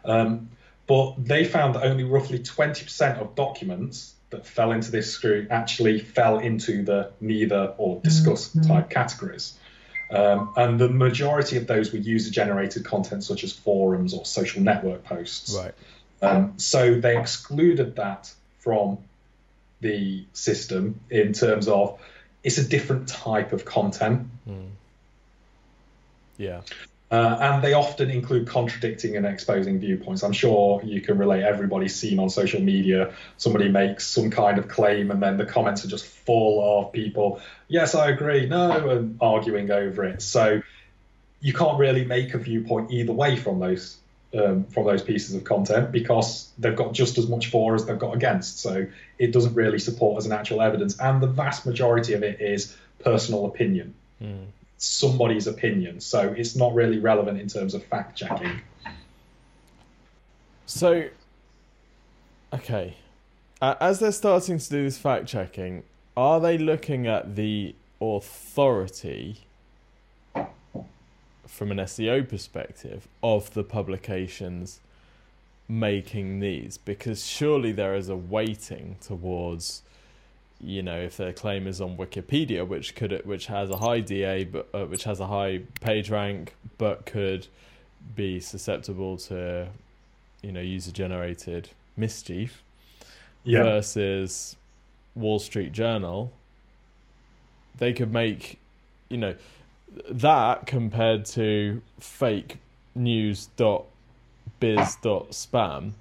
Um, 0.05 0.51
but 0.87 1.17
they 1.19 1.45
found 1.45 1.75
that 1.75 1.85
only 1.85 2.05
roughly 2.05 2.39
20% 2.39 3.19
of 3.19 3.35
documents 3.35 4.15
that 4.31 4.47
fell 4.47 4.73
into 4.73 4.91
this 4.91 5.13
screw 5.13 5.47
actually 5.51 5.99
fell 5.99 6.39
into 6.39 6.83
the 6.85 7.11
neither 7.21 7.75
or 7.79 8.01
discuss 8.01 8.57
type 8.67 8.91
categories. 8.91 9.59
Um, 10.11 10.53
and 10.57 10.79
the 10.81 10.89
majority 10.89 11.57
of 11.57 11.67
those 11.67 11.93
were 11.93 11.99
user 11.99 12.31
generated 12.31 12.85
content, 12.85 13.23
such 13.23 13.45
as 13.45 13.53
forums 13.53 14.15
or 14.15 14.25
social 14.25 14.63
network 14.63 15.05
posts. 15.05 15.55
Right. 15.55 15.75
Um, 16.23 16.55
so 16.57 17.01
they 17.01 17.19
excluded 17.19 17.97
that 17.97 18.33
from 18.59 18.99
the 19.81 20.25
system 20.33 21.01
in 21.11 21.33
terms 21.33 21.69
of 21.69 22.01
it's 22.43 22.59
a 22.59 22.65
different 22.65 23.09
type 23.09 23.53
of 23.53 23.65
content. 23.65 24.29
Yeah. 26.37 26.63
Uh, 27.11 27.37
and 27.41 27.65
they 27.65 27.73
often 27.73 28.09
include 28.09 28.47
contradicting 28.47 29.17
and 29.17 29.27
exposing 29.27 29.81
viewpoints. 29.81 30.23
I'm 30.23 30.33
sure 30.33 30.81
you 30.85 31.01
can 31.01 31.19
relate. 31.19 31.43
Everybody's 31.43 31.97
seen 31.97 32.21
on 32.21 32.31
social 32.31 32.61
media 32.61 33.13
somebody 33.37 33.69
makes 33.69 34.07
some 34.07 34.31
kind 34.31 34.59
of 34.59 34.69
claim, 34.69 35.11
and 35.11 35.21
then 35.21 35.37
the 35.37 35.45
comments 35.45 35.85
are 35.85 35.89
just 35.89 36.07
full 36.07 36.63
of 36.79 36.93
people, 36.93 37.41
yes, 37.67 37.97
I 37.97 38.11
agree, 38.11 38.47
no, 38.47 38.91
and 38.91 39.19
arguing 39.21 39.73
over 39.73 40.05
it. 40.05 40.23
So 40.23 40.63
you 41.41 41.53
can't 41.53 41.79
really 41.81 42.05
make 42.05 42.35
a 42.35 42.39
viewpoint 42.39 42.93
either 42.93 43.13
way 43.13 43.37
from 43.37 43.59
those 43.59 43.97
um, 44.33 44.67
from 44.67 44.85
those 44.85 45.03
pieces 45.03 45.35
of 45.35 45.43
content 45.43 45.91
because 45.91 46.49
they've 46.59 46.77
got 46.77 46.93
just 46.93 47.19
as 47.19 47.27
much 47.27 47.49
for 47.49 47.75
as 47.75 47.87
they've 47.87 47.99
got 47.99 48.15
against. 48.15 48.61
So 48.61 48.87
it 49.19 49.33
doesn't 49.33 49.55
really 49.55 49.81
support 49.81 50.19
as 50.19 50.27
an 50.27 50.33
actual 50.33 50.63
evidence, 50.63 51.01
and 51.01 51.21
the 51.21 51.27
vast 51.27 51.67
majority 51.67 52.13
of 52.13 52.23
it 52.23 52.41
is 52.41 52.77
personal 53.03 53.47
opinion 53.47 53.95
somebody's 54.81 55.47
opinion. 55.47 56.01
So 56.01 56.35
it's 56.37 56.57
not 56.57 56.75
really 56.75 56.99
relevant 56.99 57.39
in 57.39 57.47
terms 57.47 57.75
of 57.75 57.85
fact 57.85 58.17
checking. 58.17 58.61
So, 60.65 61.05
okay, 62.55 62.97
uh, 63.61 63.75
as 63.79 63.99
they're 63.99 64.11
starting 64.11 64.59
to 64.59 64.71
do 64.71 64.83
this 64.83 64.97
fact 64.97 65.27
checking, 65.27 65.83
are 66.17 66.41
they 66.41 66.57
looking 66.57 67.07
at 67.07 67.37
the 67.37 67.75
authority 68.01 69.41
from 71.47 71.71
an 71.71 71.77
SEO 71.79 72.27
perspective 72.27 73.07
of 73.23 73.53
the 73.53 73.63
publications 73.63 74.81
making 75.69 76.41
these? 76.41 76.79
Because 76.79 77.27
surely 77.27 77.71
there 77.71 77.95
is 77.95 78.09
a 78.09 78.17
weighting 78.17 78.97
towards, 79.03 79.83
you 80.63 80.83
know, 80.83 80.99
if 80.99 81.17
their 81.17 81.33
claim 81.33 81.67
is 81.67 81.81
on 81.81 81.97
Wikipedia, 81.97 82.67
which 82.67 82.95
could 82.95 83.25
which 83.25 83.47
has 83.47 83.71
a 83.71 83.77
high 83.77 84.01
DA 84.01 84.45
but 84.45 84.69
uh, 84.75 84.85
which 84.85 85.05
has 85.05 85.21
a 85.21 85.27
high 85.27 85.63
page 85.81 86.11
rank, 86.11 86.55
but 86.79 87.07
could 87.07 87.47
be 88.15 88.41
susceptible 88.41 89.17
to 89.17 89.69
you 90.43 90.53
know 90.53 90.61
user 90.61 90.93
generated 90.93 91.71
mischief 91.97 92.63
yeah. 93.45 93.63
versus 93.63 94.57
Wall 95.15 95.39
Street 95.39 95.73
Journal 95.73 96.33
they 97.81 97.93
could 97.93 98.13
make 98.13 98.61
you 99.09 99.19
know 99.19 99.35
that 100.09 100.67
compared 100.67 101.25
to 101.25 101.83
fake 101.99 102.59
news 102.95 103.47
dot 103.57 103.85
biz 104.61 104.97
dot 105.03 105.31
spam 105.31 105.93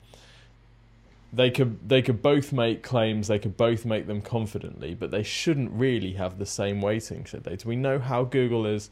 they 1.32 1.52
could 1.52 1.88
they 1.88 2.02
could 2.02 2.22
both 2.22 2.52
make 2.52 2.82
claims 2.82 3.28
they 3.28 3.39
could 3.39 3.56
both 3.56 3.86
make 3.86 4.08
them 4.08 4.22
confidently 4.22 4.96
but 4.96 5.12
they 5.12 5.24
shouldn't 5.24 5.72
really 5.72 6.13
have 6.13 6.39
the 6.39 6.46
same 6.46 6.82
weighting 6.82 7.24
should 7.24 7.44
they 7.44 7.56
do 7.56 7.70
we 7.70 7.76
know 7.76 8.00
how 8.00 8.24
google 8.24 8.65
is 8.65 8.89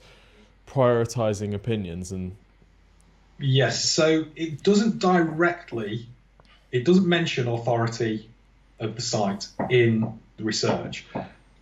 prioritizing 0.67 1.53
opinions 1.53 2.11
and 2.11 2.35
Yes, 3.39 3.85
so 3.85 4.25
it 4.35 4.63
doesn't 4.63 4.99
directly, 4.99 6.07
it 6.71 6.85
doesn't 6.85 7.07
mention 7.07 7.47
authority 7.47 8.29
of 8.79 8.95
the 8.95 9.01
site 9.01 9.47
in 9.69 10.19
the 10.37 10.43
research. 10.43 11.05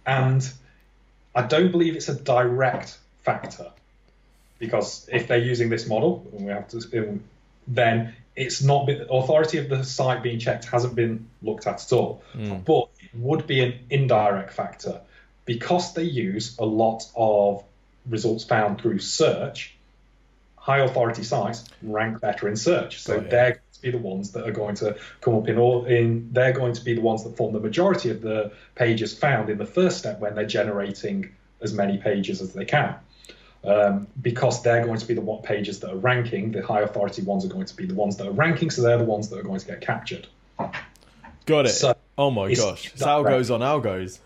And 0.05 0.49
I 1.33 1.41
don't 1.43 1.71
believe 1.71 1.95
it's 1.95 2.07
a 2.07 2.15
direct 2.15 2.97
factor 3.23 3.71
because 4.57 5.09
if 5.11 5.27
they're 5.27 5.38
using 5.38 5.69
this 5.69 5.88
model, 5.88 6.25
we 6.31 6.45
have 6.45 6.69
to, 6.69 7.19
then 7.67 8.13
it's 8.35 8.61
not 8.61 8.85
been, 8.85 8.99
the 8.99 9.11
authority 9.11 9.57
of 9.57 9.69
the 9.69 9.83
site 9.83 10.21
being 10.21 10.39
checked 10.39 10.65
hasn't 10.65 10.95
been 10.95 11.27
looked 11.41 11.67
at 11.67 11.81
at 11.83 11.93
all. 11.93 12.23
Hmm. 12.33 12.57
But 12.65 12.89
it 12.99 13.09
would 13.13 13.47
be 13.47 13.61
an 13.61 13.79
indirect 13.89 14.51
factor 14.51 15.01
because 15.45 15.93
they 15.93 16.03
use 16.03 16.57
a 16.57 16.65
lot 16.65 17.03
of 17.15 17.63
results 18.07 18.43
found 18.43 18.81
through 18.81 18.99
search 18.99 19.75
high 20.65 20.79
authority 20.79 21.21
sites 21.21 21.63
rank 21.83 22.19
better 22.19 22.47
in 22.47 22.55
search. 22.55 22.99
So 22.99 23.13
oh, 23.13 23.17
Got 23.17 23.25
it. 23.25 23.29
they're 23.29 23.51
going 23.51 23.61
to 23.73 23.81
be 23.83 23.91
the 23.91 23.97
ones 23.99 24.31
that 24.31 24.47
are 24.47 24.51
going 24.51 24.73
to 24.75 24.97
come 25.21 25.35
up 25.35 25.47
in 25.47 25.59
all 25.59 25.85
in 25.85 26.33
they're 26.33 26.53
going 26.53 26.73
to 26.73 26.83
be 26.83 26.95
the 26.95 27.01
ones 27.01 27.23
that 27.23 27.37
form 27.37 27.53
the 27.53 27.59
majority 27.59 28.09
of 28.09 28.21
the 28.21 28.51
pages 28.73 29.15
found 29.15 29.51
in 29.51 29.59
the 29.59 29.65
first 29.67 29.99
step 29.99 30.19
when 30.19 30.33
they're 30.33 30.43
generating 30.47 31.31
as 31.61 31.71
many 31.71 31.99
pages 31.99 32.41
as 32.41 32.53
they 32.53 32.65
can. 32.65 32.95
Um, 33.65 34.08
because 34.21 34.62
they're 34.62 34.86
going 34.86 34.99
to 34.99 35.08
be 35.08 35.15
the 35.15 35.21
what 35.21 35.41
pages 35.43 35.80
that 35.80 35.91
are 35.91 35.97
ranking, 35.97 36.51
the 36.51 36.62
high 36.65 36.82
authority 36.82 37.23
ones 37.23 37.43
are 37.45 37.47
going 37.47 37.65
to 37.65 37.75
be 37.75 37.86
the 37.88 37.95
ones 37.95 38.15
that 38.17 38.28
are 38.28 38.32
ranking, 38.32 38.69
so 38.69 38.82
they're 38.84 38.97
the 38.99 39.04
ones 39.04 39.30
that 39.30 39.39
are 39.39 39.43
going 39.43 39.60
to 39.60 39.65
get 39.65 39.82
captured. 39.82 40.28
got 41.45 41.66
it 41.66 41.70
So, 41.70 41.95
oh 42.18 42.30
my 42.32 42.53
gosh 42.53 42.91
it's 42.93 43.01
algos 43.03 43.53
on 43.53 43.61
algos 43.61 44.20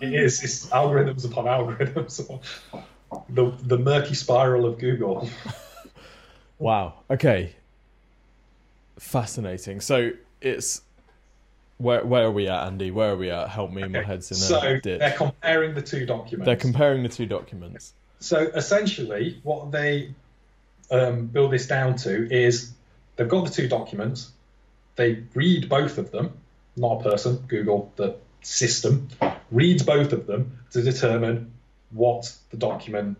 It 0.00 0.14
is 0.14 0.42
it's 0.44 0.66
algorithms 0.66 1.24
upon 1.24 1.46
algorithms. 1.46 2.40
The 3.30 3.52
the 3.62 3.78
murky 3.78 4.14
spiral 4.14 4.66
of 4.66 4.78
Google. 4.78 5.28
Wow. 6.58 6.94
Okay. 7.08 7.54
Fascinating. 8.98 9.80
So 9.80 10.10
it's 10.40 10.82
where 11.78 12.04
where 12.04 12.24
are 12.26 12.30
we 12.32 12.48
at, 12.48 12.66
Andy? 12.66 12.90
Where 12.90 13.12
are 13.12 13.16
we 13.16 13.30
at? 13.30 13.48
Help 13.48 13.70
me, 13.70 13.82
in 13.82 13.92
my 13.92 14.02
head's 14.02 14.30
in 14.30 14.36
So 14.36 14.78
ditch. 14.80 14.98
they're 14.98 15.12
comparing 15.16 15.74
the 15.74 15.82
two 15.82 16.04
documents. 16.04 16.46
They're 16.46 16.56
comparing 16.56 17.02
the 17.04 17.08
two 17.08 17.26
documents. 17.26 17.94
So 18.20 18.38
essentially, 18.38 19.40
what 19.42 19.70
they 19.70 20.14
um, 20.90 21.26
build 21.26 21.52
this 21.52 21.66
down 21.66 21.96
to 21.96 22.32
is 22.32 22.72
they've 23.16 23.28
got 23.28 23.46
the 23.46 23.52
two 23.52 23.68
documents, 23.68 24.30
they 24.96 25.24
read 25.34 25.68
both 25.68 25.98
of 25.98 26.10
them, 26.10 26.32
not 26.76 27.00
a 27.00 27.10
person, 27.10 27.36
Google, 27.48 27.92
the 27.96 28.16
system, 28.42 29.08
reads 29.50 29.82
both 29.82 30.12
of 30.12 30.26
them 30.26 30.58
to 30.72 30.82
determine 30.82 31.52
what 31.90 32.34
the 32.50 32.56
document 32.56 33.16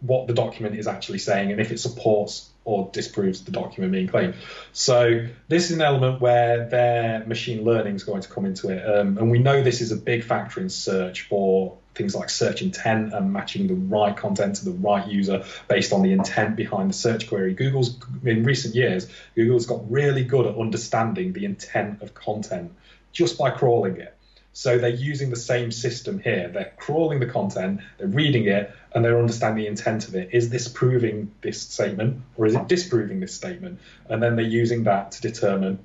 what 0.00 0.26
the 0.26 0.34
document 0.34 0.76
is 0.76 0.86
actually 0.86 1.18
saying 1.18 1.50
and 1.50 1.60
if 1.60 1.70
it 1.70 1.80
supports 1.80 2.50
or 2.64 2.90
disproves 2.92 3.44
the 3.44 3.50
document 3.50 3.92
being 3.92 4.06
claimed. 4.06 4.34
So 4.72 5.26
this 5.48 5.70
is 5.70 5.76
an 5.76 5.82
element 5.82 6.20
where 6.20 6.68
their 6.68 7.24
machine 7.26 7.64
learning 7.64 7.94
is 7.94 8.04
going 8.04 8.20
to 8.22 8.28
come 8.28 8.44
into 8.44 8.68
it, 8.68 8.84
um, 8.84 9.16
and 9.18 9.30
we 9.30 9.38
know 9.38 9.62
this 9.62 9.80
is 9.80 9.92
a 9.92 9.96
big 9.96 10.24
factor 10.24 10.60
in 10.60 10.68
search 10.68 11.22
for 11.22 11.78
things 11.94 12.14
like 12.14 12.30
search 12.30 12.62
intent 12.62 13.14
and 13.14 13.32
matching 13.32 13.66
the 13.66 13.74
right 13.74 14.16
content 14.16 14.56
to 14.56 14.64
the 14.64 14.72
right 14.72 15.06
user 15.06 15.44
based 15.68 15.92
on 15.92 16.02
the 16.02 16.12
intent 16.12 16.56
behind 16.56 16.90
the 16.90 16.94
search 16.94 17.28
query. 17.28 17.54
Google's 17.54 17.96
in 18.24 18.44
recent 18.44 18.74
years, 18.74 19.06
Google's 19.34 19.66
got 19.66 19.90
really 19.90 20.24
good 20.24 20.46
at 20.46 20.56
understanding 20.56 21.32
the 21.32 21.44
intent 21.44 22.02
of 22.02 22.14
content 22.14 22.72
just 23.12 23.38
by 23.38 23.50
crawling 23.50 23.96
it. 23.96 24.16
So 24.52 24.78
they're 24.78 24.90
using 24.90 25.30
the 25.30 25.36
same 25.36 25.72
system 25.72 26.20
here. 26.20 26.48
They're 26.48 26.72
crawling 26.76 27.18
the 27.18 27.26
content, 27.26 27.80
they're 27.98 28.06
reading 28.06 28.46
it, 28.46 28.72
and 28.94 29.04
they're 29.04 29.18
understanding 29.18 29.64
the 29.64 29.68
intent 29.68 30.06
of 30.06 30.14
it. 30.14 30.30
Is 30.32 30.48
this 30.48 30.68
proving 30.68 31.32
this 31.40 31.60
statement 31.60 32.22
or 32.36 32.46
is 32.46 32.54
it 32.54 32.68
disproving 32.68 33.18
this 33.18 33.34
statement? 33.34 33.80
And 34.08 34.22
then 34.22 34.36
they're 34.36 34.44
using 34.44 34.84
that 34.84 35.12
to 35.12 35.22
determine 35.22 35.80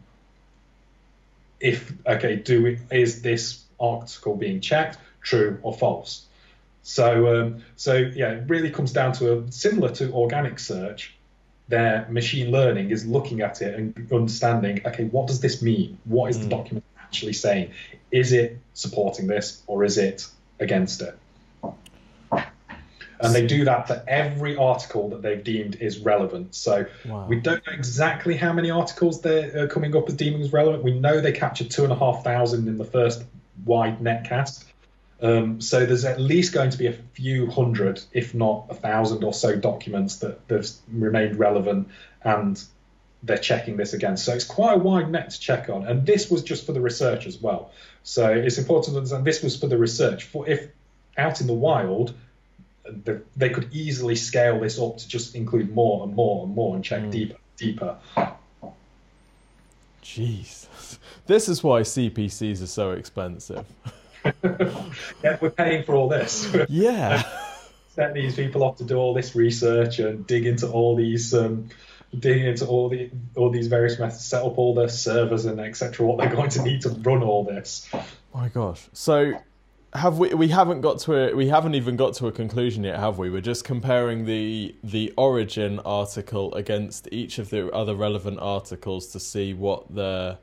if 1.60 1.91
okay, 2.05 2.36
do 2.36 2.64
we, 2.64 2.80
is 2.91 3.22
this 3.22 3.64
article 3.80 4.36
being 4.36 4.62
checked, 4.62 4.97
true 5.30 5.59
or 5.61 5.73
false? 5.73 6.25
So 6.82 7.41
um, 7.41 7.63
so 7.75 7.93
yeah, 7.95 8.32
it 8.32 8.49
really 8.49 8.71
comes 8.71 8.91
down 8.91 9.13
to 9.13 9.39
a 9.39 9.51
similar 9.51 9.91
to 9.95 10.11
organic 10.11 10.59
search. 10.59 11.15
Their 11.67 12.07
machine 12.09 12.49
learning 12.51 12.89
is 12.89 13.05
looking 13.05 13.41
at 13.41 13.61
it 13.61 13.75
and 13.75 14.11
understanding, 14.11 14.82
okay, 14.86 15.05
what 15.05 15.27
does 15.27 15.39
this 15.39 15.61
mean? 15.61 15.99
What 16.05 16.32
is 16.32 16.39
the 16.39 16.47
document 16.47 16.84
actually 16.99 17.34
saying? 17.34 17.71
Is 18.11 18.34
it 18.34 18.57
supporting 18.73 19.27
this 19.27 19.61
or 19.67 19.84
is 19.84 19.99
it 19.99 20.25
against 20.59 21.01
it? 21.01 21.15
And 23.21 23.36
they 23.36 23.45
do 23.45 23.65
that 23.65 23.88
for 23.88 24.01
every 24.07 24.55
article 24.55 25.09
that 25.09 25.21
they've 25.21 25.43
deemed 25.43 25.75
is 25.75 25.99
relevant. 25.99 26.55
So 26.55 26.86
Wow. 27.05 27.27
we 27.27 27.36
don't 27.39 27.65
know 27.67 27.73
exactly 27.73 28.36
how 28.36 28.53
many 28.53 28.71
articles 28.71 29.21
they're 29.21 29.65
uh, 29.65 29.67
coming 29.67 29.95
up 29.95 30.07
as 30.07 30.15
deeming 30.15 30.41
as 30.41 30.53
relevant. 30.53 30.84
We 30.84 30.97
know 30.99 31.19
they 31.19 31.34
captured 31.34 31.69
two 31.69 31.84
and 31.84 31.91
a 31.91 31.97
half 31.97 32.23
thousand 32.23 32.67
in 32.67 32.77
the 32.77 32.86
first 32.86 33.25
wide 33.65 33.99
netcast. 33.99 34.63
Um, 35.22 35.59
so 35.59 35.86
there's 35.86 36.05
at 36.05 36.20
least 36.20 36.53
going 36.53 36.70
to 36.70 36.78
be 36.78 36.88
a 36.88 36.93
few 36.93 37.49
hundred, 37.49 38.01
if 38.13 38.34
not 38.34 38.67
a 38.70 38.74
thousand 38.74 39.24
or 39.24 39.34
so 39.34 39.55
documents 39.55 40.17
that 40.17 40.39
have 40.49 40.67
remained 40.91 41.38
relevant 41.38 41.89
and 42.24 42.61
they're 43.24 43.38
checking 43.38 43.76
this 43.76 43.93
again. 43.93 44.15
So 44.15 44.34
it's 44.34 44.45
quite 44.45 44.76
a 44.76 44.78
wide 44.78 45.11
net 45.11 45.32
to 45.32 45.39
check 45.39 45.70
on. 45.70 45.86
And 45.86 46.05
this 46.05 46.32
was 46.32 46.41
just 46.41 46.65
for 46.65 46.72
the 46.72 46.80
research 46.80 47.26
as 47.28 47.38
well. 47.38 47.72
So 48.03 48.32
it's 48.32 48.57
important 48.57 48.93
to 48.93 48.97
understand 48.97 49.26
this 49.26 49.43
was 49.43 49.57
for 49.57 49.67
the 49.67 49.78
research. 49.78 50.24
For 50.24 50.47
if 50.47 50.70
out 51.17 51.41
in 51.41 51.47
the 51.47 51.53
wild, 51.53 52.13
the, 52.86 53.22
they 53.36 53.49
could 53.49 53.74
easily 53.74 54.15
scale 54.15 54.59
this 54.59 54.80
up 54.80 54.97
to 54.97 55.07
just 55.07 55.36
include 55.36 55.74
more 55.74 56.03
and 56.03 56.15
more 56.15 56.45
and 56.45 56.55
more 56.55 56.76
and 56.76 56.84
check 56.84 57.09
deeper, 57.11 57.38
deeper. 57.57 57.97
Jeez, 60.01 60.67
this 61.28 61.49
is 61.49 61.61
why 61.61 61.82
CPCs 61.82 62.63
are 62.63 62.67
so 62.67 62.91
expensive. 62.91 63.65
Yeah, 65.24 65.38
we're 65.41 65.49
paying 65.49 65.84
for 65.84 65.95
all 65.95 66.07
this. 66.07 66.55
Yeah. 66.70 67.24
Set 67.89 68.13
these 68.13 68.36
people 68.36 68.63
off 68.63 68.78
to 68.78 68.84
do 68.84 68.97
all 68.97 69.13
this 69.13 69.36
research 69.36 69.99
and 69.99 70.26
dig 70.26 70.45
into 70.45 70.70
all 70.70 70.95
these, 70.95 71.34
um, 71.34 71.70
dig 72.17 72.43
into 72.45 72.65
all 72.65 72.88
the 72.88 73.09
all 73.36 73.49
these 73.49 73.67
various 73.67 73.99
methods, 73.99 74.24
set 74.24 74.43
up 74.43 74.57
all 74.57 74.74
the 74.74 74.88
servers 74.88 75.45
and 75.45 75.59
etc. 75.59 76.05
What 76.05 76.17
they're 76.20 76.34
going 76.34 76.49
to 76.51 76.63
need 76.63 76.82
to 76.82 76.89
run 76.89 77.24
all 77.24 77.43
this. 77.43 77.89
My 78.34 78.47
gosh. 78.47 78.88
So 78.93 79.34
have 79.93 80.20
we 80.20 80.34
we 80.34 80.47
haven't 80.49 80.82
got 80.82 80.99
to 80.99 81.15
a 81.15 81.34
we 81.34 81.47
haven't 81.47 81.76
even 81.76 81.95
got 81.95 82.13
to 82.15 82.28
a 82.28 82.32
conclusion 82.32 82.84
yet, 82.84 82.99
have 82.99 83.17
we? 83.17 83.30
We're 83.30 83.41
just 83.41 83.63
comparing 83.63 84.26
the 84.26 84.76
the 84.84 85.13
origin 85.17 85.80
article 85.80 86.53
against 86.53 87.07
each 87.11 87.39
of 87.39 87.49
the 87.49 87.70
other 87.72 87.95
relevant 87.95 88.39
articles 88.39 89.07
to 89.07 89.20
see 89.20 89.53
what 89.53 89.93
the 89.93 90.38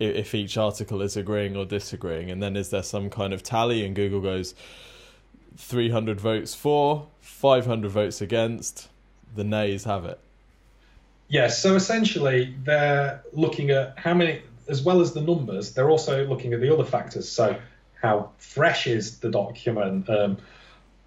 if 0.00 0.34
each 0.34 0.56
article 0.56 1.02
is 1.02 1.16
agreeing 1.16 1.56
or 1.56 1.64
disagreeing 1.64 2.30
and 2.30 2.42
then 2.42 2.56
is 2.56 2.70
there 2.70 2.82
some 2.82 3.10
kind 3.10 3.32
of 3.32 3.42
tally 3.42 3.84
and 3.84 3.94
Google 3.94 4.20
goes 4.20 4.54
300 5.56 6.20
votes 6.20 6.54
for, 6.54 7.06
500 7.20 7.90
votes 7.90 8.20
against, 8.20 8.88
the 9.34 9.44
nays 9.44 9.84
have 9.84 10.04
it. 10.04 10.18
Yes, 11.28 11.62
so 11.62 11.76
essentially 11.76 12.56
they're 12.64 13.22
looking 13.32 13.70
at 13.70 13.96
how 13.96 14.14
many, 14.14 14.42
as 14.68 14.82
well 14.82 15.00
as 15.00 15.12
the 15.12 15.20
numbers, 15.20 15.72
they're 15.72 15.90
also 15.90 16.26
looking 16.26 16.52
at 16.54 16.60
the 16.60 16.72
other 16.72 16.84
factors. 16.84 17.28
So, 17.28 17.56
how 18.02 18.30
fresh 18.38 18.86
is 18.86 19.18
the 19.18 19.30
document? 19.30 20.08
Um, 20.08 20.38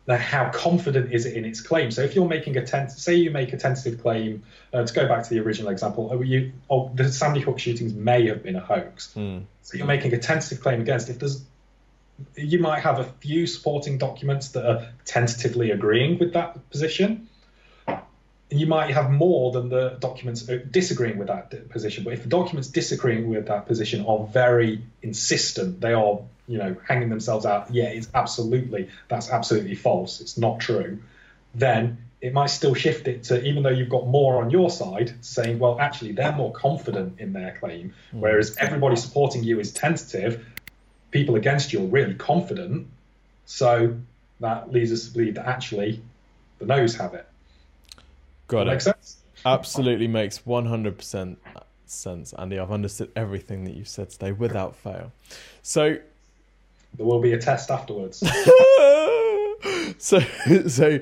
how 0.07 0.49
confident 0.49 1.13
is 1.13 1.25
it 1.25 1.35
in 1.35 1.45
its 1.45 1.61
claim? 1.61 1.91
So, 1.91 2.01
if 2.01 2.15
you're 2.15 2.27
making 2.27 2.57
a 2.57 2.65
tent, 2.65 2.91
say 2.91 3.15
you 3.15 3.31
make 3.31 3.53
a 3.53 3.57
tentative 3.57 4.01
claim, 4.01 4.43
uh, 4.73 4.83
to 4.83 4.93
go 4.93 5.07
back 5.07 5.23
to 5.23 5.29
the 5.29 5.39
original 5.39 5.71
example, 5.71 6.11
uh, 6.11 6.19
you, 6.19 6.51
oh, 6.69 6.91
the 6.93 7.11
Sandy 7.11 7.39
Hook 7.39 7.59
shootings 7.59 7.93
may 7.93 8.27
have 8.27 8.43
been 8.43 8.55
a 8.55 8.59
hoax. 8.59 9.15
So, 9.61 9.77
you're 9.77 9.87
making 9.87 10.13
a 10.13 10.19
tentative 10.19 10.61
claim 10.61 10.81
against. 10.81 11.09
If 11.09 11.19
there's 11.19 11.43
you 12.35 12.59
might 12.59 12.81
have 12.81 12.99
a 12.99 13.05
few 13.05 13.47
supporting 13.47 13.97
documents 13.97 14.49
that 14.49 14.65
are 14.65 14.87
tentatively 15.05 15.71
agreeing 15.71 16.19
with 16.19 16.33
that 16.33 16.69
position. 16.69 17.27
And 18.51 18.59
you 18.59 18.67
might 18.67 18.91
have 18.91 19.09
more 19.09 19.51
than 19.51 19.69
the 19.69 19.97
documents 19.99 20.47
uh, 20.47 20.59
disagreeing 20.69 21.17
with 21.17 21.27
that 21.27 21.69
position. 21.69 22.03
But 22.03 22.13
if 22.13 22.23
the 22.23 22.29
documents 22.29 22.67
disagreeing 22.67 23.29
with 23.29 23.47
that 23.47 23.65
position 23.65 24.05
are 24.05 24.25
very 24.27 24.81
insistent, 25.01 25.81
they 25.81 25.93
are, 25.93 26.19
you 26.47 26.57
know, 26.59 26.75
hanging 26.87 27.09
themselves 27.09 27.45
out. 27.45 27.73
Yeah, 27.73 27.85
it's 27.85 28.07
absolutely 28.13 28.89
that's 29.07 29.29
absolutely 29.31 29.75
false. 29.75 30.21
It's 30.21 30.37
not 30.37 30.59
true. 30.59 30.99
Then 31.55 31.97
it 32.21 32.31
might 32.31 32.47
still 32.47 32.73
shift 32.73 33.07
it 33.07 33.23
to 33.23 33.43
even 33.43 33.63
though 33.63 33.69
you've 33.69 33.89
got 33.89 34.07
more 34.07 34.41
on 34.41 34.49
your 34.49 34.69
side, 34.69 35.13
saying, 35.21 35.59
well, 35.59 35.79
actually 35.79 36.13
they're 36.13 36.31
more 36.31 36.53
confident 36.53 37.19
in 37.19 37.33
their 37.33 37.57
claim, 37.59 37.93
whereas 38.11 38.55
everybody 38.57 38.95
supporting 38.95 39.43
you 39.43 39.59
is 39.59 39.73
tentative 39.73 40.45
people 41.11 41.35
against 41.35 41.71
you 41.71 41.79
are 41.83 41.87
really 41.87 42.15
confident. 42.15 42.87
So 43.45 43.97
that 44.39 44.71
leads 44.71 44.91
us 44.91 45.05
to 45.07 45.13
believe 45.13 45.35
that 45.35 45.45
actually 45.47 46.01
the 46.59 46.65
no's 46.65 46.95
have 46.95 47.13
it. 47.13 47.27
Got 48.53 48.67
Makes 48.67 48.87
it. 48.87 48.95
sense? 48.95 49.17
Absolutely 49.45 50.07
makes 50.07 50.39
100% 50.39 51.37
sense, 51.85 52.33
Andy. 52.33 52.59
I've 52.59 52.71
understood 52.71 53.11
everything 53.15 53.65
that 53.65 53.75
you've 53.75 53.87
said 53.87 54.09
today 54.09 54.31
without 54.31 54.75
fail. 54.75 55.11
So 55.61 55.97
There 56.95 57.05
will 57.05 57.19
be 57.21 57.33
a 57.33 57.37
test 57.39 57.69
afterwards. 57.71 58.19
so 59.97 60.19
so 60.67 60.99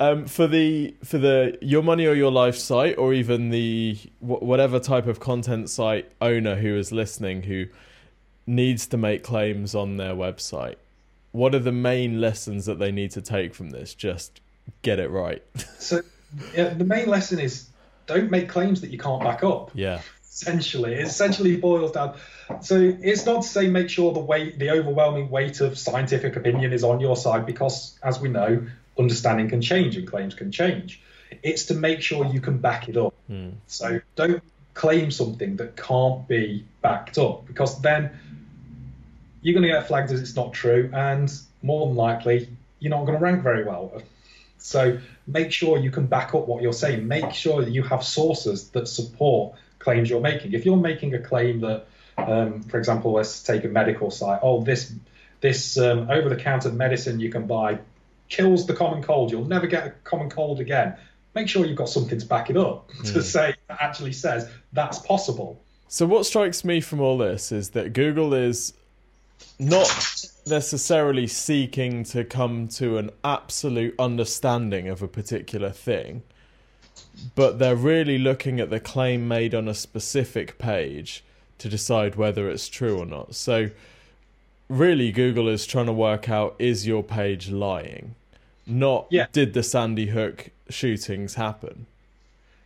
um, 0.00 0.26
for 0.26 0.46
the 0.46 0.94
for 1.04 1.18
the 1.18 1.58
your 1.60 1.82
money 1.82 2.06
or 2.06 2.14
your 2.14 2.30
life 2.32 2.56
site 2.56 2.96
or 2.98 3.12
even 3.14 3.50
the 3.50 3.98
whatever 4.20 4.78
type 4.78 5.06
of 5.06 5.20
content 5.20 5.70
site 5.70 6.10
owner 6.20 6.56
who 6.56 6.76
is 6.76 6.92
listening 6.92 7.42
who 7.44 7.66
needs 8.46 8.86
to 8.88 8.96
make 8.96 9.22
claims 9.24 9.74
on 9.74 9.96
their 9.96 10.14
website 10.14 10.76
what 11.32 11.54
are 11.54 11.58
the 11.60 11.72
main 11.72 12.20
lessons 12.20 12.66
that 12.66 12.78
they 12.78 12.92
need 12.92 13.10
to 13.10 13.20
take 13.22 13.54
from 13.54 13.70
this 13.70 13.94
just 13.94 14.40
get 14.82 15.00
it 15.00 15.10
right 15.10 15.42
so 15.78 16.00
yeah, 16.54 16.70
the 16.70 16.84
main 16.84 17.08
lesson 17.08 17.38
is 17.38 17.68
don't 18.06 18.30
make 18.30 18.48
claims 18.48 18.80
that 18.80 18.90
you 18.90 18.98
can't 18.98 19.22
back 19.22 19.42
up. 19.42 19.70
yeah 19.74 20.00
Essentially, 20.36 20.92
it 20.92 21.06
essentially 21.06 21.56
boils 21.56 21.92
down. 21.92 22.14
So 22.60 22.78
it's 22.78 23.24
not 23.24 23.42
to 23.42 23.48
say 23.48 23.68
make 23.68 23.88
sure 23.88 24.12
the 24.12 24.20
weight, 24.20 24.58
the 24.58 24.68
overwhelming 24.70 25.30
weight 25.30 25.62
of 25.62 25.78
scientific 25.78 26.36
opinion 26.36 26.74
is 26.74 26.84
on 26.84 27.00
your 27.00 27.16
side, 27.16 27.46
because 27.46 27.98
as 28.02 28.20
we 28.20 28.28
know, 28.28 28.66
understanding 28.98 29.48
can 29.48 29.62
change 29.62 29.96
and 29.96 30.06
claims 30.06 30.34
can 30.34 30.52
change. 30.52 31.00
It's 31.42 31.64
to 31.66 31.74
make 31.74 32.02
sure 32.02 32.26
you 32.26 32.42
can 32.42 32.58
back 32.58 32.90
it 32.90 32.98
up. 32.98 33.14
Hmm. 33.28 33.52
So 33.66 34.02
don't 34.14 34.42
claim 34.74 35.10
something 35.10 35.56
that 35.56 35.74
can't 35.74 36.28
be 36.28 36.66
backed 36.82 37.16
up, 37.16 37.46
because 37.46 37.80
then 37.80 38.10
you're 39.40 39.54
going 39.54 39.62
to 39.62 39.72
get 39.72 39.88
flagged 39.88 40.12
as 40.12 40.20
it's 40.20 40.36
not 40.36 40.52
true, 40.52 40.90
and 40.92 41.32
more 41.62 41.86
than 41.86 41.96
likely, 41.96 42.50
you're 42.78 42.90
not 42.90 43.06
going 43.06 43.18
to 43.18 43.24
rank 43.24 43.42
very 43.42 43.64
well. 43.64 44.02
So 44.66 44.98
make 45.26 45.52
sure 45.52 45.78
you 45.78 45.90
can 45.90 46.06
back 46.06 46.34
up 46.34 46.48
what 46.48 46.60
you're 46.62 46.72
saying. 46.72 47.06
Make 47.06 47.32
sure 47.32 47.64
that 47.64 47.70
you 47.70 47.82
have 47.84 48.02
sources 48.04 48.68
that 48.70 48.88
support 48.88 49.56
claims 49.78 50.10
you're 50.10 50.20
making. 50.20 50.52
If 50.54 50.66
you're 50.66 50.76
making 50.76 51.14
a 51.14 51.20
claim 51.20 51.60
that, 51.60 51.86
um, 52.18 52.62
for 52.64 52.78
example, 52.78 53.12
let's 53.12 53.42
take 53.42 53.64
a 53.64 53.68
medical 53.68 54.10
site. 54.10 54.40
Oh, 54.42 54.62
this 54.62 54.92
this 55.40 55.78
um, 55.78 56.10
over-the-counter 56.10 56.72
medicine 56.72 57.20
you 57.20 57.30
can 57.30 57.46
buy 57.46 57.78
kills 58.28 58.66
the 58.66 58.74
common 58.74 59.02
cold. 59.02 59.30
You'll 59.30 59.44
never 59.44 59.66
get 59.68 59.86
a 59.86 59.90
common 60.02 60.30
cold 60.30 60.58
again. 60.60 60.96
Make 61.34 61.48
sure 61.48 61.64
you've 61.64 61.76
got 61.76 61.88
something 61.88 62.18
to 62.18 62.26
back 62.26 62.50
it 62.50 62.56
up 62.56 62.90
to 63.04 63.22
say 63.22 63.54
that 63.68 63.78
actually 63.80 64.12
says 64.12 64.50
that's 64.72 64.98
possible. 64.98 65.62
So 65.86 66.06
what 66.06 66.26
strikes 66.26 66.64
me 66.64 66.80
from 66.80 67.00
all 67.00 67.18
this 67.18 67.52
is 67.52 67.70
that 67.70 67.92
Google 67.92 68.34
is 68.34 68.72
not 69.58 70.24
necessarily 70.46 71.26
seeking 71.26 72.04
to 72.04 72.24
come 72.24 72.68
to 72.68 72.98
an 72.98 73.10
absolute 73.24 73.94
understanding 73.98 74.88
of 74.88 75.02
a 75.02 75.08
particular 75.08 75.70
thing, 75.70 76.22
but 77.34 77.58
they're 77.58 77.76
really 77.76 78.18
looking 78.18 78.60
at 78.60 78.70
the 78.70 78.80
claim 78.80 79.26
made 79.26 79.54
on 79.54 79.68
a 79.68 79.74
specific 79.74 80.58
page 80.58 81.24
to 81.58 81.68
decide 81.68 82.16
whether 82.16 82.48
it's 82.50 82.68
true 82.68 82.98
or 82.98 83.06
not. 83.06 83.34
So 83.34 83.70
really 84.68 85.10
Google 85.12 85.48
is 85.48 85.66
trying 85.66 85.86
to 85.86 85.92
work 85.92 86.28
out 86.28 86.54
is 86.58 86.86
your 86.86 87.02
page 87.02 87.48
lying? 87.50 88.14
Not 88.66 89.06
Yeah. 89.10 89.26
did 89.32 89.54
the 89.54 89.62
Sandy 89.62 90.06
Hook 90.06 90.50
shootings 90.68 91.34
happen? 91.34 91.86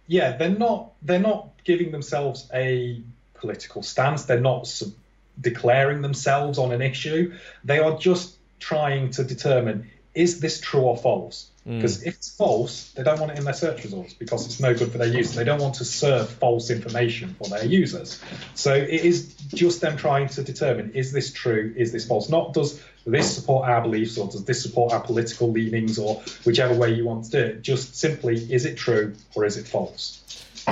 yeah, 0.07 0.37
they're 0.37 0.49
not 0.49 0.91
they're 1.03 1.21
not 1.21 1.51
giving 1.63 1.93
themselves 1.93 2.49
a 2.53 3.01
political 3.35 3.81
stance. 3.83 4.25
They're 4.25 4.41
not 4.41 4.67
sub- 4.67 4.93
declaring 5.41 6.03
themselves 6.03 6.59
on 6.59 6.73
an 6.73 6.83
issue. 6.83 7.35
They 7.65 7.79
are 7.79 7.99
just 7.99 8.37
trying 8.59 9.11
to 9.11 9.25
determine 9.25 9.91
is 10.15 10.41
this 10.41 10.61
true 10.61 10.81
or 10.81 10.97
false. 10.97 11.51
Hmm. 11.65 11.77
Because 11.77 12.03
if 12.03 12.15
it's 12.15 12.35
false, 12.35 12.91
they 12.93 13.03
don't 13.03 13.21
want 13.21 13.33
it 13.33 13.39
in 13.39 13.45
their 13.45 13.55
search 13.55 13.85
results 13.85 14.15
because 14.15 14.47
it's 14.47 14.61
no 14.61 14.75
good 14.75 14.91
for 14.91 14.99
their 14.99 15.09
users. 15.09 15.37
They 15.37 15.45
don't 15.45 15.61
want 15.61 15.75
to 15.77 15.85
serve 15.85 16.29
false 16.29 16.71
information 16.71 17.35
for 17.39 17.49
their 17.49 17.65
users. 17.65 18.21
So 18.55 18.75
it 18.75 18.89
is 18.89 19.35
just 19.55 19.81
them 19.81 19.97
trying 19.97 20.29
to 20.29 20.43
determine 20.43 20.93
is 20.95 21.13
this 21.13 21.33
true, 21.33 21.73
is 21.77 21.93
this 21.93 22.07
false? 22.07 22.29
Not 22.29 22.55
does 22.55 22.83
this 23.07 23.35
support 23.35 23.69
our 23.69 23.83
beliefs 23.83 24.19
or 24.19 24.27
does 24.27 24.45
this 24.45 24.63
support 24.63 24.93
our 24.93 25.01
political 25.01 25.51
leanings 25.51 25.99
or 25.99 26.23
whichever 26.45 26.75
way 26.75 26.93
you 26.93 27.05
want 27.05 27.25
to 27.27 27.31
do 27.31 27.39
it. 27.39 27.63
Just 27.63 27.95
simply 27.95 28.37
is 28.53 28.65
it 28.65 28.77
true 28.77 29.15
or 29.35 29.45
is 29.45 29.57
it 29.57 29.67
false? 29.67 30.17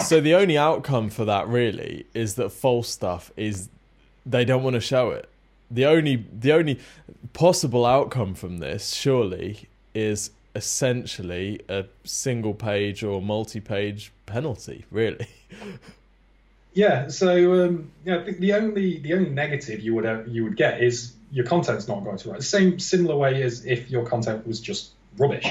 So 0.04 0.20
the 0.20 0.34
only 0.34 0.58
outcome 0.58 1.10
for 1.10 1.24
that 1.24 1.48
really 1.48 2.06
is 2.14 2.34
that 2.34 2.50
false 2.50 2.88
stuff 2.88 3.30
is 3.36 3.68
they 4.28 4.44
don't 4.44 4.62
want 4.62 4.74
to 4.74 4.80
show 4.80 5.10
it. 5.10 5.28
The 5.70 5.86
only 5.86 6.24
the 6.32 6.52
only 6.52 6.78
possible 7.32 7.84
outcome 7.84 8.34
from 8.34 8.58
this 8.58 8.92
surely 8.92 9.68
is 9.94 10.30
essentially 10.54 11.60
a 11.68 11.84
single 12.04 12.54
page 12.54 13.04
or 13.04 13.20
multi-page 13.22 14.12
penalty, 14.26 14.84
really. 14.90 15.28
Yeah, 16.74 17.08
so 17.08 17.64
um, 17.64 17.90
yeah, 18.04 18.18
I 18.18 18.24
think 18.24 18.38
the 18.38 18.52
only 18.52 18.98
the 18.98 19.14
only 19.14 19.30
negative 19.30 19.80
you 19.80 19.96
would 19.96 20.06
uh, 20.06 20.22
you 20.28 20.44
would 20.44 20.56
get 20.56 20.80
is 20.80 21.12
your 21.32 21.44
content's 21.44 21.88
not 21.88 22.04
going 22.04 22.18
to 22.18 22.28
rank. 22.28 22.38
The 22.38 22.46
same 22.46 22.78
similar 22.78 23.16
way 23.16 23.42
as 23.42 23.66
if 23.66 23.90
your 23.90 24.06
content 24.06 24.46
was 24.46 24.60
just 24.60 24.90
rubbish. 25.16 25.44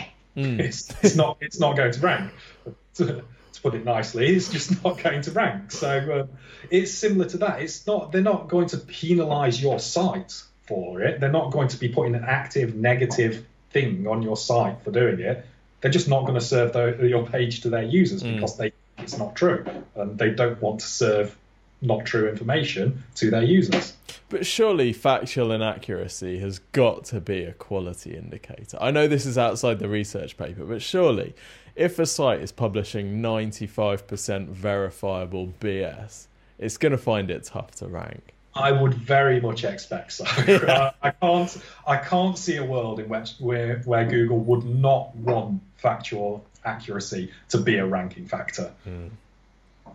It's, 0.59 0.89
it's 1.03 1.15
not 1.17 1.38
it's 1.41 1.59
not 1.59 1.75
going 1.75 1.91
to 1.91 1.99
rank. 1.99 2.32
To, 3.57 3.61
put 3.61 3.75
it 3.75 3.85
nicely, 3.85 4.27
it's 4.35 4.49
just 4.49 4.83
not 4.83 5.01
going 5.01 5.21
to 5.23 5.31
rank. 5.31 5.71
So 5.71 6.21
um, 6.21 6.37
it's 6.69 6.93
similar 6.93 7.27
to 7.29 7.37
that. 7.39 7.61
It's 7.61 7.85
not 7.85 8.11
they're 8.11 8.21
not 8.21 8.47
going 8.47 8.67
to 8.69 8.77
penalise 8.77 9.61
your 9.61 9.79
site 9.79 10.41
for 10.67 11.01
it. 11.01 11.19
They're 11.19 11.31
not 11.31 11.51
going 11.51 11.69
to 11.69 11.77
be 11.77 11.89
putting 11.89 12.15
an 12.15 12.23
active 12.25 12.75
negative 12.75 13.45
thing 13.71 14.07
on 14.07 14.21
your 14.21 14.37
site 14.37 14.81
for 14.83 14.91
doing 14.91 15.19
it. 15.19 15.45
They're 15.81 15.91
just 15.91 16.07
not 16.07 16.21
going 16.21 16.35
to 16.35 16.41
serve 16.41 16.73
the, 16.73 17.07
your 17.07 17.25
page 17.27 17.61
to 17.61 17.69
their 17.69 17.83
users 17.83 18.23
because 18.23 18.57
they 18.57 18.73
it's 18.97 19.17
not 19.17 19.35
true 19.35 19.65
and 19.95 20.17
they 20.17 20.31
don't 20.31 20.61
want 20.61 20.79
to 20.79 20.87
serve 20.87 21.37
not 21.81 22.05
true 22.05 22.27
information 22.27 23.03
to 23.15 23.29
their 23.29 23.43
users. 23.43 23.93
But 24.29 24.45
surely 24.45 24.91
factual 24.93 25.51
inaccuracy 25.51 26.39
has 26.39 26.59
got 26.71 27.05
to 27.05 27.21
be 27.21 27.43
a 27.43 27.53
quality 27.53 28.15
indicator. 28.15 28.77
I 28.81 28.91
know 28.91 29.07
this 29.07 29.25
is 29.25 29.37
outside 29.37 29.79
the 29.79 29.87
research 29.87 30.37
paper, 30.37 30.65
but 30.65 30.81
surely 30.81 31.35
if 31.78 31.99
a 31.99 32.05
site 32.05 32.41
is 32.41 32.51
publishing 32.51 33.21
95% 33.21 34.49
verifiable 34.49 35.53
BS, 35.59 36.28
it's 36.57 36.78
going 36.78 36.91
to 36.91 36.97
find 36.97 37.30
it 37.30 37.43
tough 37.43 37.71
to 37.75 37.88
rank. 37.88 38.34
I 38.55 38.71
would 38.71 38.95
very 38.95 39.39
much 39.39 39.63
expect 39.63 40.13
so. 40.13 40.25
I, 40.28 40.53
uh, 40.55 40.91
I 41.03 41.11
can't 41.11 41.57
I 41.86 41.97
can't 41.97 42.38
see 42.38 42.55
a 42.55 42.65
world 42.65 42.99
in 42.99 43.07
which 43.07 43.36
where 43.38 43.78
where 43.86 44.05
Google 44.05 44.39
would 44.39 44.65
not 44.65 45.15
want 45.15 45.61
factual 45.75 46.43
accuracy 46.65 47.32
to 47.49 47.59
be 47.59 47.78
a 47.78 47.86
ranking 47.86 48.25
factor. 48.25 48.71
Hmm. 48.84 49.09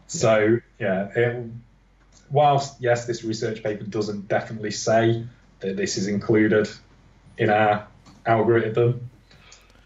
So 0.07 0.61
yeah, 0.79 1.09
it, 1.17 1.51
whilst 2.31 2.81
yes, 2.81 3.07
this 3.07 3.25
research 3.25 3.65
paper 3.65 3.83
doesn't 3.83 4.29
definitely 4.29 4.71
say 4.71 5.25
that 5.59 5.77
this 5.77 5.97
is 5.97 6.07
included 6.07 6.69
in 7.37 7.51
our 7.51 7.89
algorithm. 8.25 9.11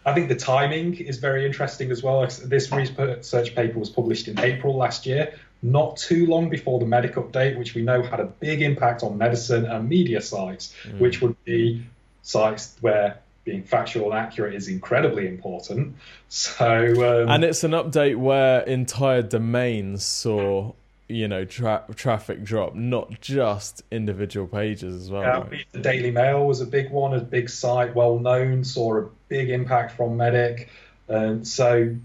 I 0.07 0.13
think 0.13 0.29
the 0.29 0.35
timing 0.35 0.95
is 0.95 1.17
very 1.17 1.45
interesting 1.45 1.91
as 1.91 2.01
well. 2.01 2.25
This 2.25 2.71
research 2.71 3.53
paper 3.53 3.77
was 3.77 3.89
published 3.89 4.29
in 4.29 4.39
April 4.39 4.73
last 4.73 5.05
year, 5.05 5.33
not 5.61 5.97
too 5.97 6.25
long 6.27 6.49
before 6.49 6.79
the 6.79 6.85
Medic 6.85 7.15
update, 7.15 7.57
which 7.57 7.75
we 7.75 7.81
know 7.81 8.01
had 8.01 8.21
a 8.21 8.25
big 8.25 8.61
impact 8.61 9.03
on 9.03 9.17
medicine 9.17 9.65
and 9.65 9.89
media 9.89 10.21
sites, 10.21 10.73
which 10.97 11.21
would 11.21 11.35
be 11.43 11.83
sites 12.21 12.77
where 12.79 13.19
being 13.43 13.63
factual 13.63 14.11
and 14.11 14.19
accurate 14.19 14.55
is 14.55 14.69
incredibly 14.69 15.27
important. 15.27 15.93
So, 16.29 17.23
um, 17.23 17.29
And 17.29 17.43
it's 17.43 17.65
an 17.65 17.71
update 17.71 18.15
where 18.15 18.61
entire 18.61 19.21
domains 19.21 20.05
saw, 20.05 20.71
you 21.07 21.27
know, 21.27 21.45
tra- 21.45 21.85
traffic 21.95 22.43
drop, 22.43 22.75
not 22.75 23.21
just 23.21 23.83
individual 23.91 24.47
pages 24.47 25.03
as 25.03 25.09
well. 25.09 25.21
Yeah, 25.21 25.39
right? 25.39 25.65
the 25.71 25.79
Daily 25.79 26.11
Mail 26.11 26.45
was 26.45 26.59
a 26.59 26.65
big 26.65 26.91
one, 26.91 27.13
a 27.13 27.21
big 27.21 27.49
site, 27.49 27.95
well 27.95 28.19
known, 28.19 28.63
saw 28.63 28.97
a 28.97 29.09
big 29.29 29.49
impact 29.49 29.93
from 29.93 30.17
Medic. 30.17 30.69
And 31.07 31.47
so 31.47 31.95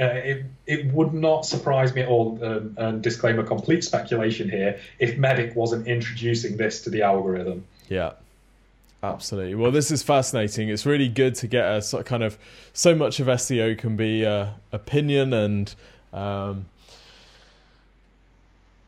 uh, 0.00 0.04
it, 0.04 0.46
it 0.66 0.92
would 0.92 1.12
not 1.12 1.44
surprise 1.44 1.94
me 1.94 2.02
at 2.02 2.08
all, 2.08 2.42
um, 2.42 2.74
and 2.78 3.02
disclaimer 3.02 3.42
complete 3.42 3.84
speculation 3.84 4.48
here, 4.48 4.80
if 4.98 5.18
Medic 5.18 5.54
wasn't 5.54 5.86
introducing 5.86 6.56
this 6.56 6.82
to 6.82 6.90
the 6.90 7.02
algorithm. 7.02 7.66
Yeah, 7.90 8.12
absolutely. 9.02 9.54
Well, 9.54 9.70
this 9.70 9.90
is 9.90 10.02
fascinating. 10.02 10.70
It's 10.70 10.86
really 10.86 11.08
good 11.08 11.34
to 11.36 11.46
get 11.46 11.70
a 11.70 11.82
sort 11.82 12.02
of 12.02 12.06
kind 12.06 12.22
of 12.22 12.38
so 12.72 12.94
much 12.94 13.20
of 13.20 13.26
SEO 13.26 13.76
can 13.76 13.96
be 13.96 14.24
uh, 14.24 14.48
opinion 14.72 15.34
and. 15.34 15.74
Um, 16.10 16.64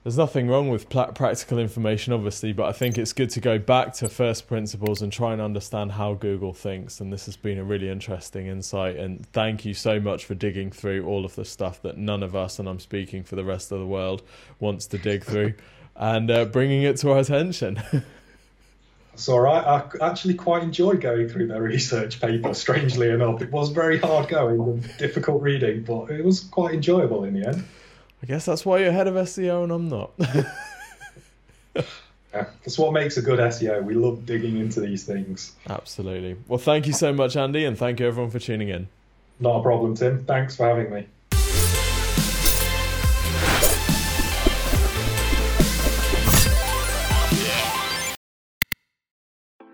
there's 0.03 0.17
nothing 0.17 0.49
wrong 0.49 0.71
with 0.71 0.89
pla- 0.89 1.11
practical 1.11 1.59
information, 1.59 2.13
obviously, 2.13 2.53
but 2.53 2.67
I 2.67 2.73
think 2.73 2.97
it's 2.97 3.13
good 3.13 3.29
to 3.31 3.41
go 3.41 3.59
back 3.59 3.93
to 3.95 4.09
first 4.09 4.49
principles 4.49 5.03
and 5.03 5.13
try 5.13 5.33
and 5.35 5.43
understand 5.43 5.93
how 5.93 6.15
Google 6.15 6.55
thinks. 6.55 7.01
And 7.01 7.13
this 7.13 7.27
has 7.27 7.37
been 7.37 7.59
a 7.59 7.65
really 7.65 7.91
interesting 7.91 8.47
insight. 8.47 8.97
And 8.97 9.27
thank 9.27 9.67
you 9.67 9.75
so 9.75 10.01
much 10.01 10.25
for 10.25 10.35
digging 10.35 10.71
through 10.71 11.07
all 11.07 11.27
of 11.27 11.35
the 11.35 11.45
stuff 11.45 11.83
that 11.83 11.99
none 11.99 12.23
of 12.23 12.35
us, 12.35 12.59
and 12.59 12.67
I'm 12.67 12.81
speaking 12.81 13.25
for 13.25 13.37
the 13.37 13.45
rest 13.45 13.73
of 13.73 13.79
the 13.79 13.87
world, 13.87 14.23
wants 14.59 14.87
to 14.87 14.99
dig 14.99 15.23
through 15.23 15.55
and 15.97 16.31
uh, 16.31 16.47
bringing 16.47 16.83
it 16.83 16.97
to 16.99 17.11
our 17.11 17.19
attention. 17.19 17.83
It's 19.13 19.29
all 19.29 19.41
right. 19.41 19.63
I 19.63 20.07
actually 20.07 20.33
quite 20.33 20.63
enjoyed 20.63 21.03
going 21.03 21.29
through 21.29 21.49
their 21.49 21.61
research 21.61 22.23
paper, 22.23 22.55
strangely 22.55 23.11
enough. 23.11 23.43
It 23.43 23.51
was 23.51 23.69
very 23.69 23.99
hard 23.99 24.29
going 24.29 24.61
and 24.61 24.97
difficult 24.97 25.43
reading, 25.43 25.83
but 25.83 26.11
it 26.11 26.25
was 26.25 26.41
quite 26.41 26.73
enjoyable 26.73 27.25
in 27.25 27.35
the 27.35 27.49
end. 27.49 27.65
I 28.23 28.27
guess 28.27 28.45
that's 28.45 28.67
why 28.67 28.79
you're 28.79 28.93
head 28.93 29.07
of 29.07 29.15
SEO 29.15 29.65
and 29.65 29.73
I'm 29.73 29.89
not. 29.89 30.13
Yeah, 32.33 32.47
that's 32.63 32.79
what 32.79 32.93
makes 32.93 33.17
a 33.17 33.23
good 33.23 33.41
SEO. 33.41 33.83
We 33.83 33.95
love 33.95 34.25
digging 34.25 34.59
into 34.59 34.81
these 34.81 35.05
things. 35.05 35.53
Absolutely. 35.69 36.37
Well, 36.47 36.59
thank 36.59 36.87
you 36.87 36.93
so 36.93 37.13
much, 37.13 37.37
Andy, 37.37 37.65
and 37.65 37.77
thank 37.77 37.99
you 37.99 38.07
everyone 38.07 38.31
for 38.31 38.39
tuning 38.39 38.69
in. 38.69 38.87
Not 39.41 39.59
a 39.59 39.63
problem, 39.63 39.97
Tim. 39.97 40.25
Thanks 40.25 40.55
for 40.55 40.67
having 40.67 40.93
me. 40.93 41.07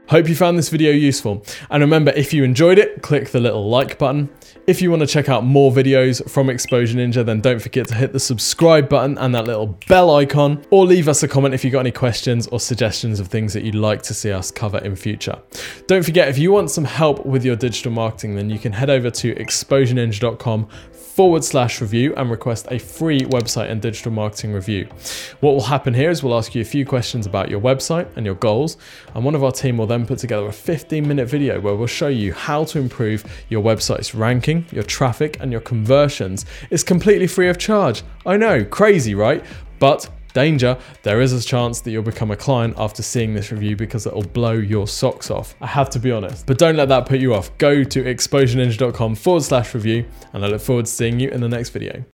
Hope 0.08 0.28
you 0.28 0.36
found 0.36 0.56
this 0.56 0.68
video 0.68 0.92
useful. 0.92 1.44
And 1.68 1.80
remember, 1.80 2.12
if 2.12 2.32
you 2.32 2.44
enjoyed 2.44 2.78
it, 2.78 3.02
click 3.02 3.30
the 3.30 3.40
little 3.40 3.68
like 3.68 3.98
button. 3.98 4.30
If 4.68 4.80
you 4.80 4.88
want 4.90 5.00
to 5.00 5.06
check 5.06 5.28
out 5.28 5.44
more 5.44 5.72
videos 5.72 6.28
from 6.30 6.48
Exposure 6.48 6.96
Ninja, 6.96 7.24
then 7.24 7.40
don't 7.40 7.60
forget 7.60 7.88
to 7.88 7.94
hit 7.94 8.12
the 8.12 8.20
subscribe 8.20 8.88
button 8.88 9.18
and 9.18 9.34
that 9.34 9.46
little 9.46 9.78
bell 9.88 10.14
icon, 10.14 10.64
or 10.70 10.86
leave 10.86 11.08
us 11.08 11.24
a 11.24 11.28
comment 11.28 11.54
if 11.54 11.64
you've 11.64 11.72
got 11.72 11.80
any 11.80 11.90
questions 11.90 12.46
or 12.48 12.60
suggestions 12.60 13.18
of 13.18 13.26
things 13.26 13.52
that 13.52 13.64
you'd 13.64 13.74
like 13.74 14.02
to 14.02 14.14
see 14.14 14.30
us 14.30 14.52
cover 14.52 14.78
in 14.78 14.94
future. 14.94 15.36
Don't 15.88 16.04
forget, 16.04 16.28
if 16.28 16.38
you 16.38 16.52
want 16.52 16.70
some 16.70 16.84
help 16.84 17.26
with 17.26 17.44
your 17.44 17.56
digital 17.56 17.90
marketing, 17.90 18.36
then 18.36 18.48
you 18.48 18.60
can 18.60 18.72
head 18.72 18.90
over 18.90 19.10
to 19.10 19.34
exposureninja.com 19.34 20.68
forward 21.16 21.42
slash 21.42 21.80
review 21.80 22.12
and 22.18 22.30
request 22.30 22.68
a 22.70 22.78
free 22.78 23.20
website 23.20 23.70
and 23.70 23.80
digital 23.80 24.12
marketing 24.12 24.52
review. 24.52 24.86
What 25.40 25.52
will 25.52 25.62
happen 25.62 25.94
here 25.94 26.10
is 26.10 26.22
we'll 26.22 26.36
ask 26.36 26.54
you 26.54 26.60
a 26.60 26.64
few 26.64 26.84
questions 26.84 27.24
about 27.24 27.48
your 27.48 27.58
website 27.58 28.14
and 28.16 28.26
your 28.26 28.34
goals, 28.34 28.76
and 29.14 29.24
one 29.24 29.34
of 29.34 29.42
our 29.42 29.50
team 29.50 29.78
will 29.78 29.86
then 29.86 30.04
put 30.04 30.18
together 30.18 30.44
a 30.46 30.52
15 30.52 31.08
minute 31.08 31.26
video 31.26 31.58
where 31.58 31.74
we'll 31.74 31.86
show 31.86 32.08
you 32.08 32.34
how 32.34 32.64
to 32.64 32.78
improve 32.78 33.24
your 33.48 33.62
website's 33.62 34.14
ranking, 34.14 34.66
your 34.70 34.82
traffic, 34.82 35.38
and 35.40 35.50
your 35.50 35.62
conversions. 35.62 36.44
It's 36.68 36.82
completely 36.82 37.28
free 37.28 37.48
of 37.48 37.56
charge. 37.56 38.02
I 38.26 38.36
know, 38.36 38.62
crazy, 38.62 39.14
right? 39.14 39.42
But 39.78 40.10
danger, 40.36 40.76
there 41.02 41.22
is 41.22 41.32
a 41.32 41.42
chance 41.42 41.80
that 41.80 41.90
you'll 41.90 42.02
become 42.02 42.30
a 42.30 42.36
client 42.36 42.74
after 42.76 43.02
seeing 43.02 43.32
this 43.32 43.50
review 43.50 43.74
because 43.74 44.06
it'll 44.06 44.22
blow 44.22 44.52
your 44.52 44.86
socks 44.86 45.30
off. 45.30 45.54
I 45.62 45.66
have 45.66 45.88
to 45.90 45.98
be 45.98 46.12
honest. 46.12 46.44
But 46.46 46.58
don't 46.58 46.76
let 46.76 46.90
that 46.90 47.06
put 47.06 47.20
you 47.20 47.34
off. 47.34 47.56
Go 47.56 47.82
to 47.82 48.04
exposureninja.com 48.04 49.14
forward 49.14 49.42
slash 49.42 49.74
review, 49.74 50.04
and 50.34 50.44
I 50.44 50.48
look 50.48 50.60
forward 50.60 50.84
to 50.84 50.90
seeing 50.90 51.18
you 51.18 51.30
in 51.30 51.40
the 51.40 51.48
next 51.48 51.70
video. 51.70 52.04